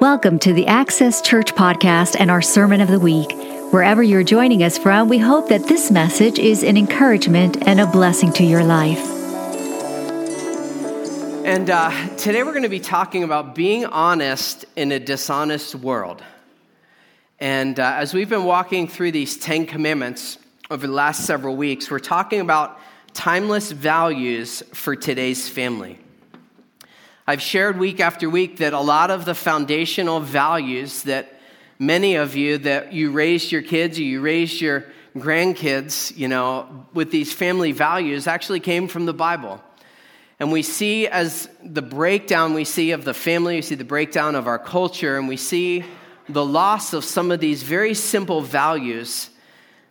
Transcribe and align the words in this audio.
Welcome 0.00 0.38
to 0.40 0.52
the 0.52 0.68
Access 0.68 1.20
Church 1.20 1.56
podcast 1.56 2.14
and 2.20 2.30
our 2.30 2.40
Sermon 2.40 2.80
of 2.80 2.86
the 2.86 3.00
Week. 3.00 3.32
Wherever 3.72 4.00
you're 4.00 4.22
joining 4.22 4.62
us 4.62 4.78
from, 4.78 5.08
we 5.08 5.18
hope 5.18 5.48
that 5.48 5.64
this 5.64 5.90
message 5.90 6.38
is 6.38 6.62
an 6.62 6.76
encouragement 6.76 7.66
and 7.66 7.80
a 7.80 7.86
blessing 7.86 8.32
to 8.34 8.44
your 8.44 8.62
life. 8.62 9.00
And 11.44 11.68
uh, 11.68 11.90
today 12.16 12.44
we're 12.44 12.52
going 12.52 12.62
to 12.62 12.68
be 12.68 12.78
talking 12.78 13.24
about 13.24 13.56
being 13.56 13.86
honest 13.86 14.66
in 14.76 14.92
a 14.92 15.00
dishonest 15.00 15.74
world. 15.74 16.22
And 17.40 17.80
uh, 17.80 17.94
as 17.96 18.14
we've 18.14 18.28
been 18.28 18.44
walking 18.44 18.86
through 18.86 19.10
these 19.10 19.36
Ten 19.36 19.66
Commandments 19.66 20.38
over 20.70 20.86
the 20.86 20.92
last 20.92 21.26
several 21.26 21.56
weeks, 21.56 21.90
we're 21.90 21.98
talking 21.98 22.38
about 22.38 22.78
timeless 23.14 23.72
values 23.72 24.62
for 24.72 24.94
today's 24.94 25.48
family. 25.48 25.98
I've 27.28 27.42
shared 27.42 27.78
week 27.78 28.00
after 28.00 28.30
week 28.30 28.56
that 28.56 28.72
a 28.72 28.80
lot 28.80 29.10
of 29.10 29.26
the 29.26 29.34
foundational 29.34 30.18
values 30.18 31.02
that 31.02 31.38
many 31.78 32.14
of 32.14 32.36
you 32.36 32.56
that 32.56 32.94
you 32.94 33.10
raised 33.10 33.52
your 33.52 33.60
kids 33.60 33.98
or 33.98 34.02
you 34.02 34.22
raised 34.22 34.62
your 34.62 34.86
grandkids, 35.14 36.16
you 36.16 36.26
know, 36.26 36.86
with 36.94 37.10
these 37.10 37.30
family 37.30 37.72
values 37.72 38.26
actually 38.26 38.60
came 38.60 38.88
from 38.88 39.04
the 39.04 39.12
Bible. 39.12 39.62
And 40.40 40.50
we 40.50 40.62
see 40.62 41.06
as 41.06 41.50
the 41.62 41.82
breakdown 41.82 42.54
we 42.54 42.64
see 42.64 42.92
of 42.92 43.04
the 43.04 43.12
family, 43.12 43.56
we 43.56 43.60
see 43.60 43.74
the 43.74 43.84
breakdown 43.84 44.34
of 44.34 44.46
our 44.46 44.58
culture, 44.58 45.18
and 45.18 45.28
we 45.28 45.36
see 45.36 45.84
the 46.30 46.46
loss 46.46 46.94
of 46.94 47.04
some 47.04 47.30
of 47.30 47.40
these 47.40 47.62
very 47.62 47.92
simple 47.92 48.40
values 48.40 49.28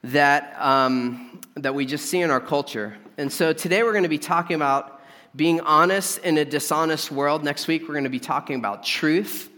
that, 0.06 0.56
um, 0.58 1.40
that 1.54 1.76
we 1.76 1.86
just 1.86 2.06
see 2.06 2.20
in 2.20 2.32
our 2.32 2.42
culture. 2.42 2.98
And 3.16 3.32
so 3.32 3.54
today 3.54 3.84
we're 3.84 3.94
going 3.94 4.02
to 4.02 4.10
be 4.10 4.18
talking 4.18 4.56
about 4.56 4.97
being 5.38 5.62
honest 5.62 6.18
in 6.20 6.38
a 6.40 6.44
dishonest 6.44 7.12
world. 7.12 7.44
Next 7.44 7.68
week, 7.68 7.84
we're 7.84 7.94
going 7.94 8.04
to 8.06 8.10
be 8.10 8.20
talking 8.20 8.56
about 8.56 8.84
truth. 8.84 9.50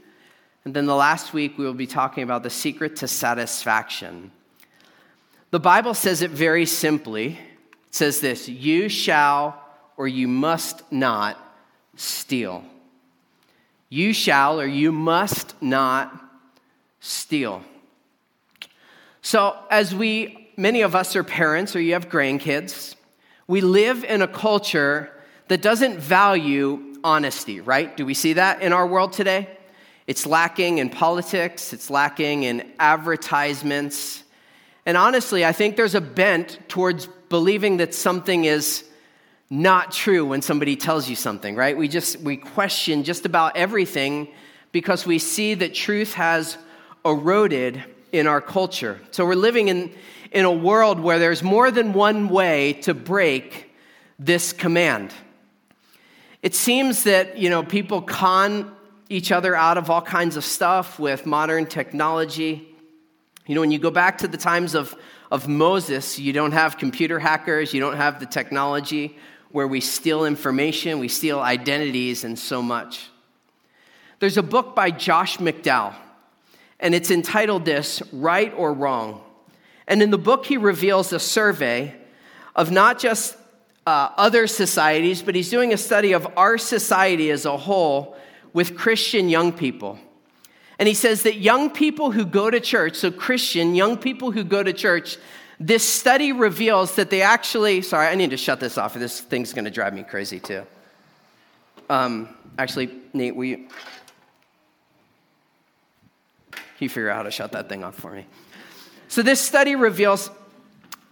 And 0.65 0.73
then 0.75 0.85
the 0.85 0.95
last 0.95 1.33
week, 1.33 1.57
we 1.57 1.63
will 1.63 1.73
be 1.73 1.87
talking 1.87 2.21
about 2.21 2.43
the 2.43 2.49
secret 2.49 2.97
to 2.97 3.07
satisfaction. 3.07 4.31
The 5.51 5.59
Bible 5.59 5.93
says 5.93 6.21
it 6.21 6.31
very 6.31 6.65
simply 6.65 7.39
it 7.87 7.95
says 7.95 8.19
this 8.19 8.49
You 8.49 8.89
shall 8.89 9.59
or 9.95 10.07
you 10.07 10.27
must 10.27 10.83
not 10.91 11.37
steal. 11.95 12.63
You 13.87 14.13
shall 14.13 14.59
or 14.59 14.67
you 14.67 14.91
must 14.91 15.59
not 15.61 16.13
steal. 16.99 17.63
So, 19.21 19.57
as 19.71 19.95
we, 19.95 20.51
many 20.57 20.81
of 20.81 20.93
us 20.93 21.15
are 21.15 21.23
parents 21.23 21.75
or 21.75 21.81
you 21.81 21.93
have 21.93 22.09
grandkids, 22.09 22.95
we 23.47 23.61
live 23.61 24.03
in 24.03 24.21
a 24.21 24.27
culture 24.27 25.11
that 25.49 25.61
doesn't 25.61 25.99
value 25.99 26.95
honesty, 27.03 27.59
right? 27.59 27.95
Do 27.97 28.05
we 28.05 28.13
see 28.13 28.33
that 28.33 28.61
in 28.61 28.71
our 28.71 28.87
world 28.87 29.13
today? 29.13 29.49
It's 30.07 30.25
lacking 30.25 30.77
in 30.77 30.89
politics, 30.89 31.73
it's 31.73 31.89
lacking 31.89 32.43
in 32.43 32.71
advertisements. 32.79 34.23
And 34.85 34.95
honestly, 34.97 35.45
I 35.45 35.51
think 35.51 35.75
there's 35.75 35.95
a 35.95 36.01
bent 36.01 36.59
towards 36.67 37.07
believing 37.29 37.77
that 37.77 37.93
something 37.93 38.45
is 38.45 38.83
not 39.49 39.91
true 39.91 40.25
when 40.25 40.41
somebody 40.41 40.75
tells 40.75 41.09
you 41.09 41.15
something, 41.15 41.55
right? 41.55 41.77
We 41.77 41.87
just 41.87 42.19
we 42.21 42.37
question 42.37 43.03
just 43.03 43.25
about 43.25 43.57
everything 43.57 44.29
because 44.71 45.05
we 45.05 45.19
see 45.19 45.55
that 45.55 45.73
truth 45.73 46.13
has 46.13 46.57
eroded 47.03 47.83
in 48.11 48.27
our 48.27 48.41
culture. 48.41 48.99
So 49.11 49.25
we're 49.25 49.35
living 49.35 49.67
in 49.67 49.91
in 50.31 50.45
a 50.45 50.51
world 50.51 50.99
where 50.99 51.17
there's 51.17 51.41
more 51.41 51.71
than 51.71 51.93
one 51.93 52.29
way 52.29 52.73
to 52.73 52.93
break 52.93 53.71
this 54.19 54.53
command. 54.53 55.11
It 56.41 56.55
seems 56.55 57.03
that, 57.03 57.37
you 57.37 57.49
know, 57.49 57.63
people 57.63 58.01
con 58.01 58.75
each 59.09 59.31
other 59.31 59.55
out 59.55 59.77
of 59.77 59.89
all 59.89 60.01
kinds 60.01 60.37
of 60.37 60.45
stuff 60.45 60.99
with 60.99 61.25
modern 61.25 61.65
technology. 61.65 62.75
You 63.47 63.55
know, 63.55 63.61
when 63.61 63.71
you 63.71 63.79
go 63.79 63.91
back 63.91 64.19
to 64.19 64.27
the 64.27 64.37
times 64.37 64.75
of, 64.75 64.95
of 65.31 65.47
Moses, 65.47 66.19
you 66.19 66.31
don't 66.31 66.51
have 66.51 66.77
computer 66.77 67.19
hackers, 67.19 67.73
you 67.73 67.79
don't 67.79 67.97
have 67.97 68.19
the 68.19 68.27
technology 68.27 69.17
where 69.51 69.67
we 69.67 69.81
steal 69.81 70.25
information, 70.25 70.99
we 70.99 71.07
steal 71.07 71.39
identities, 71.39 72.23
and 72.23 72.37
so 72.37 72.61
much. 72.61 73.09
There's 74.19 74.37
a 74.37 74.43
book 74.43 74.75
by 74.75 74.91
Josh 74.91 75.37
McDowell, 75.37 75.95
and 76.79 76.93
it's 76.93 77.09
entitled 77.09 77.65
This 77.65 78.03
Right 78.13 78.53
or 78.55 78.73
Wrong. 78.73 79.23
And 79.87 80.03
in 80.03 80.11
the 80.11 80.19
book, 80.19 80.45
he 80.45 80.57
reveals 80.57 81.11
a 81.11 81.19
survey 81.19 81.95
of 82.55 82.69
not 82.69 82.99
just 82.99 83.35
uh, 83.89 84.13
other 84.17 84.45
societies, 84.45 85.23
but 85.23 85.33
he's 85.33 85.49
doing 85.49 85.73
a 85.73 85.77
study 85.77 86.11
of 86.11 86.27
our 86.37 86.59
society 86.59 87.31
as 87.31 87.45
a 87.45 87.57
whole 87.57 88.15
with 88.53 88.77
Christian 88.77 89.29
young 89.29 89.51
people. 89.51 89.97
And 90.77 90.87
he 90.87 90.93
says 90.93 91.23
that 91.23 91.37
young 91.37 91.71
people 91.71 92.11
who 92.11 92.23
go 92.23 92.51
to 92.51 92.59
church, 92.59 92.97
so 92.97 93.09
Christian 93.09 93.73
young 93.73 93.97
people 93.97 94.29
who 94.29 94.43
go 94.43 94.61
to 94.61 94.73
church, 94.73 95.17
this 95.59 95.83
study 95.83 96.31
reveals 96.31 96.97
that 96.97 97.09
they 97.09 97.23
actually, 97.23 97.81
sorry, 97.81 98.09
I 98.09 98.13
need 98.13 98.29
to 98.29 98.37
shut 98.37 98.59
this 98.59 98.77
off. 98.77 98.93
This 98.93 99.21
thing's 99.21 99.53
going 99.53 99.65
to 99.65 99.71
drive 99.71 99.95
me 99.95 100.03
crazy 100.03 100.39
too. 100.39 100.67
Um, 101.89 102.29
actually, 102.59 102.91
Nate, 103.13 103.35
will 103.35 103.45
you, 103.45 103.57
can 106.51 106.61
you 106.77 106.89
figure 106.89 107.09
out 107.09 107.15
how 107.17 107.23
to 107.23 107.31
shut 107.31 107.53
that 107.53 107.69
thing 107.69 107.83
off 107.83 107.95
for 107.95 108.11
me? 108.11 108.27
So, 109.07 109.23
this 109.23 109.41
study 109.41 109.75
reveals 109.75 110.29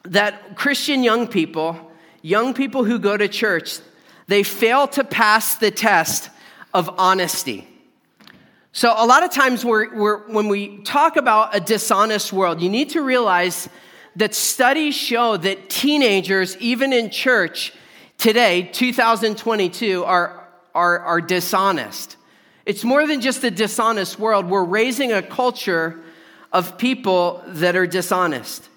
that 0.04 0.56
Christian 0.56 1.04
young 1.04 1.28
people 1.28 1.87
young 2.28 2.54
people 2.54 2.84
who 2.84 3.00
go 3.00 3.16
to 3.16 3.28
church, 3.30 3.80
they 4.28 4.44
fail 4.44 4.86
to 4.86 5.04
pass 5.04 5.56
the 5.56 5.72
test 5.72 6.30
of 6.74 6.90
honesty. 6.98 7.66
So, 8.74 8.94
a 8.96 9.06
lot 9.06 9.24
of 9.24 9.32
times 9.32 9.64
we're, 9.64 9.96
we're, 9.96 10.28
when 10.28 10.50
we 10.50 10.80
talk 10.80 11.16
about 11.16 11.56
a 11.56 11.62
dishonest 11.62 12.34
world, 12.34 12.62
you 12.62 12.70
need 12.70 12.90
to 12.92 13.02
realize 13.02 13.70
that 14.18 14.36
studies 14.36 14.94
show 14.94 15.38
that 15.38 15.70
teenagers, 15.70 16.58
even 16.58 16.92
in 16.92 17.10
church 17.10 17.72
today, 18.18 18.64
2022, 18.74 20.04
are, 20.04 20.48
are, 20.76 21.00
are 21.00 21.22
dishonest. 21.22 22.18
It's 22.66 22.84
more 22.84 23.08
than 23.08 23.22
just 23.22 23.42
a 23.46 23.52
dishonest 23.52 24.20
world. 24.20 24.50
We're 24.50 24.66
raising 24.66 25.14
a 25.14 25.22
culture 25.22 25.98
of 26.52 26.78
people 26.78 27.42
that 27.48 27.78
are 27.78 27.88
dishonest. 27.88 28.68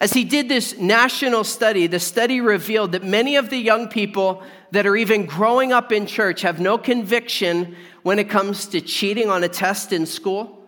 As 0.00 0.14
he 0.14 0.24
did 0.24 0.48
this 0.48 0.78
national 0.78 1.44
study, 1.44 1.86
the 1.86 2.00
study 2.00 2.40
revealed 2.40 2.92
that 2.92 3.04
many 3.04 3.36
of 3.36 3.50
the 3.50 3.58
young 3.58 3.86
people 3.86 4.42
that 4.70 4.86
are 4.86 4.96
even 4.96 5.26
growing 5.26 5.72
up 5.72 5.92
in 5.92 6.06
church 6.06 6.40
have 6.40 6.58
no 6.58 6.78
conviction 6.78 7.76
when 8.02 8.18
it 8.18 8.30
comes 8.30 8.64
to 8.68 8.80
cheating 8.80 9.28
on 9.28 9.44
a 9.44 9.48
test 9.48 9.92
in 9.92 10.06
school. 10.06 10.66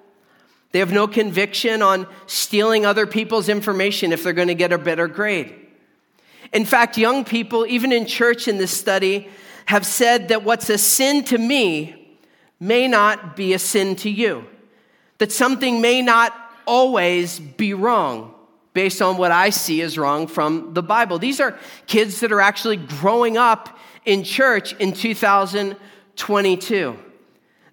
They 0.73 0.81
have 0.81 0.93
no 0.93 1.07
conviction 1.07 1.81
on 1.81 2.07
stealing 2.27 2.85
other 2.85 3.07
people's 3.07 3.49
information 3.49 4.13
if 4.13 4.23
they're 4.23 4.35
going 4.35 4.49
to 4.49 4.55
get 4.55 4.73
a 4.73 4.79
better 4.79 5.09
grade. 5.09 5.55
In 6.53 6.67
fact, 6.67 6.99
young 6.99 7.25
people, 7.25 7.65
even 7.67 7.91
in 7.91 8.05
church 8.05 8.49
in 8.49 8.59
this 8.59 8.71
study, 8.71 9.29
have 9.65 9.87
said 9.87 10.29
that 10.29 10.45
what's 10.45 10.69
a 10.69 10.77
sin 10.77 11.25
to 11.25 11.39
me 11.39 12.19
may 12.61 12.87
not 12.87 13.35
be 13.35 13.55
a 13.55 13.59
sin 13.59 13.97
to 13.97 14.11
you, 14.11 14.45
that 15.17 15.33
something 15.33 15.81
may 15.81 16.03
not 16.03 16.35
always 16.67 17.41
be 17.41 17.73
wrong 17.73 18.35
based 18.73 19.03
on 19.03 19.17
what 19.17 19.33
I 19.33 19.51
see 19.51 19.83
as 19.83 19.99
wrong 19.99 20.27
from 20.27 20.75
the 20.75 20.83
Bible. 20.83 21.19
These 21.19 21.41
are 21.41 21.59
kids 21.87 22.21
that 22.21 22.33
are 22.33 22.41
actually 22.41 22.77
growing 22.77 23.37
up 23.37 23.79
in 24.05 24.25
church 24.25 24.73
in 24.75 24.93
2022. 24.93 26.99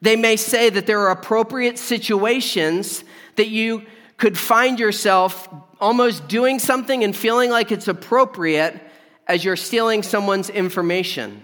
They 0.01 0.15
may 0.15 0.35
say 0.35 0.69
that 0.69 0.85
there 0.85 0.99
are 1.01 1.11
appropriate 1.11 1.77
situations 1.77 3.03
that 3.35 3.49
you 3.49 3.83
could 4.17 4.37
find 4.37 4.79
yourself 4.79 5.49
almost 5.79 6.27
doing 6.27 6.59
something 6.59 7.03
and 7.03 7.15
feeling 7.15 7.49
like 7.49 7.71
it's 7.71 7.87
appropriate 7.87 8.79
as 9.27 9.45
you're 9.45 9.55
stealing 9.55 10.03
someone's 10.03 10.49
information. 10.49 11.43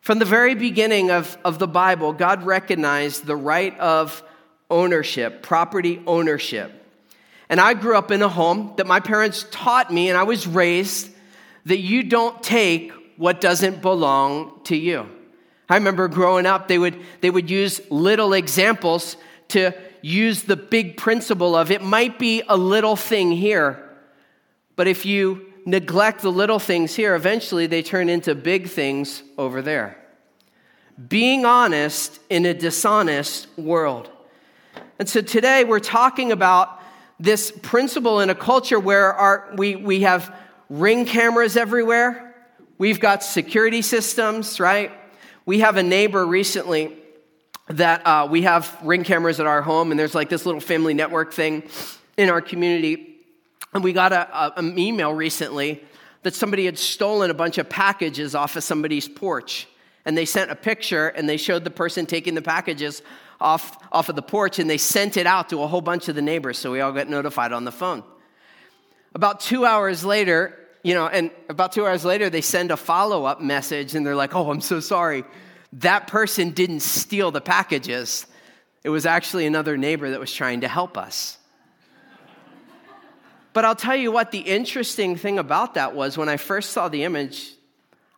From 0.00 0.18
the 0.18 0.24
very 0.24 0.54
beginning 0.54 1.10
of, 1.10 1.36
of 1.44 1.58
the 1.58 1.68
Bible, 1.68 2.12
God 2.12 2.44
recognized 2.44 3.24
the 3.24 3.36
right 3.36 3.78
of 3.78 4.22
ownership, 4.70 5.42
property 5.42 6.02
ownership. 6.06 6.83
And 7.48 7.60
I 7.60 7.74
grew 7.74 7.96
up 7.96 8.10
in 8.10 8.22
a 8.22 8.28
home 8.28 8.72
that 8.76 8.86
my 8.86 9.00
parents 9.00 9.46
taught 9.50 9.92
me, 9.92 10.08
and 10.08 10.16
I 10.18 10.22
was 10.22 10.46
raised 10.46 11.10
that 11.66 11.78
you 11.78 12.02
don't 12.02 12.42
take 12.42 12.92
what 13.16 13.40
doesn't 13.40 13.80
belong 13.82 14.60
to 14.64 14.76
you. 14.76 15.08
I 15.68 15.76
remember 15.76 16.08
growing 16.08 16.46
up, 16.46 16.68
they 16.68 16.78
would, 16.78 17.00
they 17.20 17.30
would 17.30 17.50
use 17.50 17.80
little 17.90 18.32
examples 18.32 19.16
to 19.48 19.72
use 20.02 20.42
the 20.42 20.56
big 20.56 20.96
principle 20.96 21.56
of 21.56 21.70
it 21.70 21.82
might 21.82 22.18
be 22.18 22.42
a 22.48 22.56
little 22.56 22.96
thing 22.96 23.32
here, 23.32 23.82
but 24.76 24.86
if 24.86 25.06
you 25.06 25.52
neglect 25.64 26.20
the 26.20 26.32
little 26.32 26.58
things 26.58 26.94
here, 26.94 27.14
eventually 27.14 27.66
they 27.66 27.82
turn 27.82 28.10
into 28.10 28.34
big 28.34 28.68
things 28.68 29.22
over 29.38 29.62
there. 29.62 29.96
Being 31.08 31.44
honest 31.46 32.20
in 32.28 32.44
a 32.44 32.52
dishonest 32.52 33.48
world. 33.56 34.10
And 34.98 35.08
so 35.08 35.22
today 35.22 35.64
we're 35.64 35.80
talking 35.80 36.32
about 36.32 36.80
this 37.20 37.52
principle 37.62 38.20
in 38.20 38.30
a 38.30 38.34
culture 38.34 38.78
where 38.78 39.12
our, 39.12 39.52
we, 39.56 39.76
we 39.76 40.00
have 40.02 40.34
ring 40.68 41.04
cameras 41.04 41.56
everywhere, 41.56 42.34
we've 42.78 43.00
got 43.00 43.22
security 43.22 43.82
systems, 43.82 44.58
right? 44.58 44.90
We 45.46 45.60
have 45.60 45.76
a 45.76 45.82
neighbor 45.82 46.26
recently 46.26 46.96
that 47.68 48.06
uh, 48.06 48.28
we 48.30 48.42
have 48.42 48.76
ring 48.82 49.04
cameras 49.04 49.40
at 49.40 49.46
our 49.46 49.62
home, 49.62 49.90
and 49.90 49.98
there's 49.98 50.14
like 50.14 50.28
this 50.28 50.44
little 50.44 50.60
family 50.60 50.94
network 50.94 51.32
thing 51.32 51.62
in 52.16 52.28
our 52.30 52.40
community. 52.40 53.16
And 53.72 53.82
we 53.82 53.92
got 53.92 54.12
a, 54.12 54.28
a, 54.36 54.52
an 54.56 54.78
email 54.78 55.12
recently 55.12 55.82
that 56.22 56.34
somebody 56.34 56.64
had 56.64 56.78
stolen 56.78 57.30
a 57.30 57.34
bunch 57.34 57.58
of 57.58 57.68
packages 57.68 58.34
off 58.34 58.56
of 58.56 58.64
somebody's 58.64 59.08
porch. 59.08 59.68
And 60.04 60.16
they 60.16 60.24
sent 60.24 60.50
a 60.50 60.56
picture 60.56 61.08
and 61.08 61.28
they 61.28 61.36
showed 61.36 61.64
the 61.64 61.70
person 61.70 62.06
taking 62.06 62.34
the 62.34 62.42
packages 62.42 63.02
off, 63.40 63.78
off 63.92 64.08
of 64.08 64.16
the 64.16 64.22
porch 64.22 64.58
and 64.58 64.68
they 64.68 64.78
sent 64.78 65.16
it 65.16 65.26
out 65.26 65.50
to 65.50 65.62
a 65.62 65.66
whole 65.66 65.80
bunch 65.80 66.08
of 66.08 66.14
the 66.14 66.22
neighbors. 66.22 66.58
So 66.58 66.72
we 66.72 66.80
all 66.80 66.92
got 66.92 67.08
notified 67.08 67.52
on 67.52 67.64
the 67.64 67.72
phone. 67.72 68.02
About 69.14 69.40
two 69.40 69.64
hours 69.64 70.04
later, 70.04 70.58
you 70.82 70.94
know, 70.94 71.06
and 71.06 71.30
about 71.48 71.72
two 71.72 71.86
hours 71.86 72.04
later, 72.04 72.28
they 72.28 72.40
send 72.40 72.70
a 72.70 72.76
follow 72.76 73.24
up 73.24 73.40
message 73.40 73.94
and 73.94 74.04
they're 74.04 74.16
like, 74.16 74.34
oh, 74.34 74.50
I'm 74.50 74.60
so 74.60 74.80
sorry. 74.80 75.24
That 75.74 76.06
person 76.06 76.50
didn't 76.50 76.80
steal 76.80 77.30
the 77.30 77.40
packages. 77.40 78.26
It 78.82 78.90
was 78.90 79.06
actually 79.06 79.46
another 79.46 79.76
neighbor 79.76 80.10
that 80.10 80.20
was 80.20 80.32
trying 80.32 80.60
to 80.60 80.68
help 80.68 80.98
us. 80.98 81.38
But 83.54 83.64
I'll 83.64 83.76
tell 83.76 83.96
you 83.96 84.10
what, 84.10 84.32
the 84.32 84.40
interesting 84.40 85.16
thing 85.16 85.38
about 85.38 85.74
that 85.74 85.94
was 85.94 86.18
when 86.18 86.28
I 86.28 86.36
first 86.36 86.72
saw 86.72 86.88
the 86.88 87.04
image, 87.04 87.52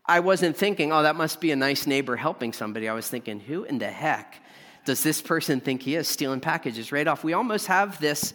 I 0.06 0.20
wasn't 0.20 0.56
thinking, 0.56 0.92
oh, 0.92 1.02
that 1.02 1.14
must 1.14 1.40
be 1.40 1.52
a 1.52 1.56
nice 1.56 1.86
neighbor 1.86 2.16
helping 2.16 2.52
somebody. 2.52 2.88
I 2.88 2.94
was 2.94 3.06
thinking, 3.06 3.38
who 3.38 3.64
in 3.64 3.78
the 3.78 3.86
heck 3.86 4.40
does 4.86 5.02
this 5.02 5.20
person 5.20 5.60
think 5.60 5.82
he 5.82 5.96
is 5.96 6.08
stealing 6.08 6.40
packages 6.40 6.92
right 6.92 7.06
off? 7.06 7.22
We 7.22 7.34
almost 7.34 7.66
have 7.66 8.00
this 8.00 8.32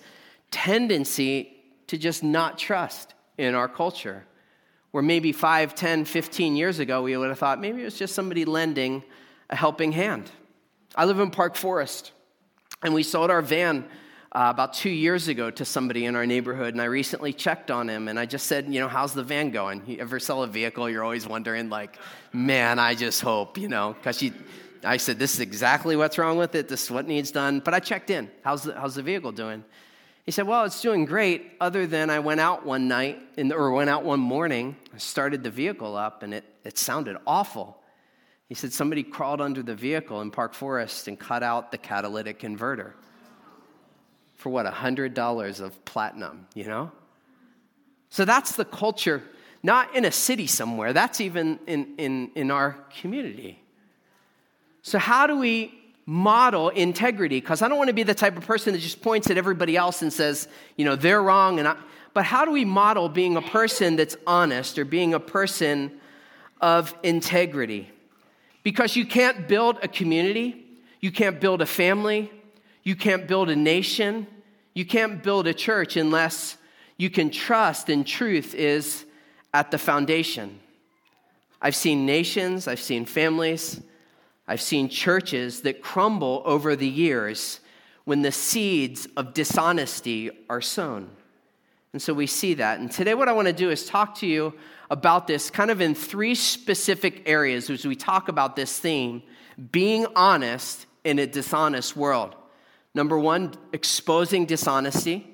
tendency 0.52 1.58
to 1.88 1.98
just 1.98 2.24
not 2.24 2.60
trust 2.60 3.16
in 3.38 3.56
our 3.56 3.68
culture. 3.68 4.26
Where 4.92 5.02
maybe 5.02 5.32
5, 5.32 5.74
10, 5.74 6.06
15 6.06 6.56
years 6.58 6.80
ago, 6.80 7.02
we 7.02 7.16
would 7.16 7.30
have 7.30 7.40
thought 7.40 7.62
maybe 7.62 7.82
it 7.82 7.86
was 7.86 7.98
just 7.98 8.14
somebody 8.14 8.44
lending 8.44 9.04
a 9.50 9.56
helping 9.56 9.94
hand. 9.94 10.30
I 10.94 11.06
live 11.06 11.20
in 11.22 11.32
Park 11.32 11.56
Forest, 11.56 12.12
and 12.84 12.94
we 12.94 13.04
sold 13.04 13.32
our 13.32 13.42
van 13.42 13.86
uh, 14.34 14.48
about 14.50 14.74
two 14.74 14.90
years 14.90 15.30
ago 15.30 15.50
to 15.52 15.64
somebody 15.64 16.06
in 16.06 16.18
our 16.18 16.26
neighborhood, 16.26 16.74
and 16.74 16.82
I 16.82 16.86
recently 16.86 17.32
checked 17.32 17.72
on 17.72 17.90
him, 17.90 18.10
and 18.10 18.20
I 18.20 18.26
just 18.26 18.48
said, 18.48 18.74
you 18.74 18.82
know, 18.82 18.90
how's 18.90 19.14
the 19.14 19.24
van 19.24 19.52
going? 19.52 19.84
You 19.88 20.00
ever 20.00 20.20
sell 20.20 20.44
a 20.44 20.48
vehicle, 20.48 20.90
you're 20.90 21.04
always 21.04 21.26
wondering, 21.26 21.70
like, 21.70 21.98
man, 22.34 22.78
I 22.78 22.96
just 22.96 23.22
hope, 23.22 23.58
you 23.58 23.70
know, 23.70 23.94
because 23.94 24.22
I 24.84 24.98
said, 24.98 25.20
this 25.20 25.34
is 25.34 25.40
exactly 25.40 25.96
what's 25.96 26.18
wrong 26.18 26.38
with 26.38 26.56
it, 26.56 26.68
this 26.68 26.84
is 26.86 26.92
what 26.92 27.08
needs 27.08 27.32
done, 27.32 27.60
but 27.60 27.74
I 27.74 27.80
checked 27.80 28.10
in. 28.10 28.30
How's 28.44 28.64
the, 28.64 28.74
how's 28.74 28.96
the 28.96 29.04
vehicle 29.04 29.32
doing? 29.32 29.64
He 30.26 30.32
said, 30.32 30.48
well, 30.48 30.66
it's 30.66 30.82
doing 30.82 31.06
great, 31.06 31.54
other 31.60 31.88
than 31.88 32.10
I 32.10 32.20
went 32.20 32.40
out 32.40 32.66
one 32.66 32.88
night, 32.88 33.36
the, 33.36 33.54
or 33.54 33.72
went 33.72 33.90
out 33.90 34.04
one 34.04 34.20
morning, 34.20 34.76
I 34.94 34.98
started 34.98 35.44
the 35.44 35.50
vehicle 35.50 35.96
up, 35.96 36.24
and 36.24 36.34
it, 36.34 36.46
it 36.64 36.78
sounded 36.78 37.18
awful. 37.26 37.82
He 38.48 38.56
said, 38.56 38.74
somebody 38.74 39.04
crawled 39.04 39.42
under 39.42 39.64
the 39.64 39.76
vehicle 39.76 40.22
in 40.22 40.30
Park 40.30 40.54
Forest 40.54 41.08
and 41.08 41.20
cut 41.20 41.42
out 41.42 41.72
the 41.72 41.78
catalytic 41.78 42.40
converter 42.40 42.96
for 44.36 44.50
what, 44.50 44.66
$100 44.66 45.62
of 45.62 45.86
platinum, 45.86 46.48
you 46.56 46.66
know? 46.66 46.92
So 48.10 48.26
that's 48.26 48.56
the 48.56 48.66
culture, 48.66 49.24
not 49.64 49.96
in 49.96 50.04
a 50.04 50.12
city 50.12 50.48
somewhere, 50.48 50.94
that's 50.94 51.22
even 51.22 51.60
in, 51.68 51.96
in, 51.98 52.32
in 52.36 52.52
our 52.52 52.74
community. 53.00 53.62
So, 54.82 54.98
how 54.98 55.28
do 55.28 55.38
we 55.38 55.74
model 56.06 56.70
integrity? 56.70 57.40
Because 57.40 57.62
I 57.62 57.68
don't 57.68 57.78
want 57.78 57.90
to 57.90 57.94
be 57.94 58.04
the 58.04 58.14
type 58.14 58.38
of 58.38 58.46
person 58.46 58.74
that 58.74 58.80
just 58.80 59.02
points 59.02 59.30
at 59.30 59.38
everybody 59.38 59.78
else 59.78 60.02
and 60.02 60.12
says, 60.12 60.48
you 60.76 60.86
know, 60.86 60.96
they're 60.96 61.22
wrong. 61.22 61.60
And 61.60 61.68
I, 61.68 61.76
but 62.14 62.26
how 62.26 62.46
do 62.46 62.52
we 62.52 62.66
model 62.66 63.08
being 63.10 63.38
a 63.38 63.42
person 63.42 63.96
that's 63.96 64.18
honest 64.28 64.78
or 64.78 64.86
being 64.86 65.14
a 65.14 65.20
person 65.20 65.92
of 66.60 66.94
integrity? 67.04 67.90
Because 68.64 68.96
you 68.96 69.06
can't 69.06 69.48
build 69.48 69.78
a 69.82 69.88
community, 69.88 70.66
you 71.00 71.12
can't 71.12 71.40
build 71.40 71.62
a 71.62 71.66
family, 71.66 72.32
you 72.84 72.96
can't 72.96 73.28
build 73.28 73.50
a 73.50 73.56
nation. 73.56 74.28
You 74.74 74.86
can't 74.86 75.22
build 75.22 75.48
a 75.48 75.54
church 75.54 75.98
unless 75.98 76.58
you 76.98 77.10
can 77.10 77.30
trust 77.30 77.90
and 77.90 78.06
truth 78.06 78.56
is 78.56 79.06
at 79.54 79.72
the 79.72 79.78
foundation. 79.78 80.60
I've 81.62 81.76
seen 81.76 82.06
nations, 82.06 82.68
I've 82.68 82.80
seen 82.80 83.06
families, 83.06 83.82
I've 84.52 84.60
seen 84.60 84.90
churches 84.90 85.62
that 85.62 85.82
crumble 85.82 86.42
over 86.44 86.76
the 86.76 86.86
years 86.86 87.62
when 88.04 88.22
the 88.22 88.34
seeds 88.34 89.08
of 89.16 89.34
dishonesty 89.34 90.30
are 90.50 90.60
sown. 90.60 91.10
And 91.94 92.02
so 92.02 92.14
we 92.14 92.28
see 92.28 92.56
that. 92.56 92.82
And 92.82 92.92
today, 92.92 93.14
what 93.14 93.30
I 93.30 93.32
want 93.32 93.48
to 93.48 93.54
do 93.54 93.70
is 93.70 93.86
talk 93.86 94.16
to 94.16 94.28
you 94.28 94.54
about 94.90 95.26
this 95.26 95.50
kind 95.50 95.72
of 95.72 95.80
in 95.80 95.96
three 95.96 96.36
specific 96.36 97.30
areas 97.30 97.70
as 97.70 97.86
we 97.86 97.96
talk 97.96 98.28
about 98.28 98.58
this 98.58 98.78
theme 98.78 99.24
being 99.72 100.06
honest 100.18 100.86
in 101.06 101.18
a 101.18 101.26
dishonest 101.26 101.96
world. 101.96 102.36
Number 102.94 103.18
one, 103.18 103.54
exposing 103.72 104.46
dishonesty. 104.46 105.34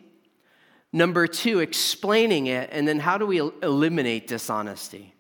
Number 0.93 1.25
two, 1.25 1.59
explaining 1.59 2.45
it. 2.45 2.69
And 2.71 2.87
then 2.87 2.99
how 2.99 3.17
do 3.17 3.25
we 3.25 3.39
eliminate 3.39 4.27
dishonesty? 4.27 5.15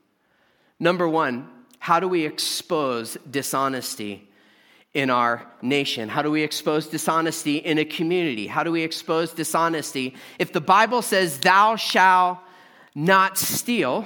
Number 0.79 1.09
one, 1.09 1.49
how 1.87 2.01
do 2.01 2.07
we 2.09 2.25
expose 2.25 3.17
dishonesty 3.31 4.27
in 4.93 5.09
our 5.09 5.49
nation? 5.61 6.09
How 6.09 6.21
do 6.21 6.29
we 6.29 6.43
expose 6.43 6.87
dishonesty 6.87 7.55
in 7.59 7.77
a 7.77 7.85
community? 7.85 8.45
How 8.45 8.63
do 8.63 8.73
we 8.73 8.81
expose 8.81 9.31
dishonesty? 9.31 10.13
If 10.37 10.51
the 10.51 10.59
Bible 10.59 11.01
says, 11.01 11.39
Thou 11.39 11.77
shalt 11.77 12.39
not 12.93 13.37
steal, 13.37 14.05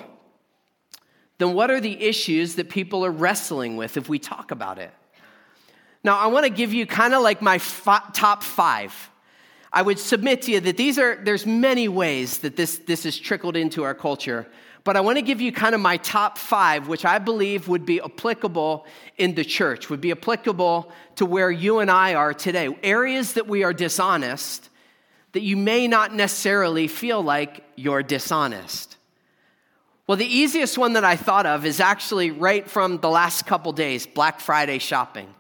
then 1.40 1.56
what 1.56 1.72
are 1.72 1.80
the 1.80 2.00
issues 2.00 2.54
that 2.58 2.70
people 2.70 3.04
are 3.04 3.10
wrestling 3.10 3.78
with 3.78 3.98
if 3.98 4.08
we 4.08 4.20
talk 4.20 4.52
about 4.52 4.78
it? 4.78 4.94
Now, 6.04 6.20
I 6.20 6.28
want 6.28 6.46
to 6.46 6.52
give 6.52 6.76
you 6.76 6.86
kind 6.86 7.16
of 7.16 7.24
like 7.24 7.42
my 7.42 7.58
top 7.58 8.44
five. 8.44 8.94
I 9.74 9.82
would 9.82 9.98
submit 9.98 10.44
to 10.44 10.52
you 10.52 10.60
that 10.60 10.78
these 10.78 11.00
are, 11.00 11.16
there's 11.16 11.48
many 11.48 11.88
ways 11.88 12.38
that 12.40 12.56
this, 12.56 12.78
this 12.78 13.06
has 13.06 13.18
trickled 13.18 13.58
into 13.58 13.82
our 13.82 13.96
culture, 13.96 14.46
but 14.84 14.98
I 14.98 15.02
want 15.02 15.18
to 15.18 15.22
give 15.22 15.42
you 15.42 15.52
kind 15.52 15.76
of 15.76 15.82
my 15.82 15.98
top 15.98 16.38
five, 16.38 16.88
which 16.88 17.06
I 17.06 17.20
believe 17.20 17.68
would 17.68 17.86
be 17.86 18.02
applicable 18.02 18.86
in 19.18 19.36
the 19.36 19.46
church, 19.46 19.90
would 19.90 20.02
be 20.02 20.12
applicable 20.12 20.92
to 21.18 21.26
where 21.26 21.52
you 21.52 21.80
and 21.80 21.92
I 21.92 22.16
are 22.16 22.34
today. 22.34 22.76
Areas 22.82 23.34
that 23.34 23.48
we 23.48 23.64
are 23.64 23.74
dishonest, 23.74 24.70
that 25.34 25.42
you 25.42 25.56
may 25.56 25.88
not 25.88 26.14
necessarily 26.14 26.88
feel 26.88 27.22
like 27.22 27.64
you're 27.76 28.02
dishonest. 28.02 28.98
Well, 30.08 30.18
the 30.18 30.26
easiest 30.26 30.78
one 30.78 30.94
that 30.94 31.06
I 31.06 31.16
thought 31.16 31.46
of 31.46 31.66
is 31.66 31.80
actually 31.80 32.32
right 32.32 32.68
from 32.68 32.98
the 32.98 33.10
last 33.10 33.46
couple 33.46 33.72
days 33.72 34.08
Black 34.08 34.40
Friday 34.40 34.80
shopping. 34.80 35.34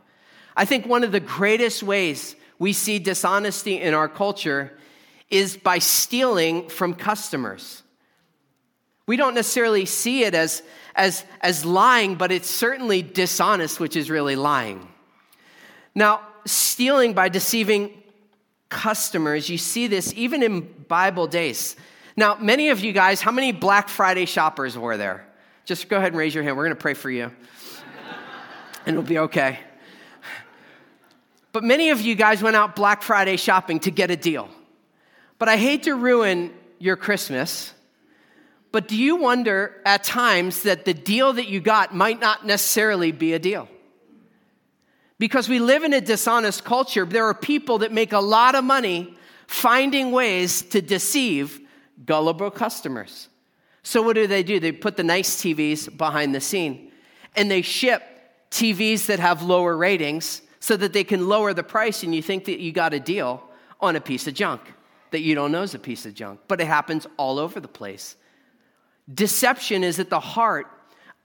I 0.55 0.65
think 0.65 0.85
one 0.85 1.03
of 1.03 1.11
the 1.11 1.19
greatest 1.19 1.81
ways 1.81 2.35
we 2.59 2.73
see 2.73 2.99
dishonesty 2.99 3.81
in 3.81 3.95
our 3.95 4.07
culture 4.07 4.71
is 5.29 5.57
by 5.57 5.79
stealing 5.79 6.69
from 6.69 6.93
customers. 6.93 7.81
We 9.07 9.17
don't 9.17 9.33
necessarily 9.33 9.85
see 9.85 10.23
it 10.23 10.33
as, 10.33 10.63
as, 10.95 11.25
as 11.41 11.65
lying, 11.65 12.15
but 12.15 12.31
it's 12.31 12.49
certainly 12.49 13.01
dishonest, 13.01 13.79
which 13.79 13.95
is 13.95 14.09
really 14.09 14.35
lying. 14.35 14.87
Now, 15.95 16.21
stealing 16.45 17.13
by 17.13 17.29
deceiving 17.29 17.91
customers, 18.69 19.49
you 19.49 19.57
see 19.57 19.87
this 19.87 20.13
even 20.15 20.43
in 20.43 20.61
Bible 20.87 21.27
days. 21.27 21.75
Now, 22.15 22.35
many 22.35 22.69
of 22.69 22.79
you 22.79 22.93
guys, 22.93 23.21
how 23.21 23.31
many 23.31 23.51
Black 23.51 23.89
Friday 23.89 24.25
shoppers 24.25 24.77
were 24.77 24.97
there? 24.97 25.25
Just 25.65 25.89
go 25.89 25.97
ahead 25.97 26.09
and 26.09 26.17
raise 26.17 26.33
your 26.33 26.43
hand. 26.43 26.57
We're 26.57 26.65
going 26.65 26.75
to 26.75 26.81
pray 26.81 26.93
for 26.93 27.09
you, 27.09 27.31
and 28.85 28.95
it'll 28.95 29.03
be 29.03 29.19
okay. 29.19 29.59
But 31.51 31.63
many 31.63 31.89
of 31.89 32.01
you 32.01 32.15
guys 32.15 32.41
went 32.41 32.55
out 32.55 32.75
Black 32.75 33.01
Friday 33.01 33.37
shopping 33.37 33.79
to 33.81 33.91
get 33.91 34.09
a 34.09 34.15
deal. 34.15 34.49
But 35.37 35.49
I 35.49 35.57
hate 35.57 35.83
to 35.83 35.95
ruin 35.95 36.53
your 36.79 36.95
Christmas. 36.95 37.73
But 38.71 38.87
do 38.87 38.95
you 38.95 39.17
wonder 39.17 39.81
at 39.85 40.03
times 40.03 40.63
that 40.63 40.85
the 40.85 40.93
deal 40.93 41.33
that 41.33 41.47
you 41.47 41.59
got 41.59 41.93
might 41.93 42.21
not 42.21 42.45
necessarily 42.45 43.11
be 43.11 43.33
a 43.33 43.39
deal? 43.39 43.67
Because 45.19 45.49
we 45.49 45.59
live 45.59 45.83
in 45.83 45.93
a 45.93 46.01
dishonest 46.01 46.63
culture, 46.63 47.05
there 47.05 47.25
are 47.25 47.33
people 47.33 47.79
that 47.79 47.91
make 47.91 48.13
a 48.13 48.19
lot 48.19 48.55
of 48.55 48.63
money 48.63 49.15
finding 49.45 50.11
ways 50.11 50.61
to 50.61 50.81
deceive 50.81 51.59
gullible 52.05 52.49
customers. 52.49 53.27
So, 53.83 54.01
what 54.01 54.13
do 54.13 54.25
they 54.25 54.43
do? 54.43 54.59
They 54.59 54.71
put 54.71 54.95
the 54.95 55.03
nice 55.03 55.41
TVs 55.41 55.95
behind 55.95 56.33
the 56.33 56.41
scene 56.41 56.91
and 57.35 57.51
they 57.51 57.61
ship 57.61 58.03
TVs 58.51 59.07
that 59.07 59.19
have 59.19 59.43
lower 59.43 59.75
ratings 59.75 60.41
so 60.59 60.77
that 60.77 60.93
they 60.93 61.03
can 61.03 61.27
lower 61.27 61.53
the 61.53 61.63
price 61.63 62.03
and 62.03 62.13
you 62.13 62.21
think 62.21 62.45
that 62.45 62.59
you 62.59 62.71
got 62.71 62.93
a 62.93 62.99
deal 62.99 63.43
on 63.79 63.95
a 63.95 64.01
piece 64.01 64.27
of 64.27 64.33
junk 64.33 64.61
that 65.11 65.21
you 65.21 65.35
don't 65.35 65.51
know 65.51 65.61
is 65.61 65.75
a 65.75 65.79
piece 65.79 66.05
of 66.05 66.13
junk. 66.13 66.39
But 66.47 66.61
it 66.61 66.67
happens 66.67 67.05
all 67.17 67.37
over 67.37 67.59
the 67.59 67.67
place. 67.67 68.15
Deception 69.11 69.83
is 69.83 69.99
at 69.99 70.09
the 70.09 70.19
heart 70.19 70.67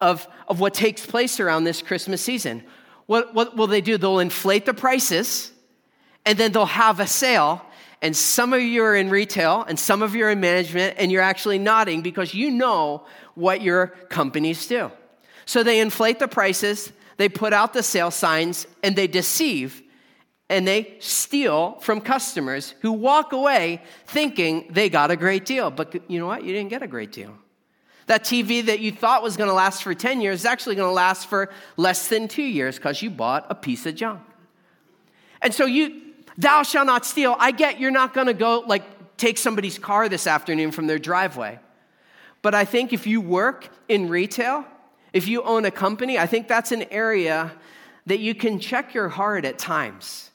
of, 0.00 0.26
of 0.49 0.61
what 0.61 0.75
takes 0.75 1.04
place 1.04 1.40
around 1.40 1.64
this 1.64 1.83
Christmas 1.83 2.23
season. 2.23 2.62
What, 3.06 3.35
what 3.35 3.56
will 3.56 3.66
they 3.66 3.80
do? 3.80 3.99
They'll 3.99 4.18
inflate 4.18 4.66
the 4.66 4.75
prices 4.75 5.52
and 6.25 6.37
then 6.37 6.52
they'll 6.52 6.66
have 6.66 7.00
a 7.00 7.06
sale. 7.06 7.62
And 8.02 8.16
some 8.16 8.52
of 8.52 8.61
you 8.61 8.83
are 8.83 8.95
in 8.95 9.09
retail 9.11 9.64
and 9.66 9.78
some 9.78 10.02
of 10.02 10.14
you 10.14 10.25
are 10.26 10.30
in 10.30 10.40
management, 10.40 10.97
and 10.99 11.11
you're 11.11 11.23
actually 11.23 11.59
nodding 11.59 12.02
because 12.02 12.35
you 12.35 12.50
know 12.50 13.06
what 13.35 13.62
your 13.62 13.88
companies 14.11 14.66
do. 14.66 14.90
So 15.47 15.62
they 15.62 15.80
inflate 15.80 16.18
the 16.18 16.28
prices, 16.28 16.92
they 17.16 17.28
put 17.28 17.52
out 17.52 17.73
the 17.73 17.83
sale 17.83 18.11
signs 18.11 18.66
and 18.83 18.97
they 18.97 19.06
deceive 19.06 19.83
and 20.49 20.66
they 20.66 20.97
steal 21.00 21.78
from 21.80 22.00
customers 22.00 22.75
who 22.80 22.92
walk 22.92 23.33
away 23.33 23.83
thinking 24.06 24.68
they 24.71 24.88
got 24.88 25.11
a 25.11 25.16
great 25.16 25.45
deal. 25.45 25.71
But 25.71 26.09
you 26.11 26.21
know 26.21 26.26
what? 26.26 26.45
You 26.45 26.52
didn't 26.52 26.71
get 26.71 26.83
a 26.83 26.87
great 26.87 27.12
deal. 27.12 27.37
That 28.07 28.25
TV 28.25 28.67
that 28.67 28.81
you 28.81 28.93
thought 28.93 29.23
was 29.23 29.37
going 29.37 29.49
to 29.49 29.55
last 29.55 29.83
for 29.83 29.95
10 29.95 30.21
years 30.21 30.41
is 30.41 30.47
actually 30.47 30.77
going 30.77 30.89
to 30.89 30.95
last 30.95 31.29
for 31.29 31.51
less 31.77 32.09
than 32.09 32.29
two 32.29 32.43
years 32.43 32.77
because 32.77 33.03
you 33.03 33.11
bought 33.11 33.47
a 33.51 33.55
piece 33.55 33.85
of 33.87 33.97
junk. 33.97 34.21
And 35.43 35.53
so 35.53 35.67
you, 35.67 36.03
thou 36.39 36.63
shalt 36.63 36.87
not 36.87 37.05
steal. 37.05 37.37
I 37.39 37.51
get 37.51 37.81
you're 37.81 37.91
not 37.91 38.15
going 38.15 38.29
to 38.29 38.35
go 38.35 38.65
like 38.67 39.17
take 39.17 39.39
somebody's 39.39 39.79
car 39.79 40.09
this 40.09 40.27
afternoon 40.27 40.71
from 40.71 40.87
their 40.87 40.99
driveway. 40.99 41.59
But 42.43 42.55
I 42.55 42.65
think 42.65 42.93
if 42.93 43.07
you 43.07 43.21
work 43.21 43.69
in 43.89 44.09
retail, 44.09 44.65
if 45.13 45.27
you 45.27 45.43
own 45.43 45.65
a 45.65 45.71
company, 45.71 46.19
I 46.19 46.27
think 46.27 46.47
that's 46.47 46.73
an 46.73 46.85
area 46.91 47.53
that 48.07 48.21
you 48.21 48.35
can 48.35 48.61
check 48.61 48.95
your 48.95 49.09
heart 49.09 49.45
at 49.45 49.59
times 49.59 50.31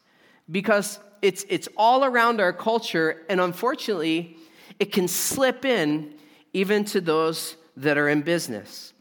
because 0.49 0.99
it's, 1.21 1.45
it's 1.49 1.69
all 1.77 2.03
around 2.03 2.41
our 2.41 2.51
culture, 2.51 3.23
and 3.29 3.39
unfortunately, 3.39 4.37
it 4.79 4.91
can 4.91 5.07
slip 5.07 5.63
in 5.63 6.13
even 6.53 6.83
to 6.85 6.99
those 6.99 7.55
that 7.77 7.97
are 7.97 8.09
in 8.09 8.21
business. 8.21 8.93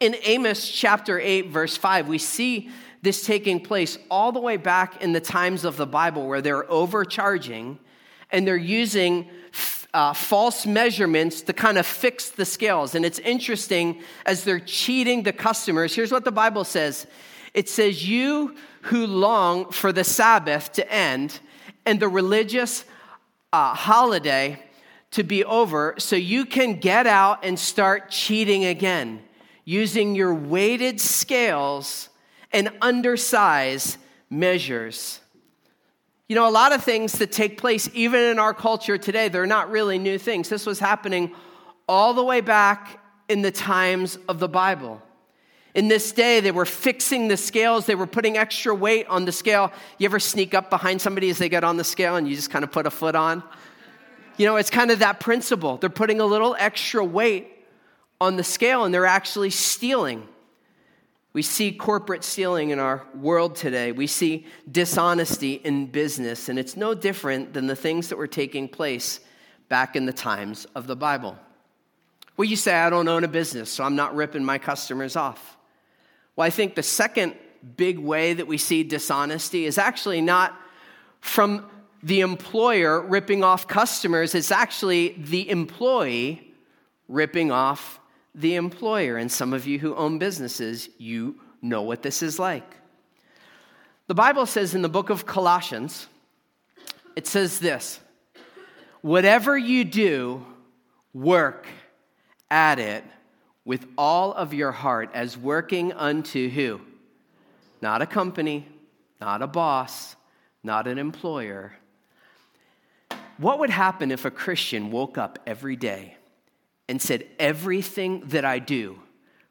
In 0.00 0.16
Amos 0.22 0.68
chapter 0.68 1.18
8, 1.18 1.48
verse 1.48 1.76
5, 1.76 2.08
we 2.08 2.18
see 2.18 2.70
this 3.02 3.24
taking 3.24 3.60
place 3.60 3.98
all 4.10 4.32
the 4.32 4.40
way 4.40 4.56
back 4.56 5.02
in 5.02 5.12
the 5.12 5.20
times 5.20 5.64
of 5.64 5.76
the 5.76 5.86
Bible 5.86 6.26
where 6.26 6.40
they're 6.40 6.70
overcharging 6.70 7.78
and 8.30 8.46
they're 8.46 8.56
using 8.56 9.28
uh, 9.94 10.12
false 10.12 10.66
measurements 10.66 11.42
to 11.42 11.52
kind 11.52 11.78
of 11.78 11.86
fix 11.86 12.28
the 12.30 12.44
scales. 12.44 12.94
And 12.94 13.04
it's 13.04 13.18
interesting 13.20 14.02
as 14.26 14.44
they're 14.44 14.60
cheating 14.60 15.22
the 15.22 15.32
customers. 15.32 15.94
Here's 15.94 16.12
what 16.12 16.24
the 16.24 16.32
Bible 16.32 16.64
says 16.64 17.06
it 17.54 17.68
says, 17.68 18.08
You 18.08 18.54
who 18.82 19.06
long 19.06 19.70
for 19.72 19.92
the 19.92 20.04
Sabbath 20.04 20.72
to 20.72 20.92
end 20.92 21.40
and 21.86 21.98
the 21.98 22.08
religious 22.08 22.84
uh, 23.52 23.74
holiday 23.74 24.62
to 25.12 25.22
be 25.22 25.44
over 25.44 25.94
so 25.98 26.16
you 26.16 26.44
can 26.44 26.74
get 26.80 27.06
out 27.06 27.44
and 27.44 27.58
start 27.58 28.10
cheating 28.10 28.64
again 28.64 29.22
using 29.64 30.14
your 30.14 30.34
weighted 30.34 31.00
scales 31.00 32.08
and 32.52 32.68
undersize 32.80 33.98
measures. 34.30 35.20
You 36.28 36.36
know, 36.36 36.48
a 36.48 36.50
lot 36.50 36.72
of 36.72 36.82
things 36.82 37.12
that 37.18 37.32
take 37.32 37.58
place, 37.58 37.88
even 37.94 38.20
in 38.20 38.38
our 38.38 38.54
culture 38.54 38.98
today, 38.98 39.28
they're 39.28 39.46
not 39.46 39.70
really 39.70 39.98
new 39.98 40.18
things. 40.18 40.48
This 40.48 40.66
was 40.66 40.78
happening 40.78 41.34
all 41.86 42.14
the 42.14 42.24
way 42.24 42.40
back 42.40 43.02
in 43.28 43.42
the 43.42 43.50
times 43.50 44.18
of 44.28 44.38
the 44.38 44.48
Bible. 44.48 45.02
In 45.74 45.88
this 45.88 46.12
day, 46.12 46.40
they 46.40 46.50
were 46.50 46.64
fixing 46.64 47.28
the 47.28 47.36
scales, 47.36 47.86
they 47.86 47.94
were 47.94 48.06
putting 48.06 48.36
extra 48.36 48.74
weight 48.74 49.06
on 49.06 49.26
the 49.26 49.32
scale. 49.32 49.70
You 49.98 50.06
ever 50.06 50.18
sneak 50.18 50.54
up 50.54 50.70
behind 50.70 51.00
somebody 51.00 51.30
as 51.30 51.38
they 51.38 51.48
get 51.48 51.62
on 51.62 51.76
the 51.76 51.84
scale 51.84 52.16
and 52.16 52.28
you 52.28 52.34
just 52.34 52.50
kind 52.50 52.64
of 52.64 52.72
put 52.72 52.86
a 52.86 52.90
foot 52.90 53.14
on? 53.14 53.42
You 54.38 54.46
know, 54.46 54.56
it's 54.56 54.70
kind 54.70 54.90
of 54.90 55.00
that 55.00 55.20
principle. 55.20 55.76
They're 55.76 55.90
putting 55.90 56.20
a 56.20 56.24
little 56.24 56.56
extra 56.58 57.04
weight 57.04 57.48
on 58.20 58.36
the 58.36 58.44
scale 58.44 58.84
and 58.84 58.94
they're 58.94 59.04
actually 59.04 59.50
stealing. 59.50 60.26
We 61.32 61.42
see 61.42 61.72
corporate 61.72 62.24
stealing 62.24 62.70
in 62.70 62.78
our 62.78 63.04
world 63.14 63.56
today. 63.56 63.92
We 63.92 64.06
see 64.06 64.46
dishonesty 64.70 65.54
in 65.54 65.86
business, 65.86 66.48
and 66.48 66.58
it's 66.58 66.76
no 66.76 66.94
different 66.94 67.52
than 67.52 67.66
the 67.66 67.76
things 67.76 68.08
that 68.08 68.16
were 68.16 68.26
taking 68.26 68.66
place 68.66 69.20
back 69.68 69.94
in 69.94 70.06
the 70.06 70.12
times 70.12 70.66
of 70.74 70.86
the 70.86 70.96
Bible. 70.96 71.36
Well, 72.36 72.46
you 72.46 72.56
say, 72.56 72.74
I 72.74 72.88
don't 72.90 73.08
own 73.08 73.24
a 73.24 73.28
business, 73.28 73.70
so 73.70 73.84
I'm 73.84 73.94
not 73.94 74.14
ripping 74.14 74.44
my 74.44 74.58
customers 74.58 75.16
off. 75.16 75.56
Well, 76.34 76.46
I 76.46 76.50
think 76.50 76.74
the 76.74 76.82
second 76.82 77.34
big 77.76 77.98
way 77.98 78.32
that 78.32 78.46
we 78.46 78.56
see 78.56 78.82
dishonesty 78.82 79.66
is 79.66 79.78
actually 79.78 80.20
not 80.20 80.58
from 81.20 81.68
the 82.02 82.20
employer 82.20 83.00
ripping 83.00 83.42
off 83.42 83.66
customers, 83.66 84.34
it's 84.34 84.50
actually 84.50 85.14
the 85.18 85.48
employee 85.50 86.54
ripping 87.08 87.50
off 87.50 88.00
the 88.34 88.54
employer. 88.54 89.16
And 89.16 89.30
some 89.30 89.52
of 89.52 89.66
you 89.66 89.78
who 89.78 89.94
own 89.94 90.18
businesses, 90.18 90.88
you 90.98 91.40
know 91.60 91.82
what 91.82 92.02
this 92.02 92.22
is 92.22 92.38
like. 92.38 92.76
The 94.06 94.14
Bible 94.14 94.46
says 94.46 94.74
in 94.74 94.82
the 94.82 94.88
book 94.88 95.10
of 95.10 95.26
Colossians, 95.26 96.06
it 97.16 97.26
says 97.26 97.58
this 97.58 98.00
Whatever 99.02 99.56
you 99.56 99.84
do, 99.84 100.44
work 101.12 101.66
at 102.50 102.78
it 102.78 103.04
with 103.64 103.86
all 103.98 104.32
of 104.32 104.54
your 104.54 104.72
heart 104.72 105.10
as 105.14 105.36
working 105.36 105.92
unto 105.92 106.48
who? 106.48 106.80
Not 107.82 108.02
a 108.02 108.06
company, 108.06 108.66
not 109.20 109.42
a 109.42 109.46
boss, 109.46 110.16
not 110.62 110.86
an 110.86 110.98
employer, 110.98 111.77
what 113.38 113.58
would 113.60 113.70
happen 113.70 114.10
if 114.10 114.24
a 114.24 114.30
Christian 114.30 114.90
woke 114.90 115.16
up 115.16 115.38
every 115.46 115.76
day 115.76 116.16
and 116.88 117.00
said, 117.00 117.26
Everything 117.38 118.20
that 118.26 118.44
I 118.44 118.58
do 118.58 118.98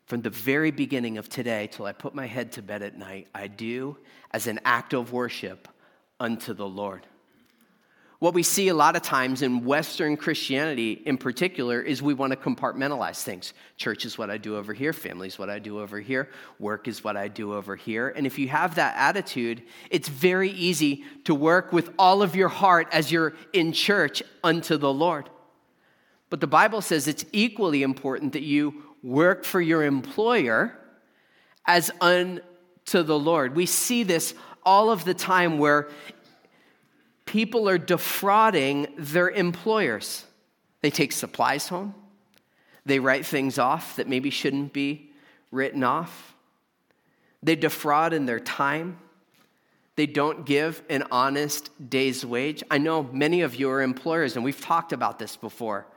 from 0.06 0.22
the 0.22 0.30
very 0.30 0.72
beginning 0.72 1.18
of 1.18 1.30
today 1.30 1.68
till 1.72 1.86
I 1.86 1.94
put 1.94 2.14
my 2.14 2.28
head 2.28 2.54
to 2.54 2.62
bed 2.62 2.82
at 2.82 2.98
night, 2.98 3.28
I 3.34 3.48
do 3.48 3.98
as 4.32 4.48
an 4.48 4.60
act 4.66 4.94
of 4.94 5.12
worship 5.12 5.68
unto 6.20 6.54
the 6.54 6.68
Lord? 6.68 7.06
What 8.20 8.34
we 8.34 8.42
see 8.42 8.70
a 8.70 8.74
lot 8.74 8.96
of 8.96 9.04
times 9.04 9.44
in 9.44 9.64
Western 9.64 10.18
Christianity 10.18 10.94
in 11.06 11.20
particular 11.20 11.80
is 11.80 12.02
we 12.02 12.16
want 12.16 12.34
to 12.34 12.38
compartmentalize 12.38 13.22
things. 13.22 13.54
Church 13.76 14.06
is 14.06 14.18
what 14.18 14.32
I 14.32 14.40
do 14.40 14.58
over 14.58 14.74
here, 14.74 14.92
family 14.92 15.28
is 15.28 15.38
what 15.38 15.52
I 15.52 15.60
do 15.60 15.80
over 15.80 16.00
here, 16.00 16.30
work 16.58 16.88
is 16.88 17.04
what 17.04 17.16
I 17.16 17.28
do 17.28 17.54
over 17.54 17.76
here. 17.76 18.10
And 18.10 18.26
if 18.26 18.40
you 18.40 18.48
have 18.48 18.74
that 18.76 18.96
attitude, 18.98 19.62
it's 19.92 20.10
very 20.10 20.50
easy 20.50 21.04
to 21.26 21.36
work 21.36 21.72
with 21.72 21.92
all 22.00 22.24
of 22.24 22.36
your 22.36 22.50
heart 22.50 22.88
as 22.92 23.12
you're 23.12 23.34
in 23.54 23.72
church 23.72 24.24
unto 24.44 24.78
the 24.78 24.92
Lord. 24.92 25.30
But 26.32 26.42
the 26.42 26.48
Bible 26.48 26.82
says 26.82 27.08
it's 27.08 27.26
equally 27.32 27.84
important 27.84 28.34
that 28.34 28.42
you 28.42 28.84
work 29.04 29.46
for 29.46 29.62
your 29.62 29.84
employer 29.84 30.76
as 31.68 31.92
unto 32.02 32.42
the 33.04 33.20
Lord. 33.20 33.56
We 33.56 33.68
see 33.68 34.02
this 34.02 34.34
all 34.66 34.90
of 34.90 35.06
the 35.06 35.14
time 35.14 35.60
where 35.60 35.88
people 37.28 37.70
are 37.70 37.78
defrauding 37.78 38.88
their 38.98 39.30
employers. 39.30 40.26
They 40.82 40.90
take 40.90 41.12
supplies 41.12 41.68
home, 41.68 41.94
they 42.86 43.00
write 43.00 43.26
things 43.26 43.60
off 43.60 43.98
that 43.98 44.08
maybe 44.08 44.30
shouldn't 44.30 44.74
be 44.74 45.12
written 45.52 45.84
off, 45.84 46.36
they 47.44 47.56
defraud 47.56 48.14
in 48.14 48.26
their 48.26 48.40
time. 48.40 48.98
They 49.96 50.06
don't 50.06 50.46
give 50.46 50.84
an 50.92 51.06
honest 51.10 51.72
day's 51.90 52.24
wage. 52.24 52.64
I 52.70 52.78
know 52.78 53.02
many 53.02 53.42
of 53.42 53.56
you 53.56 53.68
are 53.72 53.82
employers, 53.82 54.36
and 54.36 54.46
we've 54.46 54.62
talked 54.62 54.94
about 54.94 55.18
this 55.18 55.36
before, 55.36 55.88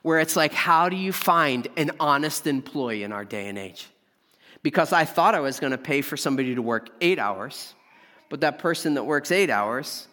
where 0.00 0.18
it's 0.18 0.34
like, 0.34 0.54
how 0.54 0.88
do 0.88 0.96
you 0.96 1.12
find 1.12 1.68
an 1.76 1.90
honest 2.00 2.46
employee 2.46 3.02
in 3.02 3.12
our 3.12 3.22
day 3.22 3.48
and 3.48 3.58
age? 3.58 3.86
Because 4.62 4.94
I 4.94 5.04
thought 5.04 5.34
I 5.34 5.40
was 5.40 5.60
going 5.60 5.72
to 5.72 5.78
pay 5.78 6.00
for 6.00 6.16
somebody 6.16 6.54
to 6.54 6.62
work 6.62 6.88
eight 7.02 7.18
hours, 7.18 7.74
but 8.30 8.40
that 8.40 8.58
person 8.58 8.94
that 8.94 9.04
works 9.04 9.30
eight 9.30 9.50
hours 9.50 10.08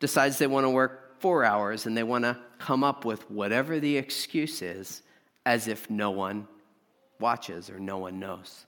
decides 0.00 0.38
they 0.38 0.46
want 0.46 0.64
to 0.64 0.70
work 0.70 1.20
four 1.20 1.44
hours 1.44 1.86
and 1.86 1.96
they 1.96 2.02
want 2.02 2.24
to 2.24 2.38
come 2.58 2.84
up 2.84 3.04
with 3.04 3.28
whatever 3.30 3.80
the 3.80 3.96
excuse 3.96 4.62
is 4.62 5.02
as 5.44 5.68
if 5.68 5.88
no 5.90 6.10
one 6.10 6.46
watches 7.20 7.70
or 7.70 7.78
no 7.78 7.98
one 7.98 8.18
knows. 8.18 8.66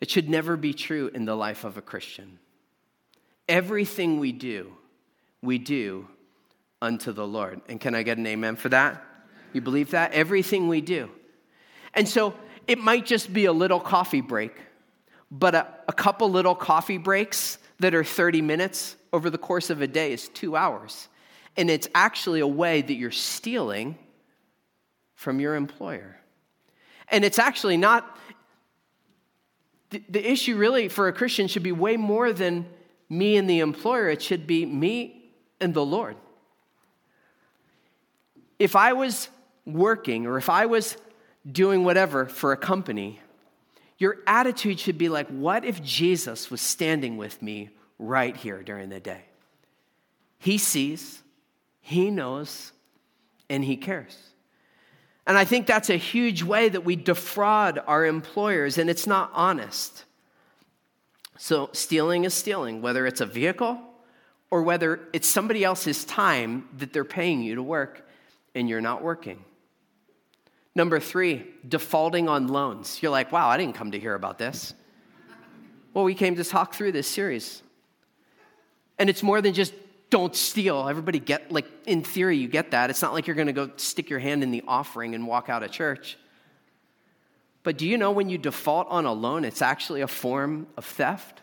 It 0.00 0.10
should 0.10 0.28
never 0.28 0.56
be 0.56 0.72
true 0.72 1.10
in 1.12 1.24
the 1.26 1.34
life 1.34 1.64
of 1.64 1.76
a 1.76 1.82
Christian. 1.82 2.38
Everything 3.48 4.18
we 4.18 4.32
do, 4.32 4.72
we 5.42 5.58
do 5.58 6.08
unto 6.80 7.12
the 7.12 7.26
Lord. 7.26 7.60
And 7.68 7.80
can 7.80 7.94
I 7.94 8.02
get 8.02 8.16
an 8.16 8.26
amen 8.26 8.56
for 8.56 8.70
that? 8.70 9.04
You 9.52 9.60
believe 9.60 9.90
that? 9.90 10.12
Everything 10.12 10.68
we 10.68 10.80
do. 10.80 11.10
And 11.92 12.08
so 12.08 12.34
it 12.66 12.78
might 12.78 13.04
just 13.04 13.32
be 13.32 13.46
a 13.46 13.52
little 13.52 13.80
coffee 13.80 14.20
break, 14.20 14.54
but 15.30 15.54
a, 15.54 15.66
a 15.88 15.92
couple 15.92 16.30
little 16.30 16.54
coffee 16.54 16.98
breaks 16.98 17.58
that 17.80 17.94
are 17.94 18.04
30 18.04 18.42
minutes 18.42 18.96
over 19.12 19.30
the 19.30 19.38
course 19.38 19.70
of 19.70 19.80
a 19.80 19.86
day 19.86 20.12
is 20.12 20.28
two 20.28 20.56
hours. 20.56 21.08
And 21.56 21.70
it's 21.70 21.88
actually 21.94 22.40
a 22.40 22.46
way 22.46 22.82
that 22.82 22.94
you're 22.94 23.10
stealing 23.10 23.98
from 25.14 25.40
your 25.40 25.54
employer. 25.54 26.16
And 27.08 27.24
it's 27.24 27.38
actually 27.38 27.76
not, 27.76 28.16
the, 29.90 30.02
the 30.08 30.30
issue 30.30 30.56
really 30.56 30.88
for 30.88 31.08
a 31.08 31.12
Christian 31.12 31.48
should 31.48 31.62
be 31.62 31.72
way 31.72 31.96
more 31.96 32.32
than 32.32 32.66
me 33.08 33.36
and 33.36 33.50
the 33.50 33.58
employer, 33.58 34.08
it 34.08 34.22
should 34.22 34.46
be 34.46 34.64
me 34.64 35.32
and 35.60 35.74
the 35.74 35.84
Lord. 35.84 36.16
If 38.58 38.76
I 38.76 38.92
was 38.92 39.28
working 39.66 40.26
or 40.26 40.38
if 40.38 40.48
I 40.48 40.66
was 40.66 40.96
doing 41.50 41.82
whatever 41.82 42.26
for 42.26 42.52
a 42.52 42.56
company, 42.56 43.20
your 43.98 44.18
attitude 44.26 44.78
should 44.78 44.96
be 44.96 45.08
like, 45.08 45.28
what 45.28 45.64
if 45.64 45.82
Jesus 45.82 46.50
was 46.50 46.60
standing 46.60 47.16
with 47.16 47.42
me 47.42 47.70
right 48.00 48.36
here 48.36 48.62
during 48.62 48.88
the 48.88 48.98
day. 48.98 49.22
He 50.38 50.58
sees, 50.58 51.22
He 51.80 52.10
knows, 52.10 52.72
and 53.48 53.62
He 53.64 53.76
cares. 53.76 54.16
And 55.26 55.36
I 55.38 55.44
think 55.44 55.66
that's 55.66 55.90
a 55.90 55.96
huge 55.96 56.42
way 56.42 56.68
that 56.68 56.84
we 56.84 56.96
defraud 56.96 57.78
our 57.86 58.06
employers, 58.06 58.78
and 58.78 58.90
it's 58.90 59.06
not 59.06 59.30
honest. 59.34 60.04
So, 61.38 61.70
stealing 61.72 62.24
is 62.24 62.34
stealing, 62.34 62.82
whether 62.82 63.06
it's 63.06 63.20
a 63.20 63.26
vehicle 63.26 63.80
or 64.50 64.62
whether 64.62 65.00
it's 65.12 65.28
somebody 65.28 65.62
else's 65.62 66.04
time 66.04 66.68
that 66.78 66.92
they're 66.92 67.04
paying 67.04 67.42
you 67.42 67.54
to 67.54 67.62
work 67.62 68.06
and 68.54 68.68
you're 68.68 68.80
not 68.80 69.02
working. 69.02 69.44
Number 70.74 71.00
three, 71.00 71.46
defaulting 71.66 72.28
on 72.28 72.48
loans. 72.48 73.02
You're 73.02 73.12
like, 73.12 73.32
wow, 73.32 73.48
I 73.48 73.56
didn't 73.56 73.74
come 73.74 73.92
to 73.92 74.00
hear 74.00 74.14
about 74.14 74.38
this. 74.38 74.74
Well, 75.94 76.04
we 76.04 76.14
came 76.14 76.36
to 76.36 76.44
talk 76.44 76.74
through 76.74 76.92
this 76.92 77.08
series. 77.08 77.62
And 79.00 79.08
it's 79.08 79.22
more 79.22 79.40
than 79.40 79.54
just 79.54 79.72
don't 80.10 80.36
steal. 80.36 80.86
Everybody 80.86 81.18
get, 81.18 81.50
like, 81.50 81.66
in 81.86 82.04
theory, 82.04 82.36
you 82.36 82.48
get 82.48 82.72
that. 82.72 82.90
It's 82.90 83.00
not 83.00 83.14
like 83.14 83.26
you're 83.26 83.34
going 83.36 83.46
to 83.46 83.52
go 83.54 83.70
stick 83.76 84.10
your 84.10 84.18
hand 84.18 84.42
in 84.42 84.50
the 84.50 84.62
offering 84.68 85.14
and 85.14 85.26
walk 85.26 85.48
out 85.48 85.62
of 85.62 85.70
church. 85.70 86.18
But 87.62 87.78
do 87.78 87.86
you 87.86 87.96
know 87.96 88.10
when 88.10 88.28
you 88.28 88.36
default 88.36 88.88
on 88.88 89.06
a 89.06 89.12
loan, 89.12 89.44
it's 89.44 89.62
actually 89.62 90.02
a 90.02 90.06
form 90.06 90.66
of 90.76 90.84
theft? 90.84 91.40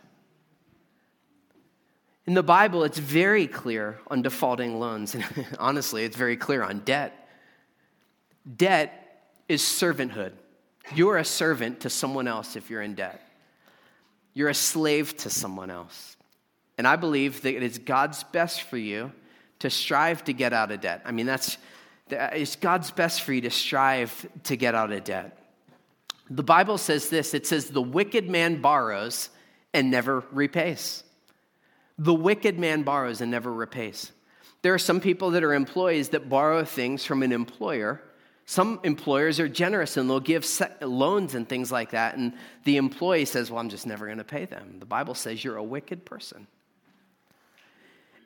In 2.28 2.36
the 2.36 2.44
Bible, 2.44 2.84
it's 2.84 3.00
very 3.00 3.48
clear 3.48 4.00
on 4.08 4.22
defaulting 4.22 4.80
loans. 4.80 5.16
And 5.16 5.26
honestly, 5.60 6.04
it's 6.04 6.18
very 6.18 6.38
clear 6.38 6.62
on 6.62 6.80
debt. 6.80 7.28
Debt 8.56 9.32
is 9.48 9.62
servanthood. 9.62 10.34
You're 10.94 11.18
a 11.18 11.26
servant 11.26 11.80
to 11.82 11.90
someone 11.90 12.28
else 12.28 12.56
if 12.56 12.70
you're 12.70 12.82
in 12.84 12.94
debt, 12.94 13.22
you're 14.34 14.50
a 14.50 14.54
slave 14.54 15.18
to 15.18 15.30
someone 15.30 15.72
else. 15.72 16.17
And 16.78 16.88
I 16.88 16.96
believe 16.96 17.42
that 17.42 17.56
it 17.56 17.64
is 17.64 17.78
God's 17.80 18.24
best 18.24 18.64
for 18.64 18.78
you 18.78 19.12
to 19.60 19.70
strive 19.70 20.24
to 20.26 20.34
get 20.34 20.54
out 20.54 20.72
of 20.72 20.82
debt. 20.82 21.02
I 21.06 21.12
mean, 21.12 21.26
that's 21.26 21.58
uh, 22.12 22.30
it's 22.34 22.56
God's 22.56 22.92
best 22.92 23.22
for 23.22 23.34
you 23.34 23.42
to 23.42 23.50
strive 23.50 24.28
to 24.44 24.56
get 24.56 24.76
out 24.76 24.92
of 24.92 25.04
debt. 25.04 25.38
The 26.30 26.44
Bible 26.44 26.78
says 26.78 27.10
this 27.10 27.34
it 27.34 27.48
says, 27.48 27.70
The 27.70 27.82
wicked 27.82 28.30
man 28.30 28.62
borrows 28.62 29.30
and 29.74 29.92
never 29.92 30.24
repays. 30.32 31.04
The 31.98 32.14
wicked 32.14 32.60
man 32.60 32.84
borrows 32.84 33.22
and 33.22 33.32
never 33.32 33.52
repays. 33.52 34.12
There 34.62 34.74
are 34.74 34.80
some 34.80 35.00
people 35.00 35.32
that 35.32 35.44
are 35.44 35.54
employees 35.54 36.10
that 36.10 36.30
borrow 36.30 36.64
things 36.64 37.06
from 37.06 37.24
an 37.24 37.32
employer. 37.32 38.02
Some 38.46 38.80
employers 38.84 39.40
are 39.40 39.50
generous 39.50 39.98
and 39.98 40.10
they'll 40.10 40.20
give 40.20 40.48
loans 40.82 41.36
and 41.36 41.48
things 41.48 41.72
like 41.72 41.92
that. 41.92 42.16
And 42.16 42.34
the 42.64 42.78
employee 42.78 43.26
says, 43.26 43.52
Well, 43.52 43.60
I'm 43.60 43.70
just 43.70 43.86
never 43.86 44.06
going 44.06 44.20
to 44.20 44.24
pay 44.24 44.46
them. 44.46 44.78
The 44.80 44.86
Bible 44.86 45.16
says 45.16 45.44
you're 45.44 45.58
a 45.58 45.64
wicked 45.64 46.06
person. 46.06 46.48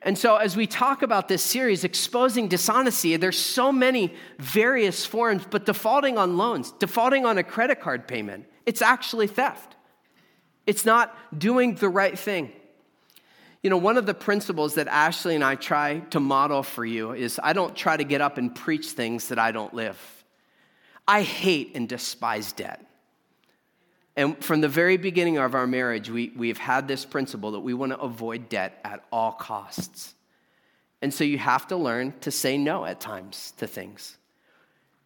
And 0.04 0.18
so, 0.18 0.36
as 0.36 0.56
we 0.56 0.66
talk 0.66 1.02
about 1.02 1.28
this 1.28 1.42
series, 1.42 1.84
exposing 1.84 2.48
dishonesty, 2.48 3.16
there's 3.16 3.38
so 3.38 3.70
many 3.70 4.14
various 4.38 5.06
forms, 5.06 5.46
but 5.48 5.64
defaulting 5.64 6.18
on 6.18 6.36
loans, 6.36 6.72
defaulting 6.72 7.24
on 7.24 7.38
a 7.38 7.44
credit 7.44 7.80
card 7.80 8.08
payment, 8.08 8.46
it's 8.66 8.82
actually 8.82 9.28
theft. 9.28 9.76
It's 10.66 10.84
not 10.84 11.16
doing 11.38 11.76
the 11.76 11.88
right 11.88 12.18
thing. 12.18 12.52
You 13.62 13.70
know, 13.70 13.76
one 13.76 13.96
of 13.96 14.06
the 14.06 14.14
principles 14.14 14.74
that 14.74 14.88
Ashley 14.88 15.36
and 15.36 15.44
I 15.44 15.54
try 15.54 16.00
to 16.10 16.18
model 16.18 16.64
for 16.64 16.84
you 16.84 17.12
is 17.12 17.38
I 17.42 17.52
don't 17.52 17.76
try 17.76 17.96
to 17.96 18.04
get 18.04 18.20
up 18.20 18.38
and 18.38 18.52
preach 18.52 18.88
things 18.88 19.28
that 19.28 19.38
I 19.38 19.52
don't 19.52 19.72
live. 19.72 20.24
I 21.06 21.22
hate 21.22 21.72
and 21.76 21.88
despise 21.88 22.52
debt. 22.52 22.84
And 24.16 24.42
from 24.44 24.60
the 24.60 24.68
very 24.68 24.98
beginning 24.98 25.38
of 25.38 25.54
our 25.54 25.66
marriage, 25.66 26.10
we, 26.10 26.32
we've 26.36 26.58
had 26.58 26.86
this 26.86 27.04
principle 27.04 27.52
that 27.52 27.60
we 27.60 27.72
want 27.72 27.92
to 27.92 27.98
avoid 27.98 28.48
debt 28.48 28.78
at 28.84 29.04
all 29.10 29.32
costs. 29.32 30.14
And 31.00 31.12
so 31.12 31.24
you 31.24 31.38
have 31.38 31.66
to 31.68 31.76
learn 31.76 32.14
to 32.20 32.30
say 32.30 32.58
no 32.58 32.84
at 32.84 33.00
times 33.00 33.54
to 33.58 33.66
things. 33.66 34.16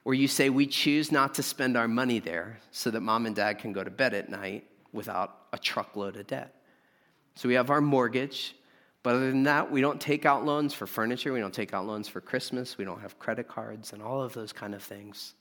Where 0.02 0.14
you 0.14 0.28
say, 0.28 0.50
we 0.50 0.66
choose 0.66 1.10
not 1.10 1.34
to 1.34 1.42
spend 1.42 1.76
our 1.76 1.88
money 1.88 2.18
there 2.18 2.58
so 2.70 2.90
that 2.90 3.00
mom 3.00 3.26
and 3.26 3.34
dad 3.34 3.58
can 3.58 3.72
go 3.72 3.82
to 3.82 3.90
bed 3.90 4.12
at 4.12 4.28
night 4.28 4.64
without 4.92 5.36
a 5.52 5.58
truckload 5.58 6.16
of 6.16 6.26
debt. 6.26 6.54
So 7.34 7.48
we 7.48 7.54
have 7.54 7.70
our 7.70 7.80
mortgage, 7.80 8.54
but 9.02 9.14
other 9.14 9.30
than 9.30 9.44
that, 9.44 9.70
we 9.70 9.80
don't 9.80 10.00
take 10.00 10.24
out 10.24 10.44
loans 10.44 10.74
for 10.74 10.86
furniture, 10.86 11.32
we 11.32 11.40
don't 11.40 11.54
take 11.54 11.74
out 11.74 11.86
loans 11.86 12.08
for 12.08 12.20
Christmas, 12.20 12.78
we 12.78 12.84
don't 12.84 13.00
have 13.00 13.18
credit 13.18 13.46
cards, 13.46 13.92
and 13.92 14.02
all 14.02 14.22
of 14.22 14.32
those 14.32 14.52
kind 14.52 14.74
of 14.74 14.82
things. 14.82 15.34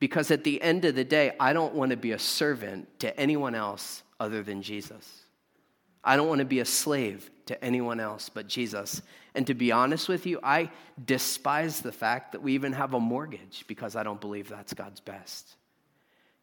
Because 0.00 0.30
at 0.30 0.44
the 0.44 0.60
end 0.60 0.84
of 0.86 0.94
the 0.94 1.04
day, 1.04 1.32
I 1.38 1.52
don't 1.52 1.74
want 1.74 1.90
to 1.90 1.96
be 1.96 2.12
a 2.12 2.18
servant 2.18 2.98
to 3.00 3.16
anyone 3.20 3.54
else 3.54 4.02
other 4.18 4.42
than 4.42 4.62
Jesus. 4.62 5.22
I 6.02 6.16
don't 6.16 6.26
want 6.28 6.38
to 6.38 6.46
be 6.46 6.60
a 6.60 6.64
slave 6.64 7.30
to 7.46 7.62
anyone 7.62 8.00
else 8.00 8.30
but 8.30 8.48
Jesus. 8.48 9.02
And 9.34 9.46
to 9.46 9.54
be 9.54 9.70
honest 9.70 10.08
with 10.08 10.26
you, 10.26 10.40
I 10.42 10.70
despise 11.04 11.80
the 11.80 11.92
fact 11.92 12.32
that 12.32 12.42
we 12.42 12.54
even 12.54 12.72
have 12.72 12.94
a 12.94 13.00
mortgage 13.00 13.64
because 13.66 13.94
I 13.94 14.02
don't 14.02 14.20
believe 14.20 14.48
that's 14.48 14.72
God's 14.72 15.00
best. 15.00 15.56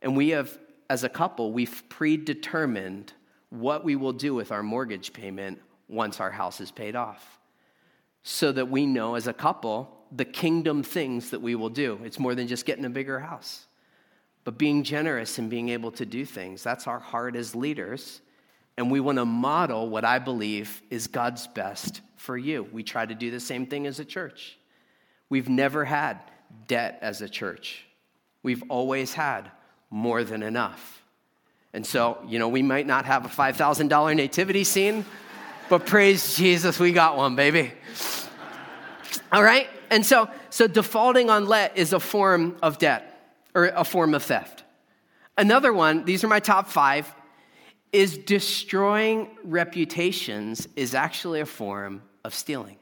And 0.02 0.15
we 0.15 0.30
have, 0.30 0.56
as 0.89 1.04
a 1.04 1.10
couple, 1.10 1.52
we've 1.52 1.84
predetermined 1.89 3.12
what 3.50 3.84
we 3.84 3.96
will 3.96 4.13
do 4.13 4.36
with 4.36 4.52
our 4.52 4.62
mortgage 4.62 5.13
payment 5.13 5.60
once 5.88 6.20
our 6.20 6.32
house 6.32 6.62
is 6.62 6.70
paid 6.70 6.96
off. 6.96 7.39
So 8.22 8.52
that 8.52 8.70
we 8.70 8.86
know 8.86 9.15
as 9.15 9.28
a 9.28 9.34
couple 9.34 9.96
the 10.15 10.26
kingdom 10.26 10.84
things 10.84 11.32
that 11.32 11.41
we 11.41 11.56
will 11.56 11.70
do. 11.70 12.00
It's 12.04 12.20
more 12.20 12.36
than 12.36 12.48
just 12.48 12.65
getting 12.65 12.86
a 12.86 12.89
bigger 12.89 13.20
house, 13.20 13.65
but 14.43 14.58
being 14.58 14.84
generous 14.84 15.38
and 15.38 15.50
being 15.50 15.70
able 15.70 15.91
to 15.91 16.06
do 16.06 16.26
things. 16.26 16.63
That's 16.63 16.88
our 16.88 17.00
heart 17.00 17.36
as 17.36 17.56
leaders. 17.56 18.22
And 18.78 18.91
we 18.91 19.00
want 19.00 19.17
to 19.17 19.26
model 19.26 19.89
what 19.89 20.06
I 20.06 20.20
believe 20.20 20.82
is 20.89 21.08
God's 21.08 21.48
best 21.48 22.02
for 22.15 22.38
you. 22.38 22.67
We 22.72 22.84
try 22.84 23.06
to 23.06 23.15
do 23.15 23.32
the 23.32 23.39
same 23.39 23.65
thing 23.65 23.88
as 23.88 24.00
a 24.00 24.06
church. 24.06 24.58
We've 25.30 25.50
never 25.50 25.84
had 25.84 26.20
debt 26.67 27.00
as 27.02 27.22
a 27.22 27.30
church, 27.30 27.86
we've 28.43 28.63
always 28.70 29.13
had 29.13 29.52
more 29.89 30.24
than 30.24 30.43
enough. 30.43 31.04
And 31.74 31.86
so, 31.86 32.17
you 32.28 32.39
know, 32.39 32.48
we 32.48 32.63
might 32.63 32.88
not 32.88 33.06
have 33.06 33.26
a 33.26 33.30
$5,000 33.30 34.15
nativity 34.15 34.63
scene, 34.63 35.06
but 35.70 35.86
praise 35.86 36.36
Jesus, 36.36 36.80
we 36.80 36.91
got 36.91 37.17
one, 37.17 37.36
baby. 37.36 37.72
All 39.32 39.43
right? 39.43 39.70
And 39.89 40.06
so, 40.06 40.30
so 40.50 40.67
defaulting 40.67 41.30
on 41.30 41.47
let 41.47 41.78
is 41.78 41.93
a 41.93 42.00
form 42.00 42.58
of 42.62 42.78
debt 42.78 43.38
or 43.56 43.65
a 43.65 43.84
form 43.84 44.13
of 44.13 44.23
theft. 44.23 44.63
Another 45.38 45.71
one, 45.71 46.06
these 46.06 46.23
are 46.23 46.28
my 46.28 46.39
top 46.39 46.67
five, 46.67 47.13
is 47.91 48.17
destroying 48.17 49.30
reputations 49.43 50.67
is 50.76 50.93
actually 50.93 51.39
a 51.39 51.45
form 51.45 52.02
of 52.23 52.34
stealing. 52.34 52.78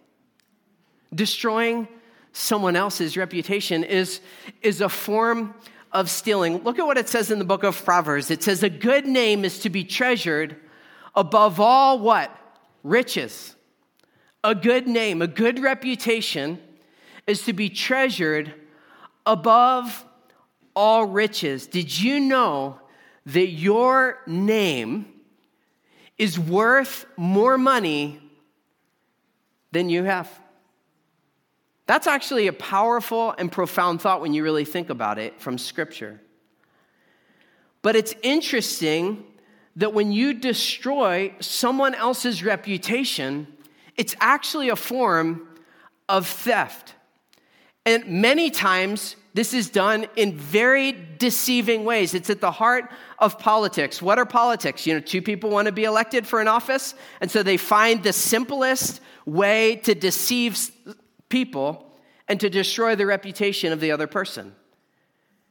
Destroying 1.13 1.88
someone 2.34 2.76
else's 2.76 3.15
reputation 3.15 3.84
is, 3.84 4.20
is 4.62 4.82
a 4.82 4.89
form 4.89 5.54
of 5.91 6.10
stealing. 6.10 6.63
Look 6.63 6.80
at 6.80 6.86
what 6.86 6.98
it 6.98 7.08
says 7.08 7.32
in 7.32 7.39
the 7.39 7.46
book 7.46 7.63
of 7.63 7.84
Proverbs. 7.86 8.30
It 8.30 8.44
says, 8.44 8.63
A 8.63 8.70
good 8.70 9.06
name 9.06 9.46
is 9.46 9.60
to 9.60 9.70
be 9.70 9.84
treasured 9.84 10.58
above 11.15 11.60
all 11.60 12.00
what? 12.00 12.36
Riches. 12.84 13.56
A 14.44 14.54
good 14.54 14.88
name, 14.88 15.22
a 15.22 15.28
good 15.28 15.60
reputation 15.60 16.60
is 17.28 17.44
to 17.44 17.54
be 17.54 17.70
treasured 17.70 18.54
above 19.26 20.06
all 20.76 21.06
riches. 21.06 21.68
Did 21.68 21.98
you 22.00 22.20
know 22.20 22.80
that 23.28 23.48
your 23.48 24.20
name 24.28 25.08
is 26.18 26.38
worth 26.38 27.06
more 27.18 27.58
money 27.58 28.20
than 29.72 29.90
you 29.90 30.04
have? 30.04 30.30
That's 31.88 32.08
actually 32.08 32.48
a 32.48 32.54
powerful 32.54 33.34
and 33.38 33.52
profound 33.52 34.02
thought 34.02 34.22
when 34.22 34.34
you 34.34 34.44
really 34.44 34.66
think 34.66 34.90
about 34.90 35.20
it 35.20 35.40
from 35.40 35.58
Scripture. 35.58 36.20
But 37.82 37.96
it's 37.96 38.16
interesting 38.24 39.24
that 39.76 39.94
when 39.94 40.12
you 40.12 40.34
destroy 40.34 41.34
someone 41.40 41.94
else's 41.94 42.44
reputation, 42.44 43.48
it's 43.96 44.16
actually 44.20 44.70
a 44.70 44.76
form 44.76 45.48
of 46.10 46.26
theft. 46.26 46.96
And 47.86 48.08
many 48.08 48.50
times, 48.50 49.15
this 49.36 49.54
is 49.54 49.69
done 49.69 50.08
in 50.15 50.38
very 50.38 50.91
deceiving 51.17 51.86
ways. 51.86 52.13
It's 52.13 52.30
at 52.30 52.41
the 52.41 52.52
heart 52.52 52.89
of 53.19 53.38
politics. 53.38 54.02
What 54.02 54.17
are 54.17 54.26
politics? 54.26 54.88
You 54.88 54.95
know, 54.95 55.00
two 55.00 55.21
people 55.21 55.50
want 55.50 55.67
to 55.67 55.71
be 55.71 55.84
elected 55.84 56.26
for 56.26 56.41
an 56.41 56.48
office, 56.48 56.95
and 57.21 57.30
so 57.30 57.43
they 57.43 57.58
find 57.58 58.02
the 58.02 58.13
simplest 58.13 59.02
way 59.26 59.76
to 59.78 59.93
deceive 59.93 60.71
people 61.30 61.91
and 62.28 62.39
to 62.39 62.50
destroy 62.50 62.95
the 62.95 63.06
reputation 63.06 63.71
of 63.71 63.80
the 63.80 63.91
other 63.91 64.08
person. 64.08 64.56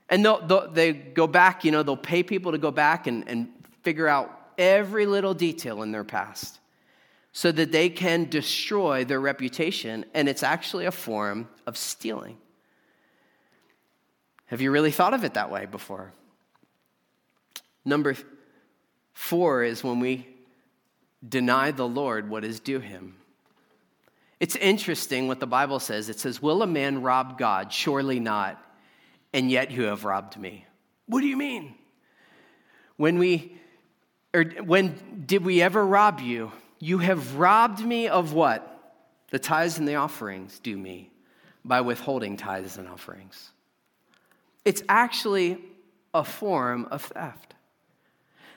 And 0.09 0.25
they'll, 0.25 0.45
they'll, 0.47 0.71
they 0.71 0.93
go 0.93 1.27
back, 1.27 1.65
you 1.65 1.71
know, 1.71 1.83
they'll 1.83 1.97
pay 1.97 2.23
people 2.23 2.53
to 2.53 2.59
go 2.59 2.71
back 2.71 3.07
and, 3.07 3.29
and 3.29 3.49
figure 3.83 4.09
out 4.09 4.31
every 4.59 5.07
little 5.07 5.35
detail 5.35 5.83
in 5.83 5.93
their 5.93 6.05
past 6.05 6.59
so 7.37 7.51
that 7.51 7.73
they 7.73 7.91
can 7.91 8.31
destroy 8.31 9.05
their 9.05 9.21
reputation, 9.21 10.05
and 10.15 10.29
it's 10.29 10.45
actually 10.45 10.87
a 10.87 10.93
form 10.93 11.49
of 11.67 11.77
stealing. 11.77 12.39
Have 14.47 14.61
you 14.61 14.71
really 14.71 14.93
thought 14.93 15.15
of 15.15 15.25
it 15.25 15.35
that 15.35 15.51
way 15.51 15.67
before? 15.67 16.13
Number 17.85 18.15
four 19.15 19.65
is 19.65 19.83
when 19.83 19.99
we 19.99 20.29
deny 21.29 21.73
the 21.73 21.89
Lord 21.89 22.31
what 22.31 22.45
is 22.45 22.61
due 22.61 22.79
him. 22.79 23.17
It's 24.39 24.55
interesting 24.55 25.27
what 25.27 25.41
the 25.41 25.47
Bible 25.49 25.81
says. 25.81 26.09
It 26.09 26.21
says, 26.21 26.41
Will 26.41 26.63
a 26.63 26.69
man 26.69 27.03
rob 27.03 27.37
God? 27.37 27.73
Surely 27.73 28.21
not. 28.21 28.65
And 29.33 29.51
yet 29.51 29.73
you 29.73 29.83
have 29.85 30.05
robbed 30.05 30.37
me. 30.37 30.67
What 31.07 31.21
do 31.21 31.27
you 31.27 31.37
mean? 31.37 31.75
When 32.97 33.19
we 33.19 33.59
or 34.33 34.45
when 34.65 35.25
did 35.27 35.45
we 35.45 35.63
ever 35.63 35.85
rob 35.85 36.21
you? 36.21 36.53
You 36.85 36.99
have 36.99 37.37
robbed 37.37 37.83
me 37.83 38.09
of 38.09 38.35
what? 38.35 38.93
The 39.31 39.39
tithes 39.39 39.79
and 39.79 39.89
the 39.89 39.95
offerings 39.95 40.59
due 40.59 40.77
me 40.77 41.11
by 41.65 41.81
withholding 41.81 42.37
tithes 42.37 42.77
and 42.77 42.87
offerings. 42.87 43.53
It's 44.67 44.83
actually 44.87 45.65
a 46.13 46.23
form 46.23 46.87
of 46.91 47.01
theft. 47.01 47.55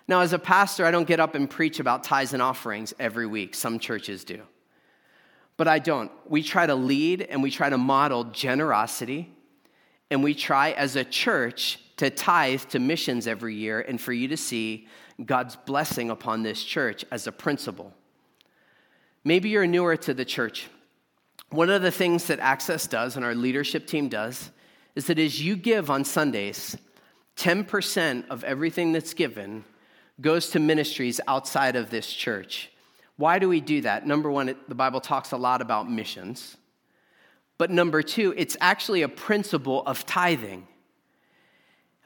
Now, 0.09 0.19
as 0.19 0.33
a 0.33 0.39
pastor, 0.39 0.85
I 0.85 0.91
don't 0.91 1.07
get 1.07 1.21
up 1.21 1.35
and 1.35 1.49
preach 1.49 1.79
about 1.79 2.03
tithes 2.03 2.33
and 2.33 2.41
offerings 2.41 2.93
every 2.99 3.25
week. 3.25 3.55
Some 3.55 3.79
churches 3.79 4.25
do. 4.25 4.41
But 5.55 5.69
I 5.69 5.79
don't. 5.79 6.11
We 6.29 6.43
try 6.43 6.65
to 6.65 6.75
lead 6.75 7.21
and 7.21 7.41
we 7.41 7.49
try 7.49 7.69
to 7.69 7.77
model 7.77 8.25
generosity, 8.25 9.33
and 10.11 10.21
we 10.21 10.33
try 10.33 10.71
as 10.71 10.97
a 10.97 11.05
church 11.05 11.79
to 11.95 12.09
tithe 12.09 12.63
to 12.71 12.79
missions 12.79 13.25
every 13.25 13.55
year 13.55 13.79
and 13.79 14.01
for 14.01 14.11
you 14.11 14.27
to 14.27 14.37
see 14.37 14.89
God's 15.25 15.55
blessing 15.55 16.09
upon 16.09 16.43
this 16.43 16.61
church 16.61 17.05
as 17.09 17.25
a 17.25 17.31
principle. 17.31 17.93
Maybe 19.27 19.49
you're 19.49 19.67
newer 19.67 19.97
to 19.97 20.13
the 20.13 20.23
church. 20.23 20.69
One 21.49 21.69
of 21.69 21.81
the 21.81 21.91
things 21.91 22.27
that 22.27 22.39
Access 22.39 22.87
does 22.87 23.17
and 23.17 23.25
our 23.25 23.35
leadership 23.35 23.85
team 23.85 24.07
does 24.07 24.51
is 24.95 25.07
that 25.07 25.19
as 25.19 25.43
you 25.43 25.57
give 25.57 25.89
on 25.89 26.05
Sundays, 26.05 26.77
10% 27.35 28.29
of 28.29 28.45
everything 28.45 28.93
that's 28.93 29.13
given 29.13 29.65
goes 30.21 30.51
to 30.51 30.59
ministries 30.61 31.19
outside 31.27 31.75
of 31.75 31.89
this 31.89 32.09
church. 32.09 32.69
Why 33.17 33.37
do 33.37 33.49
we 33.49 33.59
do 33.59 33.81
that? 33.81 34.07
Number 34.07 34.31
one, 34.31 34.55
the 34.69 34.75
Bible 34.75 35.01
talks 35.01 35.33
a 35.33 35.37
lot 35.37 35.61
about 35.61 35.91
missions. 35.91 36.55
But 37.57 37.69
number 37.69 38.01
two, 38.03 38.33
it's 38.37 38.55
actually 38.61 39.01
a 39.01 39.09
principle 39.09 39.83
of 39.85 40.05
tithing. 40.05 40.69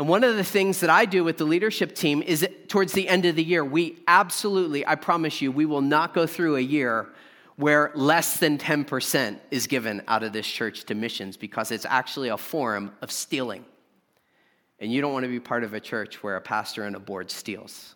And 0.02 0.10
one 0.10 0.24
of 0.24 0.36
the 0.36 0.44
things 0.44 0.80
that 0.80 0.90
I 0.90 1.06
do 1.06 1.24
with 1.24 1.38
the 1.38 1.44
leadership 1.44 1.94
team 1.94 2.24
is 2.24 2.44
towards 2.68 2.92
the 2.94 3.08
end 3.08 3.28
of 3.28 3.36
the 3.36 3.44
year, 3.44 3.64
we 3.64 4.00
absolutely, 4.08 4.84
I 4.84 4.96
promise 4.96 5.44
you, 5.44 5.52
we 5.52 5.68
will 5.68 5.82
not 5.82 6.16
go 6.16 6.26
through 6.26 6.56
a 6.56 6.60
year 6.60 7.10
where 7.56 7.92
less 7.94 8.40
than 8.40 8.58
10% 8.58 9.38
is 9.52 9.68
given 9.68 10.02
out 10.08 10.24
of 10.24 10.34
this 10.34 10.48
church 10.48 10.86
to 10.86 10.96
missions 10.96 11.38
because 11.38 11.70
it's 11.70 11.86
actually 11.86 12.30
a 12.30 12.38
form 12.38 12.92
of 13.04 13.12
stealing. 13.12 13.64
And 14.80 14.92
you 14.92 15.02
don't 15.02 15.14
want 15.14 15.26
to 15.26 15.30
be 15.30 15.40
part 15.40 15.64
of 15.64 15.76
a 15.76 15.80
church 15.80 16.24
where 16.24 16.36
a 16.36 16.42
pastor 16.42 16.86
and 16.86 16.96
a 16.96 17.00
board 17.00 17.30
steals. 17.30 17.94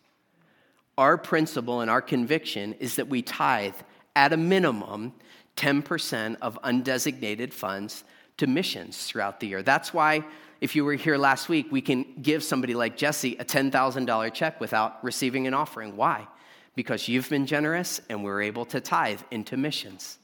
Our 0.99 1.17
principle 1.17 1.81
and 1.81 1.89
our 1.89 2.03
conviction 2.03 2.73
is 2.73 2.97
that 2.97 3.07
we 3.07 3.23
tithe 3.23 3.73
at 4.15 4.31
a 4.31 4.37
minimum 4.37 5.11
10% 5.57 6.35
of 6.39 6.61
undesignated 6.61 7.51
funds 7.51 8.03
to 8.37 8.45
missions 8.45 9.05
throughout 9.05 9.39
the 9.39 9.47
year. 9.47 9.63
That's 9.63 9.91
why 9.91 10.23
if 10.61 10.75
you 10.75 10.85
were 10.85 10.93
here 10.93 11.17
last 11.17 11.49
week, 11.49 11.67
we 11.71 11.81
can 11.81 12.05
give 12.21 12.43
somebody 12.43 12.73
like 12.73 12.97
Jesse 12.97 13.35
a 13.37 13.45
$10,000 13.45 14.33
check 14.33 14.59
without 14.59 15.03
receiving 15.03 15.47
an 15.47 15.53
offering. 15.53 15.95
Why? 15.95 16.27
Because 16.75 17.07
you've 17.07 17.29
been 17.29 17.45
generous 17.45 18.01
and 18.09 18.23
we're 18.23 18.41
able 18.41 18.65
to 18.65 18.81
tithe 18.81 19.21
into 19.31 19.57
missions. 19.57 20.17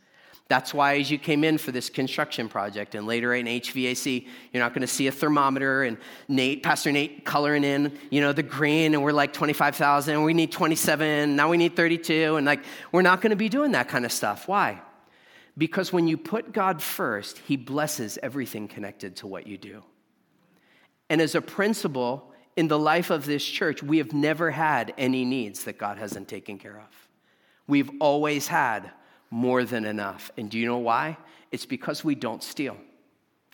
That's 0.51 0.73
why, 0.73 0.99
as 0.99 1.09
you 1.09 1.17
came 1.17 1.45
in 1.45 1.57
for 1.57 1.71
this 1.71 1.89
construction 1.89 2.49
project 2.49 2.93
and 2.93 3.07
later 3.07 3.33
in 3.33 3.45
HVAC, 3.45 4.27
you're 4.51 4.61
not 4.61 4.73
going 4.73 4.81
to 4.81 4.87
see 4.87 5.07
a 5.07 5.11
thermometer 5.11 5.83
and 5.83 5.97
Nate, 6.27 6.61
Pastor 6.61 6.91
Nate, 6.91 7.23
coloring 7.23 7.63
in, 7.63 7.97
you 8.09 8.19
know, 8.19 8.33
the 8.33 8.43
green, 8.43 8.93
and 8.93 9.01
we're 9.01 9.13
like 9.13 9.31
25,000, 9.31 10.13
and 10.13 10.25
we 10.25 10.33
need 10.33 10.51
27, 10.51 11.37
now 11.37 11.49
we 11.49 11.55
need 11.55 11.77
32, 11.77 12.35
and 12.35 12.45
like, 12.45 12.65
we're 12.91 13.01
not 13.01 13.21
going 13.21 13.29
to 13.29 13.37
be 13.37 13.47
doing 13.47 13.71
that 13.71 13.87
kind 13.87 14.03
of 14.03 14.11
stuff. 14.11 14.49
Why? 14.49 14.81
Because 15.57 15.93
when 15.93 16.09
you 16.09 16.17
put 16.17 16.51
God 16.51 16.81
first, 16.81 17.37
He 17.37 17.55
blesses 17.55 18.19
everything 18.21 18.67
connected 18.67 19.15
to 19.17 19.27
what 19.27 19.47
you 19.47 19.57
do. 19.57 19.83
And 21.11 21.19
as 21.19 21.35
a 21.35 21.41
principle 21.41 22.31
in 22.55 22.69
the 22.69 22.79
life 22.79 23.09
of 23.09 23.25
this 23.25 23.43
church, 23.43 23.83
we 23.83 23.97
have 23.97 24.13
never 24.13 24.49
had 24.49 24.93
any 24.97 25.25
needs 25.25 25.65
that 25.65 25.77
God 25.77 25.97
hasn't 25.97 26.29
taken 26.29 26.57
care 26.57 26.79
of. 26.79 27.09
We've 27.67 27.91
always 27.99 28.47
had 28.47 28.89
more 29.29 29.65
than 29.65 29.83
enough. 29.83 30.31
And 30.37 30.49
do 30.49 30.57
you 30.57 30.65
know 30.65 30.77
why? 30.77 31.17
It's 31.51 31.65
because 31.65 32.05
we 32.05 32.15
don't 32.15 32.41
steal. 32.41 32.77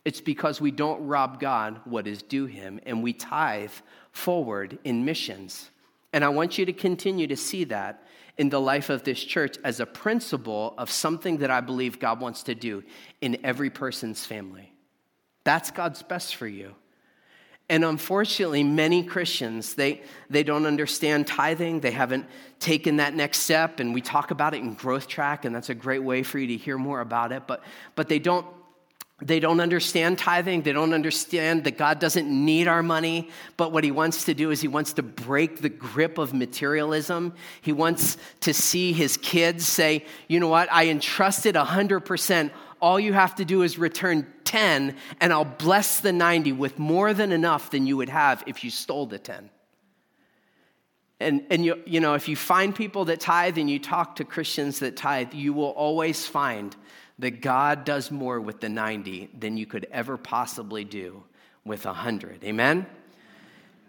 It's 0.06 0.22
because 0.22 0.62
we 0.62 0.70
don't 0.70 1.08
rob 1.08 1.40
God 1.40 1.82
what 1.86 2.06
is 2.06 2.22
due 2.22 2.46
him 2.46 2.80
and 2.86 3.02
we 3.02 3.12
tithe 3.12 3.72
forward 4.12 4.78
in 4.84 5.04
missions. 5.04 5.72
And 6.14 6.24
I 6.24 6.30
want 6.30 6.60
you 6.60 6.66
to 6.68 6.74
continue 6.74 7.26
to 7.26 7.36
see 7.36 7.64
that 7.64 8.04
in 8.38 8.50
the 8.50 8.62
life 8.62 8.92
of 8.92 9.02
this 9.02 9.24
church 9.24 9.58
as 9.64 9.80
a 9.80 9.88
principle 9.88 10.76
of 10.78 10.92
something 10.92 11.38
that 11.38 11.50
I 11.50 11.62
believe 11.62 11.98
God 11.98 12.22
wants 12.22 12.44
to 12.44 12.54
do 12.54 12.84
in 13.20 13.44
every 13.44 13.72
person's 13.72 14.28
family. 14.28 14.72
That's 15.44 15.72
God's 15.72 16.04
best 16.04 16.36
for 16.36 16.48
you. 16.48 16.76
And 17.70 17.84
unfortunately, 17.84 18.64
many 18.64 19.04
Christians, 19.04 19.76
they, 19.76 20.02
they 20.30 20.44
don't 20.44 20.66
understand 20.66 21.28
tithing. 21.28 21.82
They 21.82 21.92
haven't 21.92 22.26
taken 22.60 22.98
that 22.98 23.14
next 23.14 23.40
step. 23.40 23.82
And 23.82 23.94
we 23.94 24.02
talk 24.02 24.32
about 24.32 24.54
it 24.54 24.62
in 24.62 24.74
Growth 24.74 25.08
Track, 25.08 25.44
and 25.44 25.54
that's 25.54 25.70
a 25.70 25.76
great 25.76 26.02
way 26.02 26.24
for 26.24 26.40
you 26.40 26.48
to 26.48 26.58
hear 26.58 26.78
more 26.78 27.02
about 27.02 27.34
it. 27.34 27.44
But, 27.46 27.62
but 27.96 28.08
they, 28.08 28.20
don't, 28.20 28.46
they 29.22 29.42
don't 29.42 29.60
understand 29.60 30.18
tithing. 30.18 30.62
They 30.62 30.72
don't 30.72 30.94
understand 30.94 31.66
that 31.66 31.78
God 31.78 32.00
doesn't 32.00 32.30
need 32.30 32.70
our 32.70 32.82
money. 32.82 33.32
But 33.58 33.74
what 33.74 33.84
He 33.84 33.92
wants 33.92 34.24
to 34.26 34.34
do 34.34 34.50
is 34.52 34.62
He 34.62 34.70
wants 34.70 34.94
to 34.94 35.04
break 35.04 35.60
the 35.60 35.70
grip 35.70 36.18
of 36.18 36.34
materialism. 36.34 37.34
He 37.60 37.74
wants 37.74 38.16
to 38.42 38.54
see 38.54 38.94
His 38.94 39.18
kids 39.18 39.66
say, 39.66 40.06
you 40.30 40.40
know 40.40 40.48
what? 40.48 40.72
I 40.72 40.88
entrusted 40.88 41.56
100%. 41.56 42.52
All 42.80 43.00
you 43.00 43.14
have 43.14 43.36
to 43.36 43.46
do 43.46 43.64
is 43.64 43.78
return 43.78 44.28
10 44.44 44.96
and 45.20 45.34
I'll 45.34 45.46
bless 45.46 46.00
the 46.00 46.14
90 46.14 46.54
with 46.54 46.80
more 46.80 47.14
than 47.14 47.32
enough 47.32 47.72
than 47.72 47.88
you 47.88 47.98
would 47.98 48.10
have 48.10 48.44
if 48.48 48.64
you 48.64 48.70
stole 48.70 49.06
the 49.06 49.20
10. 49.20 49.50
And, 51.20 51.46
and 51.50 51.66
you, 51.66 51.82
you 51.86 52.00
know, 52.00 52.14
if 52.14 52.28
you 52.28 52.36
find 52.36 52.76
people 52.76 53.06
that 53.06 53.20
tithe 53.20 53.58
and 53.58 53.70
you 53.70 53.80
talk 53.80 54.18
to 54.18 54.24
Christians 54.24 54.80
that 54.80 54.96
tithe, 54.96 55.34
you 55.34 55.52
will 55.52 55.72
always 55.72 56.28
find 56.28 56.76
that 57.20 57.42
God 57.42 57.84
does 57.84 58.12
more 58.12 58.40
with 58.40 58.60
the 58.60 58.70
90 58.70 59.30
than 59.38 59.58
you 59.58 59.66
could 59.66 59.88
ever 59.92 60.18
possibly 60.18 60.84
do 60.84 61.24
with 61.66 61.86
100. 61.86 62.44
Amen? 62.44 62.86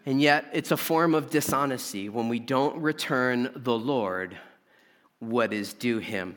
And 0.06 0.22
yet, 0.22 0.46
it's 0.54 0.70
a 0.70 0.76
form 0.76 1.14
of 1.14 1.28
dishonesty 1.28 2.08
when 2.08 2.30
we 2.30 2.38
don't 2.38 2.80
return 2.80 3.50
the 3.54 3.78
Lord 3.78 4.38
what 5.18 5.52
is 5.52 5.74
due 5.74 5.98
him. 5.98 6.36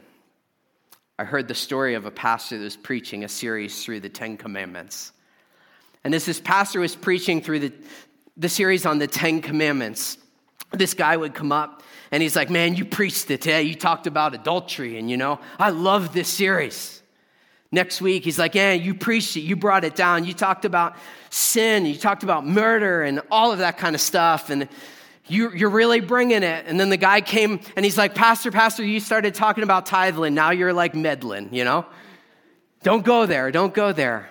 I 1.21 1.23
heard 1.23 1.47
the 1.47 1.53
story 1.53 1.93
of 1.93 2.07
a 2.07 2.09
pastor 2.09 2.57
that 2.57 2.63
was 2.63 2.75
preaching 2.75 3.23
a 3.23 3.29
series 3.29 3.85
through 3.85 3.99
the 3.99 4.09
Ten 4.09 4.37
Commandments. 4.37 5.11
And 6.03 6.15
as 6.15 6.25
this 6.25 6.39
pastor 6.39 6.79
was 6.79 6.95
preaching 6.95 7.43
through 7.43 7.59
the, 7.59 7.73
the 8.37 8.49
series 8.49 8.87
on 8.87 8.97
the 8.97 9.05
Ten 9.05 9.39
Commandments, 9.39 10.17
this 10.71 10.95
guy 10.95 11.15
would 11.15 11.35
come 11.35 11.51
up 11.51 11.83
and 12.09 12.23
he's 12.23 12.35
like, 12.35 12.49
Man, 12.49 12.73
you 12.73 12.85
preached 12.85 13.29
it 13.29 13.41
today. 13.41 13.61
You 13.61 13.75
talked 13.75 14.07
about 14.07 14.33
adultery, 14.33 14.97
and 14.97 15.11
you 15.11 15.17
know, 15.17 15.39
I 15.59 15.69
love 15.69 16.11
this 16.11 16.27
series. 16.27 17.03
Next 17.71 18.01
week, 18.01 18.23
he's 18.23 18.39
like, 18.39 18.55
Yeah, 18.55 18.71
you 18.71 18.95
preached 18.95 19.37
it. 19.37 19.41
You 19.41 19.55
brought 19.55 19.83
it 19.83 19.95
down. 19.95 20.25
You 20.25 20.33
talked 20.33 20.65
about 20.65 20.95
sin. 21.29 21.85
You 21.85 21.97
talked 21.97 22.23
about 22.23 22.47
murder 22.47 23.03
and 23.03 23.21
all 23.29 23.51
of 23.51 23.59
that 23.59 23.77
kind 23.77 23.93
of 23.93 24.01
stuff. 24.01 24.49
And 24.49 24.67
you, 25.27 25.51
you're 25.51 25.69
really 25.69 25.99
bringing 25.99 26.43
it. 26.43 26.65
And 26.67 26.79
then 26.79 26.89
the 26.89 26.97
guy 26.97 27.21
came 27.21 27.59
and 27.75 27.85
he's 27.85 27.97
like, 27.97 28.15
Pastor, 28.15 28.51
Pastor, 28.51 28.83
you 28.83 28.99
started 28.99 29.35
talking 29.35 29.63
about 29.63 29.85
tithing. 29.85 30.33
Now 30.33 30.51
you're 30.51 30.73
like 30.73 30.95
meddling, 30.95 31.53
you 31.53 31.63
know? 31.63 31.85
Don't 32.83 33.05
go 33.05 33.25
there. 33.25 33.51
Don't 33.51 33.73
go 33.73 33.93
there. 33.93 34.29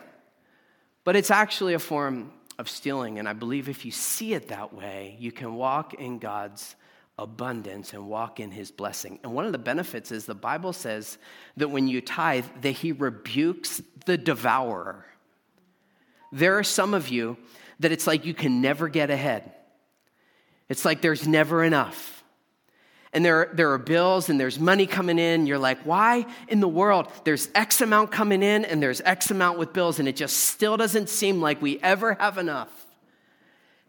But 1.05 1.17
it's 1.17 1.31
actually 1.31 1.75
a 1.75 1.79
form 1.79 2.33
of 2.59 2.69
stealing. 2.69 3.19
And 3.19 3.29
I 3.29 3.33
believe 3.33 3.69
if 3.69 3.85
you 3.85 3.93
see 3.93 4.35
it 4.35 4.49
that 4.49 4.75
way, 4.75 5.17
you 5.19 5.33
can 5.33 5.55
walk 5.55 5.95
in 5.95 6.19
God's 6.19 6.75
abundance 7.19 7.93
and 7.93 8.09
walk 8.09 8.41
in 8.41 8.51
his 8.51 8.71
blessing. 8.71 9.21
And 9.23 9.33
one 9.33 9.47
of 9.47 9.53
the 9.53 9.59
benefits 9.59 10.11
is 10.11 10.27
the 10.27 10.35
Bible 10.35 10.73
says 10.73 11.19
that 11.57 11.69
when 11.69 11.87
you 11.87 12.01
tithe, 12.01 12.47
that 12.63 12.73
he 12.73 12.93
rebukes 12.93 13.83
the 14.07 14.19
devourer. 14.19 15.05
There 16.33 16.59
are 16.59 16.65
some 16.65 16.95
of 16.95 17.09
you 17.09 17.37
that 17.81 17.93
it's 17.93 18.07
like 18.07 18.25
you 18.25 18.35
can 18.35 18.61
never 18.61 18.89
get 18.89 19.11
ahead. 19.11 19.53
It's 20.71 20.85
like 20.85 21.03
there's 21.03 21.29
never 21.29 21.63
enough. 21.63 22.25
And 23.13 23.25
there, 23.25 23.51
there 23.53 23.73
are 23.73 23.79
bills 23.79 24.29
and 24.29 24.39
there's 24.39 24.61
money 24.61 24.87
coming 24.87 25.19
in. 25.19 25.49
You're 25.49 25.59
like, 25.59 25.81
why 25.81 26.27
in 26.47 26.61
the 26.61 26.69
world? 26.69 27.09
There's 27.25 27.51
X 27.57 27.81
amount 27.81 28.13
coming 28.13 28.41
in 28.43 28.65
and 28.65 28.81
there's 28.81 29.01
X 29.01 29.33
amount 29.33 29.59
with 29.59 29.73
bills, 29.73 29.99
and 29.99 30.09
it 30.09 30.15
just 30.15 30.37
still 30.37 30.77
doesn't 30.77 31.09
seem 31.09 31.41
like 31.41 31.61
we 31.61 31.81
ever 31.81 32.15
have 32.15 32.39
enough. 32.39 32.71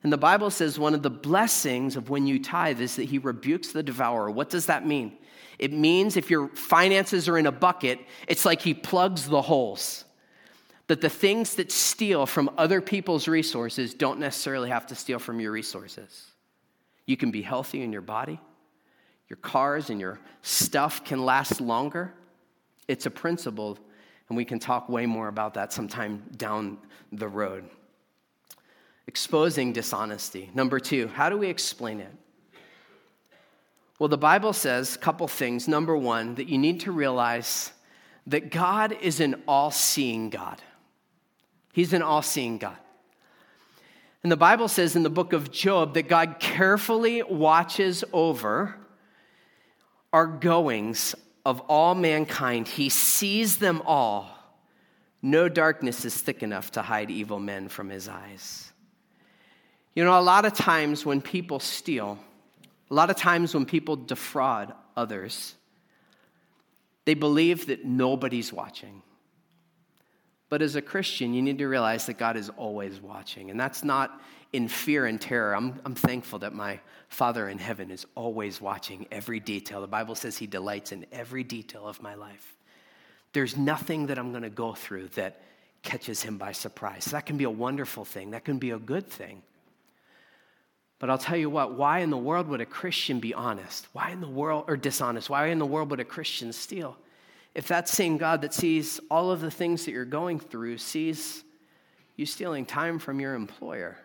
And 0.04 0.12
the 0.12 0.17
Bible 0.17 0.50
says 0.50 0.80
one 0.80 0.96
of 0.96 1.04
the 1.04 1.12
blessings 1.12 1.96
of 1.96 2.10
when 2.10 2.26
you 2.26 2.41
tithe 2.41 2.82
is 2.82 2.96
that 2.96 3.04
he 3.04 3.20
rebukes 3.20 3.72
the 3.72 3.84
devourer. 3.84 4.32
What 4.32 4.50
does 4.50 4.65
that 4.65 4.86
mean? 4.86 5.15
It 5.60 5.72
means 5.72 6.17
if 6.17 6.32
your 6.32 6.48
finances 6.48 7.30
are 7.30 7.38
in 7.38 7.46
a 7.46 7.52
bucket, 7.52 8.00
it's 8.28 8.44
like 8.44 8.63
he 8.63 8.74
plugs 8.74 9.30
the 9.30 9.44
holes. 9.44 10.04
That 10.88 11.02
the 11.02 11.10
things 11.10 11.56
that 11.56 11.72
steal 11.72 12.26
from 12.26 12.50
other 12.58 12.82
people's 12.82 13.28
resources 13.28 13.94
don't 13.94 14.20
necessarily 14.20 14.70
have 14.72 14.88
to 14.88 14.96
steal 14.96 15.20
from 15.20 15.39
your 15.39 15.52
resources. 15.52 16.32
You 17.06 17.18
can 17.18 17.32
be 17.32 17.42
healthy 17.42 17.82
in 17.82 17.92
your 17.92 18.02
body. 18.02 18.40
Your 19.28 19.38
cars 19.38 19.90
and 19.90 20.00
your 20.00 20.20
stuff 20.42 21.06
can 21.06 21.24
last 21.26 21.62
longer. 21.62 22.14
It's 22.88 23.06
a 23.06 23.12
principle, 23.12 23.78
and 24.28 24.38
we 24.38 24.44
can 24.44 24.60
talk 24.60 24.90
way 24.90 25.06
more 25.06 25.30
about 25.30 25.54
that 25.54 25.72
sometime 25.72 26.24
down 26.36 26.78
the 27.12 27.28
road. 27.28 27.70
Exposing 29.08 29.74
dishonesty. 29.74 30.50
Number 30.54 30.80
two, 30.80 31.08
how 31.08 31.30
do 31.30 31.38
we 31.38 31.48
explain 31.48 32.00
it? 32.02 32.12
Well, 34.00 34.10
the 34.10 34.18
Bible 34.18 34.54
says 34.54 34.96
a 34.96 35.00
couple 35.00 35.28
things. 35.28 35.68
Number 35.68 35.96
one, 35.96 36.36
that 36.36 36.50
you 36.50 36.58
need 36.58 36.82
to 36.82 36.92
realize 36.92 37.72
that 38.28 38.52
God 38.52 38.98
is 39.02 39.20
an 39.20 39.44
all 39.48 39.72
seeing 39.72 40.30
God. 40.30 40.62
He's 41.72 41.94
an 41.94 42.02
all 42.02 42.22
seeing 42.22 42.58
God. 42.58 42.78
And 44.24 44.32
the 44.32 44.38
Bible 44.38 44.68
says 44.68 44.96
in 44.96 45.04
the 45.04 45.10
book 45.10 45.34
of 45.34 45.52
Job 45.52 45.96
that 45.96 46.08
God 46.08 46.38
carefully 46.40 47.24
watches 47.24 48.04
over 48.14 48.76
our 50.14 50.28
goings 50.28 51.16
of 51.46 51.60
all 51.62 51.96
mankind. 51.96 52.68
He 52.68 52.90
sees 52.90 53.58
them 53.58 53.82
all. 53.86 54.30
No 55.24 55.50
darkness 55.50 56.06
is 56.06 56.16
thick 56.16 56.44
enough 56.44 56.72
to 56.72 56.82
hide 56.82 57.10
evil 57.10 57.40
men 57.40 57.68
from 57.68 57.90
his 57.90 58.08
eyes. 58.08 58.72
You 59.96 60.04
know, 60.04 60.20
a 60.20 60.22
lot 60.22 60.46
of 60.46 60.54
times 60.54 61.06
when 61.06 61.22
people 61.22 61.60
steal, 61.60 62.18
a 62.90 62.94
lot 62.94 63.10
of 63.10 63.16
times 63.16 63.54
when 63.54 63.66
people 63.66 63.96
defraud 63.96 64.74
others, 64.96 65.56
they 67.06 67.14
believe 67.14 67.68
that 67.68 67.86
nobody's 67.86 68.54
watching. 68.54 69.02
But 70.52 70.62
as 70.62 70.76
a 70.76 70.82
Christian, 70.82 71.34
you 71.34 71.42
need 71.42 71.60
to 71.60 71.68
realize 71.68 72.08
that 72.08 72.18
God 72.18 72.36
is 72.36 72.50
always 72.50 73.00
watching. 73.00 73.50
And 73.52 73.58
that's 73.58 73.86
not 73.86 74.22
in 74.52 74.68
fear 74.68 75.06
and 75.06 75.20
terror. 75.20 75.56
I'm, 75.56 75.80
I'm 75.86 75.96
thankful 75.96 76.40
that 76.40 76.54
my 76.54 76.82
Father 77.08 77.48
in 77.48 77.58
heaven 77.58 77.90
is 77.90 78.06
always 78.16 78.60
watching 78.60 79.08
every 79.14 79.40
detail. 79.40 79.80
The 79.80 79.88
Bible 79.88 80.14
says 80.14 80.38
He 80.38 80.48
delights 80.48 80.92
in 80.92 81.06
every 81.14 81.46
detail 81.46 81.88
of 81.88 82.02
my 82.02 82.16
life. 82.16 82.54
There's 83.32 83.56
nothing 83.56 84.08
that 84.08 84.20
I'm 84.20 84.32
going 84.32 84.44
to 84.44 84.50
go 84.50 84.74
through 84.74 85.08
that 85.16 85.42
catches 85.84 86.22
Him 86.22 86.38
by 86.38 86.52
surprise. 86.52 87.06
That 87.06 87.26
can 87.26 87.38
be 87.38 87.46
a 87.46 87.50
wonderful 87.50 88.04
thing, 88.04 88.32
that 88.32 88.44
can 88.44 88.58
be 88.58 88.72
a 88.72 88.78
good 88.78 89.08
thing. 89.08 89.44
But 91.00 91.10
I'll 91.10 91.18
tell 91.18 91.38
you 91.38 91.50
what, 91.50 91.76
why 91.76 92.00
in 92.00 92.10
the 92.10 92.18
world 92.18 92.50
would 92.50 92.60
a 92.60 92.66
Christian 92.66 93.22
be 93.22 93.34
honest? 93.34 93.88
Why 93.94 94.10
in 94.10 94.20
the 94.20 94.28
world, 94.28 94.66
or 94.68 94.76
dishonest? 94.76 95.30
Why 95.30 95.48
in 95.48 95.60
the 95.60 95.66
world 95.66 95.92
would 95.92 96.02
a 96.02 96.06
Christian 96.06 96.52
steal? 96.52 96.98
If 97.54 97.68
that 97.68 97.90
same 97.90 98.18
God 98.18 98.42
that 98.42 98.54
sees 98.54 99.00
all 99.10 99.32
of 99.32 99.42
the 99.42 99.52
things 99.52 99.86
that 99.86 99.92
you're 99.92 100.06
going 100.06 100.40
through 100.40 100.78
sees 100.78 101.44
you 102.16 102.26
stealing 102.26 102.66
time 102.66 103.00
from 103.00 103.20
your 103.20 103.34
employer. 103.34 103.98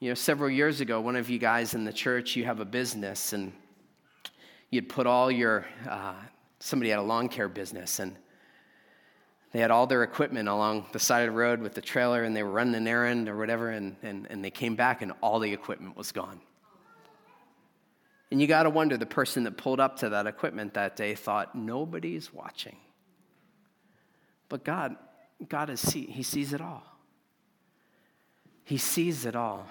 You 0.00 0.08
know, 0.10 0.14
several 0.14 0.50
years 0.50 0.80
ago, 0.80 1.00
one 1.00 1.16
of 1.16 1.30
you 1.30 1.38
guys 1.38 1.74
in 1.74 1.84
the 1.84 1.92
church, 1.92 2.36
you 2.36 2.44
have 2.44 2.60
a 2.60 2.64
business 2.64 3.32
and 3.32 3.52
you'd 4.70 4.88
put 4.88 5.06
all 5.06 5.30
your, 5.30 5.66
uh, 5.88 6.14
somebody 6.58 6.90
had 6.90 6.98
a 6.98 7.02
lawn 7.02 7.28
care 7.28 7.48
business 7.48 8.00
and 8.00 8.16
they 9.52 9.60
had 9.60 9.70
all 9.70 9.86
their 9.86 10.02
equipment 10.02 10.48
along 10.48 10.86
the 10.92 10.98
side 10.98 11.28
of 11.28 11.32
the 11.32 11.38
road 11.38 11.60
with 11.60 11.74
the 11.74 11.80
trailer 11.80 12.24
and 12.24 12.34
they 12.34 12.42
were 12.42 12.50
running 12.50 12.74
an 12.74 12.88
errand 12.88 13.28
or 13.28 13.36
whatever, 13.36 13.70
and, 13.70 13.94
and, 14.02 14.26
and 14.30 14.44
they 14.44 14.50
came 14.50 14.74
back 14.74 15.00
and 15.00 15.12
all 15.20 15.38
the 15.38 15.52
equipment 15.52 15.96
was 15.96 16.10
gone. 16.10 16.40
And 18.34 18.40
you 18.40 18.48
got 18.48 18.64
to 18.64 18.70
wonder 18.70 18.96
the 18.96 19.06
person 19.06 19.44
that 19.44 19.56
pulled 19.56 19.78
up 19.78 20.00
to 20.00 20.08
that 20.08 20.26
equipment 20.26 20.74
that 20.74 20.96
day 20.96 21.14
thought, 21.14 21.54
nobody's 21.54 22.34
watching. 22.34 22.74
But 24.48 24.64
God, 24.64 24.96
God 25.48 25.70
is 25.70 25.78
see, 25.78 26.06
He 26.06 26.24
sees 26.24 26.52
it 26.52 26.60
all. 26.60 26.82
He 28.64 28.76
sees 28.76 29.24
it 29.24 29.36
all. 29.36 29.68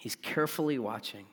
He's 0.00 0.16
carefully 0.16 0.80
watching. 0.80 1.26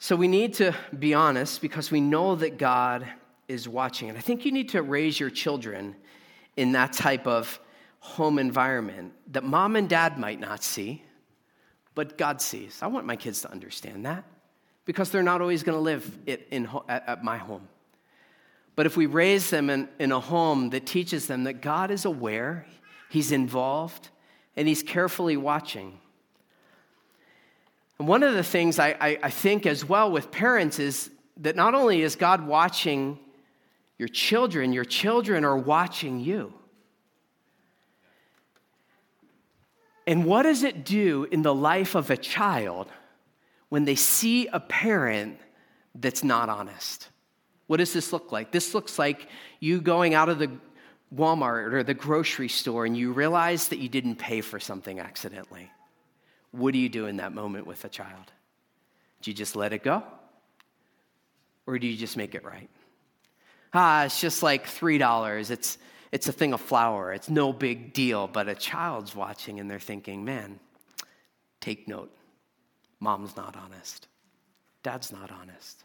So 0.00 0.16
we 0.16 0.26
need 0.26 0.54
to 0.54 0.74
be 0.98 1.14
honest 1.14 1.62
because 1.62 1.92
we 1.92 2.00
know 2.00 2.34
that 2.34 2.58
God 2.58 3.06
is 3.46 3.68
watching. 3.68 4.08
And 4.08 4.18
I 4.18 4.20
think 4.20 4.44
you 4.44 4.50
need 4.50 4.70
to 4.70 4.82
raise 4.82 5.20
your 5.20 5.30
children 5.30 5.94
in 6.56 6.72
that 6.72 6.92
type 6.92 7.28
of 7.28 7.60
home 8.00 8.40
environment 8.40 9.12
that 9.28 9.44
mom 9.44 9.76
and 9.76 9.88
dad 9.88 10.18
might 10.18 10.40
not 10.40 10.64
see, 10.64 11.04
but 11.96 12.18
God 12.18 12.40
sees. 12.40 12.78
I 12.82 12.86
want 12.86 13.06
my 13.06 13.16
kids 13.16 13.40
to 13.40 13.50
understand 13.50 14.04
that 14.04 14.22
because 14.84 15.10
they're 15.10 15.24
not 15.24 15.40
always 15.40 15.64
going 15.64 15.76
to 15.76 15.82
live 15.82 16.18
in, 16.26 16.68
at, 16.88 17.08
at 17.08 17.24
my 17.24 17.38
home. 17.38 17.66
But 18.76 18.84
if 18.84 18.96
we 18.98 19.06
raise 19.06 19.48
them 19.48 19.70
in, 19.70 19.88
in 19.98 20.12
a 20.12 20.20
home 20.20 20.70
that 20.70 20.84
teaches 20.86 21.26
them 21.26 21.44
that 21.44 21.62
God 21.62 21.90
is 21.90 22.04
aware, 22.04 22.66
He's 23.08 23.32
involved, 23.32 24.10
and 24.56 24.68
He's 24.68 24.82
carefully 24.82 25.38
watching. 25.38 25.98
And 27.98 28.06
one 28.06 28.22
of 28.22 28.34
the 28.34 28.44
things 28.44 28.78
I, 28.78 28.90
I, 29.00 29.18
I 29.22 29.30
think 29.30 29.64
as 29.64 29.82
well 29.82 30.12
with 30.12 30.30
parents 30.30 30.78
is 30.78 31.10
that 31.38 31.56
not 31.56 31.74
only 31.74 32.02
is 32.02 32.14
God 32.14 32.46
watching 32.46 33.18
your 33.96 34.08
children, 34.08 34.74
your 34.74 34.84
children 34.84 35.46
are 35.46 35.56
watching 35.56 36.20
you. 36.20 36.52
And 40.06 40.24
what 40.24 40.42
does 40.42 40.62
it 40.62 40.84
do 40.84 41.26
in 41.30 41.42
the 41.42 41.54
life 41.54 41.94
of 41.94 42.10
a 42.10 42.16
child 42.16 42.88
when 43.68 43.84
they 43.84 43.96
see 43.96 44.46
a 44.46 44.60
parent 44.60 45.38
that's 45.94 46.22
not 46.22 46.48
honest? 46.48 47.08
What 47.66 47.78
does 47.78 47.92
this 47.92 48.12
look 48.12 48.30
like? 48.30 48.52
This 48.52 48.74
looks 48.74 48.98
like 48.98 49.28
you 49.58 49.80
going 49.80 50.14
out 50.14 50.28
of 50.28 50.38
the 50.38 50.50
Walmart 51.14 51.72
or 51.72 51.82
the 51.82 51.94
grocery 51.94 52.48
store 52.48 52.86
and 52.86 52.96
you 52.96 53.12
realize 53.12 53.68
that 53.68 53.78
you 53.78 53.88
didn't 53.88 54.16
pay 54.16 54.40
for 54.40 54.60
something 54.60 55.00
accidentally. 55.00 55.70
What 56.52 56.72
do 56.72 56.78
you 56.78 56.88
do 56.88 57.06
in 57.06 57.16
that 57.16 57.32
moment 57.32 57.66
with 57.66 57.84
a 57.84 57.88
child? 57.88 58.32
Do 59.22 59.30
you 59.30 59.36
just 59.36 59.56
let 59.56 59.72
it 59.72 59.82
go? 59.82 60.04
Or 61.66 61.78
do 61.78 61.86
you 61.86 61.96
just 61.96 62.16
make 62.16 62.34
it 62.34 62.44
right? 62.44 62.70
ah, 63.76 64.04
it's 64.04 64.20
just 64.20 64.42
like 64.42 64.66
$3. 64.66 65.50
It's, 65.50 65.78
it's 66.16 66.28
a 66.28 66.32
thing 66.32 66.54
of 66.54 66.62
flour. 66.62 67.12
It's 67.12 67.28
no 67.28 67.52
big 67.52 67.92
deal. 67.92 68.26
But 68.26 68.48
a 68.48 68.54
child's 68.54 69.14
watching 69.14 69.60
and 69.60 69.70
they're 69.70 69.78
thinking, 69.78 70.24
man, 70.24 70.58
take 71.60 71.86
note. 71.86 72.10
Mom's 73.00 73.36
not 73.36 73.54
honest. 73.54 74.08
Dad's 74.82 75.12
not 75.12 75.30
honest. 75.30 75.84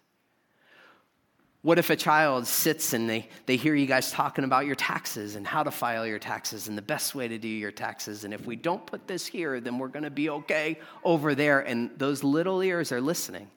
What 1.63 1.77
if 1.77 1.89
a 1.89 1.97
child 1.97 2.47
sits 2.47 2.93
and 2.93 3.09
they, 3.09 3.27
they 3.45 3.57
hear 3.57 3.75
you 3.75 3.85
guys 3.85 4.09
talking 4.09 4.45
about 4.45 4.65
your 4.65 4.75
taxes 4.75 5.35
and 5.35 5.45
how 5.45 5.63
to 5.63 5.69
file 5.69 6.07
your 6.07 6.17
taxes 6.17 6.69
and 6.69 6.77
the 6.77 6.81
best 6.81 7.13
way 7.13 7.27
to 7.27 7.37
do 7.37 7.49
your 7.49 7.71
taxes? 7.71 8.23
And 8.23 8.33
if 8.33 8.45
we 8.45 8.55
don't 8.55 8.85
put 8.85 9.07
this 9.07 9.27
here, 9.27 9.59
then 9.59 9.79
we're 9.79 9.89
going 9.89 10.03
to 10.03 10.09
be 10.09 10.29
okay 10.29 10.79
over 11.03 11.35
there. 11.35 11.59
And 11.59 11.91
those 11.97 12.23
little 12.23 12.63
ears 12.63 12.93
are 12.93 13.01
listening. 13.01 13.49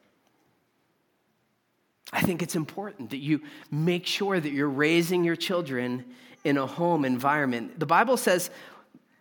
I 2.12 2.20
think 2.20 2.42
it's 2.42 2.56
important 2.56 3.10
that 3.10 3.18
you 3.18 3.42
make 3.70 4.06
sure 4.06 4.40
that 4.40 4.50
you're 4.50 4.68
raising 4.68 5.22
your 5.22 5.36
children 5.36 6.04
in 6.44 6.56
a 6.56 6.66
home 6.66 7.04
environment. 7.04 7.80
The 7.80 7.86
Bible 7.86 8.16
says 8.16 8.50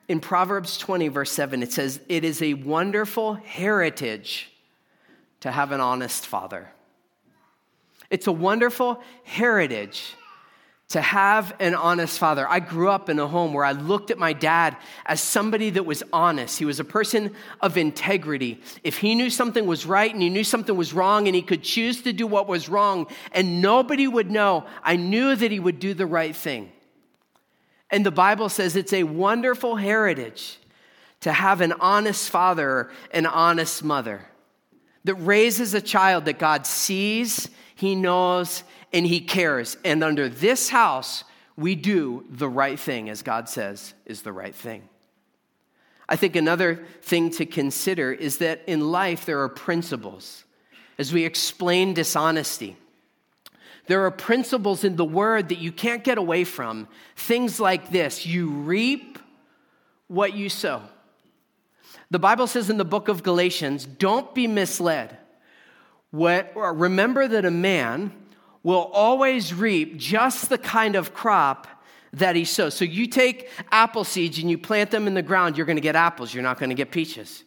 in 0.08 0.20
Proverbs 0.20 0.78
20, 0.78 1.08
verse 1.08 1.32
7, 1.32 1.64
it 1.64 1.72
says, 1.72 2.00
It 2.10 2.24
is 2.24 2.42
a 2.42 2.54
wonderful 2.54 3.36
heritage 3.36 4.52
to 5.40 5.52
have 5.52 5.72
an 5.72 5.80
honest 5.80 6.28
father. 6.28 6.70
It's 8.10 8.28
a 8.28 8.32
wonderful 8.32 9.02
heritage 9.24 10.16
to 10.90 11.02
have 11.02 11.56
an 11.60 11.74
honest 11.74 12.20
father. 12.20 12.48
I 12.48 12.60
grew 12.60 12.90
up 12.90 13.10
in 13.10 13.18
a 13.18 13.28
home 13.28 13.54
where 13.54 13.66
I 13.66 13.72
looked 13.72 14.12
at 14.12 14.20
my 14.20 14.34
dad 14.34 14.78
as 15.06 15.22
somebody 15.22 15.72
that 15.72 15.86
was 15.86 16.04
honest. 16.14 16.60
He 16.60 16.66
was 16.66 16.80
a 16.80 16.84
person 16.84 17.34
of 17.62 17.78
integrity. 17.78 18.62
If 18.84 19.00
he 19.00 19.16
knew 19.16 19.32
something 19.32 19.66
was 19.66 19.88
right 19.88 20.14
and 20.14 20.22
he 20.22 20.30
knew 20.30 20.44
something 20.44 20.76
was 20.76 20.94
wrong 20.94 21.28
and 21.28 21.36
he 21.36 21.42
could 21.42 21.64
choose 21.64 22.04
to 22.04 22.14
do 22.14 22.28
what 22.28 22.48
was 22.48 22.70
wrong 22.70 23.08
and 23.32 23.62
nobody 23.62 24.06
would 24.06 24.30
know, 24.30 24.66
I 24.84 24.98
knew 24.98 25.36
that 25.36 25.50
he 25.50 25.60
would 25.60 25.80
do 25.80 25.96
the 25.96 26.06
right 26.06 26.36
thing. 26.36 26.72
And 27.94 28.04
the 28.04 28.12
Bible 28.12 28.50
says 28.50 28.76
it's 28.76 28.92
a 28.92 29.04
wonderful 29.04 29.76
heritage 29.76 30.58
to 31.20 31.32
have 31.32 31.62
an 31.62 31.74
honest 31.74 32.28
father, 32.32 32.90
an 33.12 33.28
honest 33.28 33.84
mother 33.84 34.26
that 35.04 35.14
raises 35.14 35.76
a 35.76 35.82
child 35.82 36.26
that 36.26 36.40
God 36.40 36.66
sees, 36.66 37.52
he 37.76 37.94
knows, 37.94 38.64
and 38.92 39.06
he 39.06 39.22
cares. 39.22 39.78
And 39.86 40.04
under 40.04 40.28
this 40.28 40.70
house, 40.70 41.24
we 41.56 41.76
do 41.76 42.26
the 42.32 42.50
right 42.50 42.80
thing, 42.80 43.12
as 43.12 43.22
God 43.22 43.48
says 43.48 43.94
is 44.08 44.24
the 44.24 44.34
right 44.34 44.56
thing. 44.56 44.90
I 46.10 46.16
think 46.16 46.36
another 46.36 46.84
thing 47.04 47.30
to 47.32 47.46
consider 47.46 48.12
is 48.12 48.40
that 48.40 48.64
in 48.66 48.92
life 48.92 49.28
there 49.28 49.42
are 49.42 49.50
principles. 49.50 50.46
As 50.98 51.14
we 51.14 51.26
explain 51.26 51.94
dishonesty, 51.94 52.76
there 53.88 54.06
are 54.06 54.12
principles 54.12 54.84
in 54.84 54.96
the 54.96 55.06
word 55.06 55.50
that 55.50 55.60
you 55.60 55.72
can't 55.72 56.04
get 56.04 56.18
away 56.18 56.44
from. 56.44 56.88
Things 57.16 57.60
like 57.60 57.92
this 57.92 58.26
you 58.26 58.50
reap 58.50 59.20
what 60.08 60.34
you 60.34 60.50
sow. 60.50 60.82
The 62.12 62.20
Bible 62.20 62.48
says 62.48 62.70
in 62.70 62.78
the 62.78 62.86
book 62.86 63.08
of 63.08 63.24
Galatians, 63.24 63.86
don't 63.86 64.34
be 64.36 64.48
misled. 64.48 65.18
What, 66.12 66.52
remember 66.56 67.28
that 67.28 67.44
a 67.44 67.52
man 67.52 68.12
will 68.62 68.92
always 68.94 69.54
reap 69.54 69.98
just 69.98 70.50
the 70.50 70.60
kind 70.60 70.96
of 70.96 71.14
crop 71.14 71.68
that 72.14 72.36
he 72.36 72.46
sows. 72.46 72.76
So 72.76 72.86
you 72.86 73.08
take 73.08 73.50
apple 73.72 74.04
seeds 74.04 74.38
and 74.38 74.50
you 74.50 74.60
plant 74.60 74.92
them 74.92 75.08
in 75.08 75.16
the 75.16 75.24
ground, 75.24 75.58
you're 75.58 75.66
going 75.66 75.78
to 75.78 75.82
get 75.82 75.96
apples, 75.96 76.34
you're 76.34 76.44
not 76.44 76.60
going 76.60 76.70
to 76.70 76.76
get 76.76 76.92
peaches. 76.92 77.44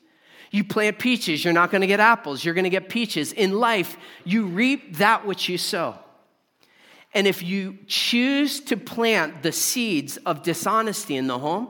You 0.51 0.64
plant 0.64 0.99
peaches, 0.99 1.44
you're 1.44 1.55
not 1.55 1.70
going 1.70 1.81
to 1.81 1.87
get 1.87 2.01
apples, 2.01 2.44
you're 2.44 2.55
going 2.55 2.64
to 2.64 2.70
get 2.70 2.88
peaches. 2.88 3.33
In 3.33 3.53
life, 3.53 3.96
you 4.25 4.46
reap 4.46 4.96
that 4.96 5.25
which 5.25 5.49
you 5.49 5.59
sow. 5.59 5.96
And 7.14 7.27
if 7.27 7.42
you 7.42 7.79
choose 7.87 8.61
to 8.62 8.77
plant 8.77 9.42
the 9.42 9.53
seeds 9.53 10.16
of 10.19 10.42
dishonesty 10.42 11.16
in 11.16 11.27
the 11.27 11.38
home, 11.38 11.69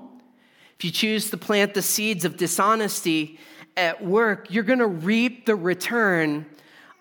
if 0.78 0.84
you 0.84 0.90
choose 0.90 1.30
to 1.30 1.36
plant 1.36 1.74
the 1.74 1.82
seeds 1.82 2.24
of 2.24 2.36
dishonesty 2.36 3.38
at 3.76 4.04
work, 4.04 4.48
you're 4.50 4.64
going 4.64 4.80
to 4.80 4.86
reap 4.86 5.46
the 5.46 5.54
return 5.54 6.46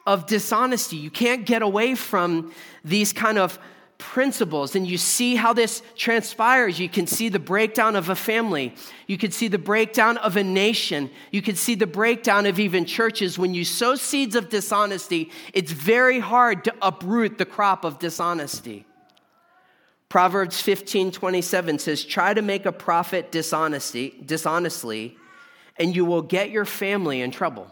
of 0.05 0.27
dishonesty. 0.27 0.97
You 0.97 1.09
can't 1.09 1.45
get 1.45 1.61
away 1.61 1.95
from 1.95 2.53
these 2.83 3.11
kind 3.11 3.37
of 3.37 3.57
principles 3.97 4.75
and 4.75 4.85
you 4.85 4.97
see 4.97 5.35
how 5.35 5.53
this 5.53 5.81
transpires. 5.95 6.79
You 6.79 6.89
can 6.89 7.07
see 7.07 7.29
the 7.29 7.39
breakdown 7.39 7.95
of 7.95 8.09
a 8.09 8.15
family. 8.15 8.73
You 9.07 9.17
can 9.17 9.31
see 9.31 9.47
the 9.47 9.57
breakdown 9.57 10.17
of 10.17 10.37
a 10.37 10.43
nation. 10.43 11.09
You 11.31 11.41
can 11.41 11.55
see 11.55 11.75
the 11.75 11.87
breakdown 11.87 12.45
of 12.45 12.59
even 12.59 12.85
churches. 12.85 13.39
When 13.39 13.53
you 13.53 13.63
sow 13.63 13.95
seeds 13.95 14.35
of 14.35 14.49
dishonesty, 14.49 15.31
it's 15.53 15.71
very 15.71 16.19
hard 16.19 16.63
to 16.65 16.73
uproot 16.81 17.37
the 17.37 17.45
crop 17.45 17.85
of 17.85 17.99
dishonesty. 17.99 18.85
Proverbs 20.09 20.61
15 20.61 21.11
27 21.11 21.79
says, 21.79 22.05
Try 22.05 22.33
to 22.33 22.41
make 22.41 22.65
a 22.65 22.71
profit 22.71 23.31
dishonesty, 23.31 24.21
dishonestly, 24.25 25.17
and 25.77 25.95
you 25.95 26.05
will 26.05 26.21
get 26.21 26.51
your 26.51 26.65
family 26.65 27.21
in 27.21 27.31
trouble. 27.31 27.69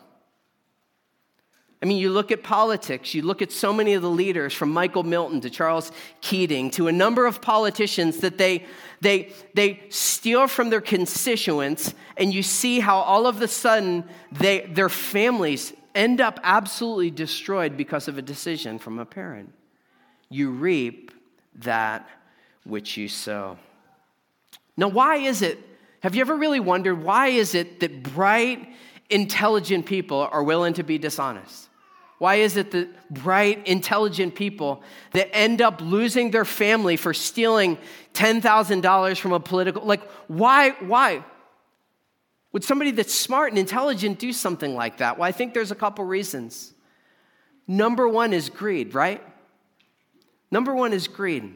I 1.83 1.85
mean, 1.85 1.97
you 1.97 2.11
look 2.11 2.31
at 2.31 2.43
politics, 2.43 3.13
you 3.13 3.23
look 3.23 3.41
at 3.41 3.51
so 3.51 3.73
many 3.73 3.91
of 3.91 4.01
the 4.01 4.09
leaders 4.09 4.53
from 4.53 4.71
Michael 4.71 5.03
Milken 5.03 5.41
to 5.41 5.49
Charles 5.49 5.91
Keating 6.21 6.71
to 6.71 6.87
a 6.87 6.93
number 6.93 7.25
of 7.25 7.41
politicians 7.41 8.19
that 8.19 8.37
they, 8.37 8.63
they, 9.01 9.33
they 9.53 9.83
steal 9.89 10.47
from 10.47 10.69
their 10.69 10.79
constituents, 10.79 11.93
and 12.15 12.33
you 12.33 12.41
see 12.41 12.79
how 12.79 12.99
all 12.99 13.27
of 13.27 13.41
a 13.41 13.49
sudden 13.49 14.05
they, 14.31 14.61
their 14.61 14.87
families 14.87 15.73
end 15.93 16.21
up 16.21 16.39
absolutely 16.41 17.11
destroyed 17.11 17.75
because 17.75 18.07
of 18.07 18.17
a 18.17 18.21
decision 18.21 18.79
from 18.79 18.97
a 18.97 19.05
parent. 19.05 19.53
You 20.29 20.51
reap 20.51 21.11
that 21.55 22.07
which 22.63 22.95
you 22.95 23.09
sow. 23.09 23.57
Now, 24.77 24.87
why 24.87 25.17
is 25.17 25.41
it? 25.41 25.59
Have 25.99 26.15
you 26.15 26.21
ever 26.21 26.37
really 26.37 26.61
wondered 26.61 27.03
why 27.03 27.27
is 27.27 27.53
it 27.53 27.81
that 27.81 28.03
bright, 28.03 28.73
intelligent 29.09 29.85
people 29.85 30.29
are 30.31 30.43
willing 30.43 30.75
to 30.75 30.83
be 30.83 30.97
dishonest? 30.97 31.71
Why 32.23 32.35
is 32.35 32.55
it 32.55 32.71
that 32.71 33.09
bright, 33.09 33.67
intelligent 33.67 34.33
people 34.33 34.81
that 35.11 35.35
end 35.35 35.61
up 35.61 35.81
losing 35.81 36.31
their 36.31 36.45
family 36.45 36.95
for 36.95 37.13
stealing 37.13 37.77
$10,000 38.13 39.19
from 39.19 39.33
a 39.33 39.41
political, 39.41 39.83
like, 39.83 40.09
why, 40.29 40.69
why? 40.79 41.25
Would 42.53 42.63
somebody 42.63 42.91
that's 42.91 43.13
smart 43.13 43.49
and 43.49 43.59
intelligent 43.59 44.19
do 44.19 44.31
something 44.31 44.73
like 44.73 44.99
that? 44.99 45.17
Well, 45.17 45.27
I 45.27 45.33
think 45.33 45.53
there's 45.53 45.71
a 45.71 45.75
couple 45.75 46.05
reasons. 46.05 46.73
Number 47.67 48.07
one 48.07 48.31
is 48.31 48.49
greed, 48.49 48.95
right? 48.95 49.21
Number 50.49 50.73
one 50.73 50.93
is 50.93 51.09
greed. 51.09 51.53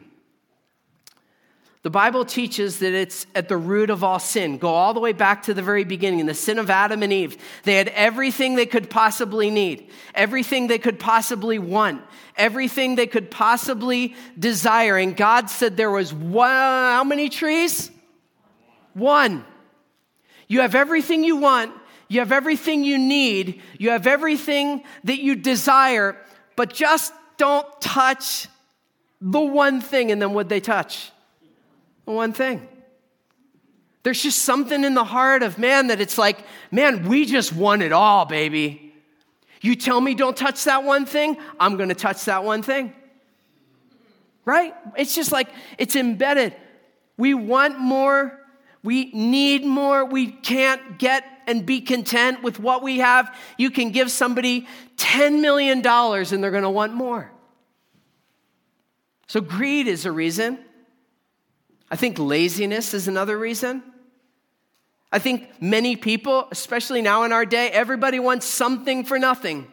The 1.82 1.90
Bible 1.90 2.24
teaches 2.24 2.80
that 2.80 2.92
it's 2.92 3.24
at 3.36 3.48
the 3.48 3.56
root 3.56 3.88
of 3.88 4.02
all 4.02 4.18
sin. 4.18 4.58
Go 4.58 4.68
all 4.68 4.94
the 4.94 5.00
way 5.00 5.12
back 5.12 5.44
to 5.44 5.54
the 5.54 5.62
very 5.62 5.84
beginning, 5.84 6.26
the 6.26 6.34
sin 6.34 6.58
of 6.58 6.70
Adam 6.70 7.04
and 7.04 7.12
Eve. 7.12 7.36
They 7.62 7.76
had 7.76 7.88
everything 7.88 8.56
they 8.56 8.66
could 8.66 8.90
possibly 8.90 9.48
need, 9.48 9.88
everything 10.12 10.66
they 10.66 10.78
could 10.78 10.98
possibly 10.98 11.60
want, 11.60 12.02
everything 12.36 12.96
they 12.96 13.06
could 13.06 13.30
possibly 13.30 14.16
desire. 14.36 14.96
And 14.96 15.16
God 15.16 15.50
said 15.50 15.76
there 15.76 15.90
was 15.90 16.12
one, 16.12 16.48
how 16.48 17.04
many 17.04 17.28
trees? 17.28 17.92
One. 18.94 19.44
You 20.48 20.62
have 20.62 20.74
everything 20.74 21.22
you 21.22 21.36
want, 21.36 21.72
you 22.08 22.18
have 22.20 22.32
everything 22.32 22.82
you 22.82 22.98
need, 22.98 23.62
you 23.78 23.90
have 23.90 24.06
everything 24.08 24.82
that 25.04 25.20
you 25.20 25.36
desire, 25.36 26.16
but 26.56 26.74
just 26.74 27.12
don't 27.36 27.66
touch 27.80 28.48
the 29.20 29.40
one 29.40 29.80
thing. 29.80 30.10
And 30.10 30.20
then 30.20 30.32
what 30.32 30.48
they 30.48 30.58
touch? 30.58 31.12
One 32.14 32.32
thing. 32.32 32.66
There's 34.02 34.22
just 34.22 34.40
something 34.40 34.84
in 34.84 34.94
the 34.94 35.04
heart 35.04 35.42
of 35.42 35.58
man 35.58 35.88
that 35.88 36.00
it's 36.00 36.16
like, 36.16 36.38
man, 36.70 37.08
we 37.08 37.26
just 37.26 37.52
want 37.52 37.82
it 37.82 37.92
all, 37.92 38.24
baby. 38.24 38.94
You 39.60 39.74
tell 39.74 40.00
me 40.00 40.14
don't 40.14 40.36
touch 40.36 40.64
that 40.64 40.84
one 40.84 41.04
thing, 41.04 41.36
I'm 41.58 41.76
to 41.88 41.94
touch 41.94 42.24
that 42.26 42.44
one 42.44 42.62
thing. 42.62 42.94
Right? 44.44 44.74
It's 44.96 45.14
just 45.14 45.32
like 45.32 45.48
it's 45.76 45.96
embedded. 45.96 46.54
We 47.16 47.34
want 47.34 47.78
more, 47.78 48.38
we 48.82 49.10
need 49.12 49.64
more, 49.64 50.04
we 50.04 50.28
can't 50.28 50.98
get 50.98 51.24
and 51.46 51.66
be 51.66 51.80
content 51.80 52.42
with 52.42 52.60
what 52.60 52.82
we 52.82 52.98
have. 52.98 53.34
You 53.56 53.70
can 53.70 53.90
give 53.90 54.10
somebody 54.10 54.68
$10 54.96 55.40
million 55.40 55.84
and 55.84 56.44
they're 56.44 56.50
to 56.62 56.70
want 56.70 56.92
more. 56.92 57.32
So, 59.26 59.40
greed 59.40 59.88
is 59.88 60.06
a 60.06 60.12
reason. 60.12 60.58
I 61.90 61.96
think 61.96 62.18
laziness 62.18 62.94
is 62.94 63.08
another 63.08 63.38
reason. 63.38 63.82
I 65.10 65.18
think 65.18 65.48
many 65.60 65.96
people, 65.96 66.48
especially 66.50 67.00
now 67.00 67.24
in 67.24 67.32
our 67.32 67.46
day, 67.46 67.70
everybody 67.70 68.18
wants 68.20 68.46
something 68.46 69.04
for 69.04 69.18
nothing, 69.18 69.66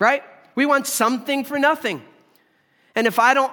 right? 0.00 0.22
We 0.56 0.66
want 0.66 0.88
something 0.88 1.44
for 1.44 1.58
nothing. 1.58 2.02
And 2.96 3.06
if 3.06 3.20
I 3.20 3.34
don't 3.34 3.52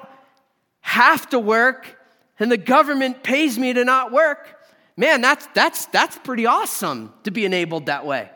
have 0.81 1.29
to 1.29 1.39
work 1.39 1.99
and 2.39 2.51
the 2.51 2.58
government 2.58 3.21
pays 3.21 3.60
me 3.60 3.73
to 3.73 3.86
not 3.86 4.12
work, 4.12 4.60
man, 4.97 5.21
that's, 5.21 5.45
that's, 5.53 5.86
that's 5.88 6.17
pretty 6.19 6.47
awesome 6.47 7.13
to 7.25 7.31
be 7.31 7.45
enabled 7.45 7.86
that 7.86 8.08
way. 8.08 8.31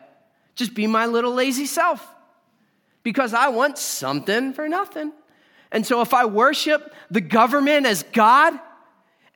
Just 0.53 0.75
be 0.75 0.85
my 0.85 1.07
little 1.07 1.33
lazy 1.33 1.65
self 1.65 2.07
because 3.01 3.33
I 3.33 3.47
want 3.47 3.79
something 3.79 4.53
for 4.53 4.69
nothing. 4.69 5.13
And 5.71 5.85
so 5.85 6.01
if 6.01 6.13
I 6.13 6.25
worship 6.25 6.93
the 7.09 7.21
government 7.21 7.87
as 7.87 8.03
God, 8.03 8.59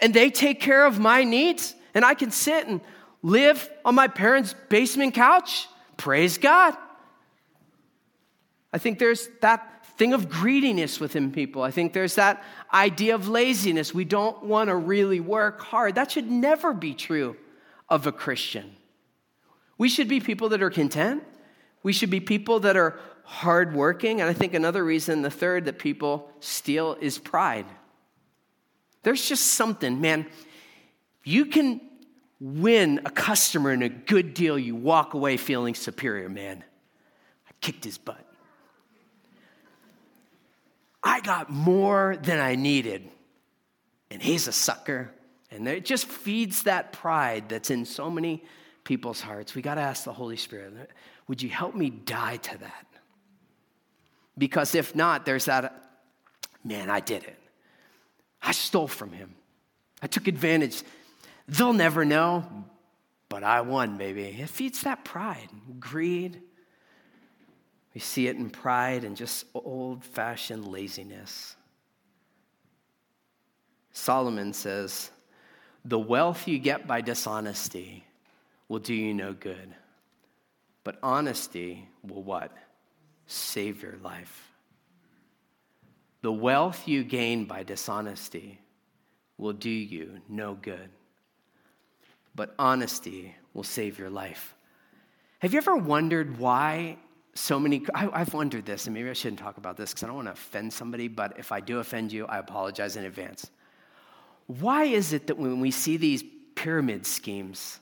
and 0.03 0.13
they 0.13 0.29
take 0.29 0.59
care 0.59 0.85
of 0.85 0.99
my 0.99 1.23
needs, 1.23 1.73
and 1.93 2.03
I 2.03 2.13
can 2.13 2.29
sit 2.29 2.67
and 2.67 2.81
live 3.21 3.69
on 3.85 3.95
my 3.95 4.09
parents' 4.09 4.53
basement 4.67 5.13
couch. 5.13 5.67
Praise 5.95 6.37
God. 6.37 6.75
I 8.73 8.79
think 8.79 8.99
there's 8.99 9.29
that 9.41 9.85
thing 9.97 10.13
of 10.13 10.27
greediness 10.27 10.99
within 10.99 11.31
people. 11.31 11.61
I 11.61 11.71
think 11.71 11.93
there's 11.93 12.15
that 12.15 12.43
idea 12.73 13.15
of 13.15 13.29
laziness. 13.29 13.93
We 13.93 14.03
don't 14.03 14.43
want 14.43 14.69
to 14.69 14.75
really 14.75 15.21
work 15.21 15.61
hard. 15.61 15.95
That 15.95 16.11
should 16.11 16.29
never 16.29 16.73
be 16.73 16.93
true 16.93 17.37
of 17.87 18.05
a 18.05 18.11
Christian. 18.11 18.75
We 19.77 19.87
should 19.87 20.09
be 20.09 20.19
people 20.19 20.49
that 20.49 20.61
are 20.61 20.69
content. 20.69 21.23
We 21.81 21.93
should 21.93 22.09
be 22.09 22.19
people 22.19 22.59
that 22.61 22.75
are 22.75 22.99
hardworking. 23.23 24.19
And 24.19 24.29
I 24.29 24.33
think 24.33 24.53
another 24.53 24.83
reason, 24.83 25.21
the 25.21 25.29
third, 25.29 25.65
that 25.65 25.79
people 25.79 26.29
steal 26.41 26.97
is 26.99 27.19
pride. 27.19 27.67
There's 29.03 29.27
just 29.27 29.45
something, 29.47 30.01
man. 30.01 30.25
You 31.23 31.45
can 31.45 31.81
win 32.39 33.01
a 33.05 33.09
customer 33.09 33.71
in 33.71 33.83
a 33.83 33.89
good 33.89 34.33
deal, 34.33 34.59
you 34.59 34.75
walk 34.75 35.13
away 35.13 35.37
feeling 35.37 35.75
superior, 35.75 36.27
man. 36.27 36.63
I 37.47 37.51
kicked 37.61 37.85
his 37.85 37.97
butt. 37.97 38.25
I 41.01 41.21
got 41.21 41.49
more 41.49 42.17
than 42.21 42.39
I 42.39 42.55
needed, 42.55 43.09
and 44.09 44.21
he's 44.21 44.47
a 44.47 44.51
sucker. 44.51 45.11
And 45.51 45.67
it 45.67 45.85
just 45.85 46.05
feeds 46.05 46.63
that 46.63 46.93
pride 46.93 47.49
that's 47.49 47.69
in 47.69 47.85
so 47.85 48.09
many 48.09 48.43
people's 48.83 49.21
hearts. 49.21 49.53
We 49.53 49.61
got 49.61 49.75
to 49.75 49.81
ask 49.81 50.03
the 50.03 50.13
Holy 50.13 50.37
Spirit, 50.37 50.73
would 51.27 51.41
you 51.41 51.49
help 51.49 51.75
me 51.75 51.89
die 51.89 52.37
to 52.37 52.57
that? 52.57 52.85
Because 54.37 54.75
if 54.75 54.95
not, 54.95 55.25
there's 55.25 55.45
that, 55.45 56.01
man, 56.63 56.89
I 56.89 56.99
did 56.99 57.23
it. 57.23 57.37
I 58.43 58.51
stole 58.51 58.87
from 58.87 59.11
him. 59.11 59.33
I 60.01 60.07
took 60.07 60.27
advantage. 60.27 60.83
They'll 61.47 61.73
never 61.73 62.03
know, 62.03 62.45
but 63.29 63.43
I 63.43 63.61
won, 63.61 63.97
baby. 63.97 64.23
It 64.23 64.49
feeds 64.49 64.81
that 64.81 65.05
pride, 65.05 65.49
greed. 65.79 66.41
We 67.93 68.01
see 68.01 68.27
it 68.27 68.35
in 68.35 68.49
pride 68.49 69.05
and 69.05 69.15
just 69.15 69.45
old 69.53 70.03
fashioned 70.03 70.67
laziness. 70.67 71.55
Solomon 73.93 74.51
says, 74.53 75.09
The 75.85 75.99
wealth 75.99 76.47
you 76.47 76.59
get 76.59 76.87
by 76.87 77.01
dishonesty 77.01 78.03
will 78.67 78.79
do 78.79 78.93
you 78.93 79.13
no 79.13 79.33
good, 79.33 79.73
but 80.83 80.97
honesty 81.01 81.87
will 82.03 82.23
what? 82.23 82.51
Save 83.27 83.83
your 83.83 83.97
life. 84.03 84.52
The 86.23 86.31
wealth 86.31 86.87
you 86.87 87.03
gain 87.03 87.43
by 87.43 87.63
dishonesty 87.63 88.61
will 89.37 89.51
do 89.51 89.69
you 89.69 90.21
no 90.29 90.53
good, 90.55 90.89
but 92.33 92.55
honesty 92.57 93.35
will 93.53 93.63
save 93.63 93.99
your 93.99 94.09
life. 94.09 94.55
Have 95.39 95.51
you 95.51 95.57
ever 95.57 95.75
wondered 95.75 96.39
why 96.39 96.97
so 97.35 97.59
many? 97.59 97.85
I, 97.93 98.19
have 98.19 98.33
wondered 98.33 98.65
this, 98.65 98.87
and 98.87 98.93
maybe 98.93 99.09
I 99.09 99.13
shouldn't 99.13 99.39
talk 99.39 99.57
about 99.57 99.75
this 99.75 99.89
because 99.89 100.03
I 100.03 100.07
don't 100.07 100.15
want 100.15 100.29
to 100.29 100.31
offend 100.31 100.71
somebody, 100.71 101.09
but 101.09 101.37
if 101.37 101.51
I 101.51 101.59
do 101.59 101.79
offend 101.79 102.13
you, 102.13 102.25
I 102.27 102.37
apologize 102.37 102.95
in 102.95 103.03
advance. 103.03 103.51
Why 104.47 104.85
is 104.85 105.11
it 105.11 105.27
that 105.27 105.37
when 105.37 105.59
we 105.59 105.71
see 105.71 105.97
these 105.97 106.23
pyramid 106.55 107.05
schemes, 107.05 107.81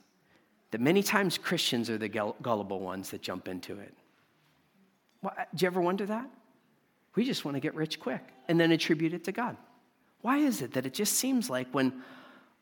that 0.72 0.82
many 0.82 1.04
times 1.04 1.38
Christians 1.38 1.92
are 1.92 2.00
the 2.00 2.10
gullible 2.10 2.80
ones 2.80 3.12
that 3.12 3.22
jump 3.22 3.48
into 3.48 3.80
it? 3.80 3.94
do 5.24 5.64
you 5.64 5.68
ever 5.68 5.80
wonder 5.80 6.08
that? 6.08 6.28
We 7.16 7.26
just 7.26 7.44
want 7.44 7.56
to 7.56 7.62
get 7.62 7.76
rich 7.76 8.00
quick 8.00 8.24
and 8.48 8.60
then 8.60 8.72
attribute 8.72 9.14
it 9.14 9.24
to 9.26 9.32
God. 9.32 9.58
Why 10.22 10.38
is 10.38 10.62
it 10.62 10.74
that 10.74 10.86
it 10.86 10.94
just 10.94 11.14
seems 11.14 11.50
like 11.50 11.68
when 11.72 12.02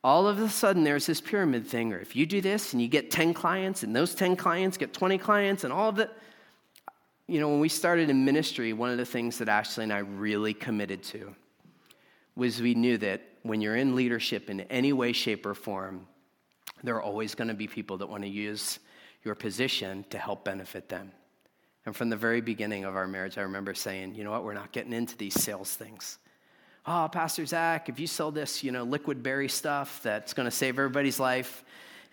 all 0.04 0.28
of 0.28 0.40
a 0.40 0.50
sudden 0.50 0.84
there's 0.84 1.06
this 1.06 1.20
pyramid 1.20 1.68
thing, 1.68 1.92
or 1.94 2.00
if 2.00 2.16
you 2.16 2.26
do 2.26 2.42
this 2.42 2.74
and 2.74 2.82
you 2.82 2.88
get 2.88 3.12
10 3.12 3.34
clients, 3.34 3.84
and 3.84 3.96
those 3.96 4.16
10 4.16 4.36
clients 4.36 4.78
get 4.78 4.94
20 4.94 5.18
clients, 5.18 5.64
and 5.64 5.74
all 5.74 5.90
of 5.90 6.00
it. 6.00 6.10
You 7.28 7.40
know, 7.40 7.50
when 7.50 7.60
we 7.60 7.70
started 7.70 8.10
in 8.10 8.26
ministry, 8.26 8.74
one 8.74 8.90
of 8.90 8.98
the 8.98 9.06
things 9.06 9.38
that 9.38 9.50
Ashley 9.50 9.84
and 9.84 9.94
I 9.94 10.00
really 10.00 10.54
committed 10.54 11.04
to 11.04 11.36
was 12.36 12.62
we 12.62 12.74
knew 12.74 12.98
that 12.98 13.22
when 13.44 13.62
you're 13.62 13.76
in 13.76 13.96
leadership 13.96 14.50
in 14.50 14.62
any 14.62 14.94
way, 14.94 15.12
shape, 15.12 15.46
or 15.46 15.54
form, 15.54 16.08
there 16.84 16.96
are 16.96 17.04
always 17.04 17.36
going 17.36 17.50
to 17.50 17.54
be 17.54 17.68
people 17.68 17.98
that 17.98 18.08
want 18.08 18.24
to 18.24 18.30
use 18.30 18.80
your 19.24 19.36
position 19.36 20.06
to 20.10 20.18
help 20.18 20.46
benefit 20.46 20.90
them. 20.90 21.12
And 21.90 21.96
from 21.96 22.12
the 22.12 22.18
very 22.18 22.40
beginning 22.40 22.86
of 22.86 22.96
our 22.96 23.08
marriage, 23.08 23.40
I 23.40 23.42
remember 23.42 23.74
saying, 23.74 24.14
you 24.14 24.24
know 24.24 24.30
what, 24.30 24.44
we're 24.44 24.54
not 24.54 24.72
getting 24.72 24.94
into 24.94 25.18
these 25.18 25.34
sales 25.34 25.74
things. 25.74 26.20
Oh, 26.86 27.10
Pastor 27.12 27.48
Zach, 27.48 27.90
if 27.90 28.00
you 28.00 28.06
sell 28.06 28.30
this, 28.30 28.64
you 28.64 28.72
know, 28.72 28.84
liquid 28.84 29.24
berry 29.24 29.50
stuff 29.50 30.00
that's 30.04 30.36
going 30.36 30.46
to 30.46 30.52
save 30.52 30.78
everybody's 30.78 31.20
life, 31.20 31.64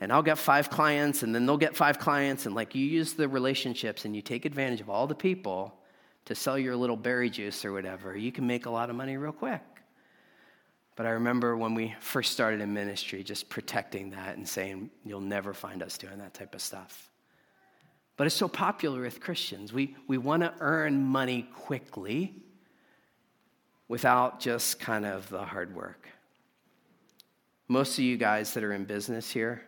and 0.00 0.10
I'll 0.10 0.22
get 0.22 0.38
five 0.38 0.70
clients, 0.70 1.22
and 1.22 1.34
then 1.34 1.44
they'll 1.44 1.58
get 1.58 1.76
five 1.76 1.98
clients, 1.98 2.46
and 2.46 2.54
like 2.54 2.74
you 2.74 2.86
use 2.86 3.12
the 3.12 3.28
relationships 3.28 4.06
and 4.06 4.16
you 4.16 4.22
take 4.22 4.46
advantage 4.46 4.80
of 4.80 4.88
all 4.88 5.06
the 5.06 5.14
people 5.14 5.78
to 6.24 6.34
sell 6.34 6.58
your 6.58 6.74
little 6.74 6.96
berry 6.96 7.28
juice 7.28 7.62
or 7.62 7.72
whatever, 7.74 8.16
you 8.16 8.32
can 8.32 8.46
make 8.46 8.64
a 8.64 8.70
lot 8.70 8.88
of 8.88 8.96
money 8.96 9.18
real 9.18 9.30
quick. 9.30 9.60
But 10.94 11.04
I 11.04 11.10
remember 11.10 11.54
when 11.54 11.74
we 11.74 11.94
first 12.00 12.32
started 12.32 12.62
in 12.62 12.72
ministry, 12.72 13.22
just 13.22 13.50
protecting 13.50 14.08
that 14.12 14.38
and 14.38 14.48
saying, 14.48 14.88
You'll 15.04 15.20
never 15.20 15.52
find 15.52 15.82
us 15.82 15.98
doing 15.98 16.16
that 16.16 16.32
type 16.32 16.54
of 16.54 16.62
stuff. 16.62 17.10
But 18.16 18.26
it's 18.26 18.36
so 18.36 18.48
popular 18.48 19.02
with 19.02 19.20
Christians. 19.20 19.72
We, 19.72 19.96
we 20.06 20.18
want 20.18 20.42
to 20.42 20.52
earn 20.60 21.04
money 21.04 21.48
quickly 21.54 22.34
without 23.88 24.40
just 24.40 24.80
kind 24.80 25.04
of 25.04 25.28
the 25.28 25.44
hard 25.44 25.74
work. 25.74 26.08
Most 27.68 27.98
of 27.98 28.04
you 28.04 28.16
guys 28.16 28.54
that 28.54 28.64
are 28.64 28.72
in 28.72 28.84
business 28.84 29.30
here, 29.30 29.62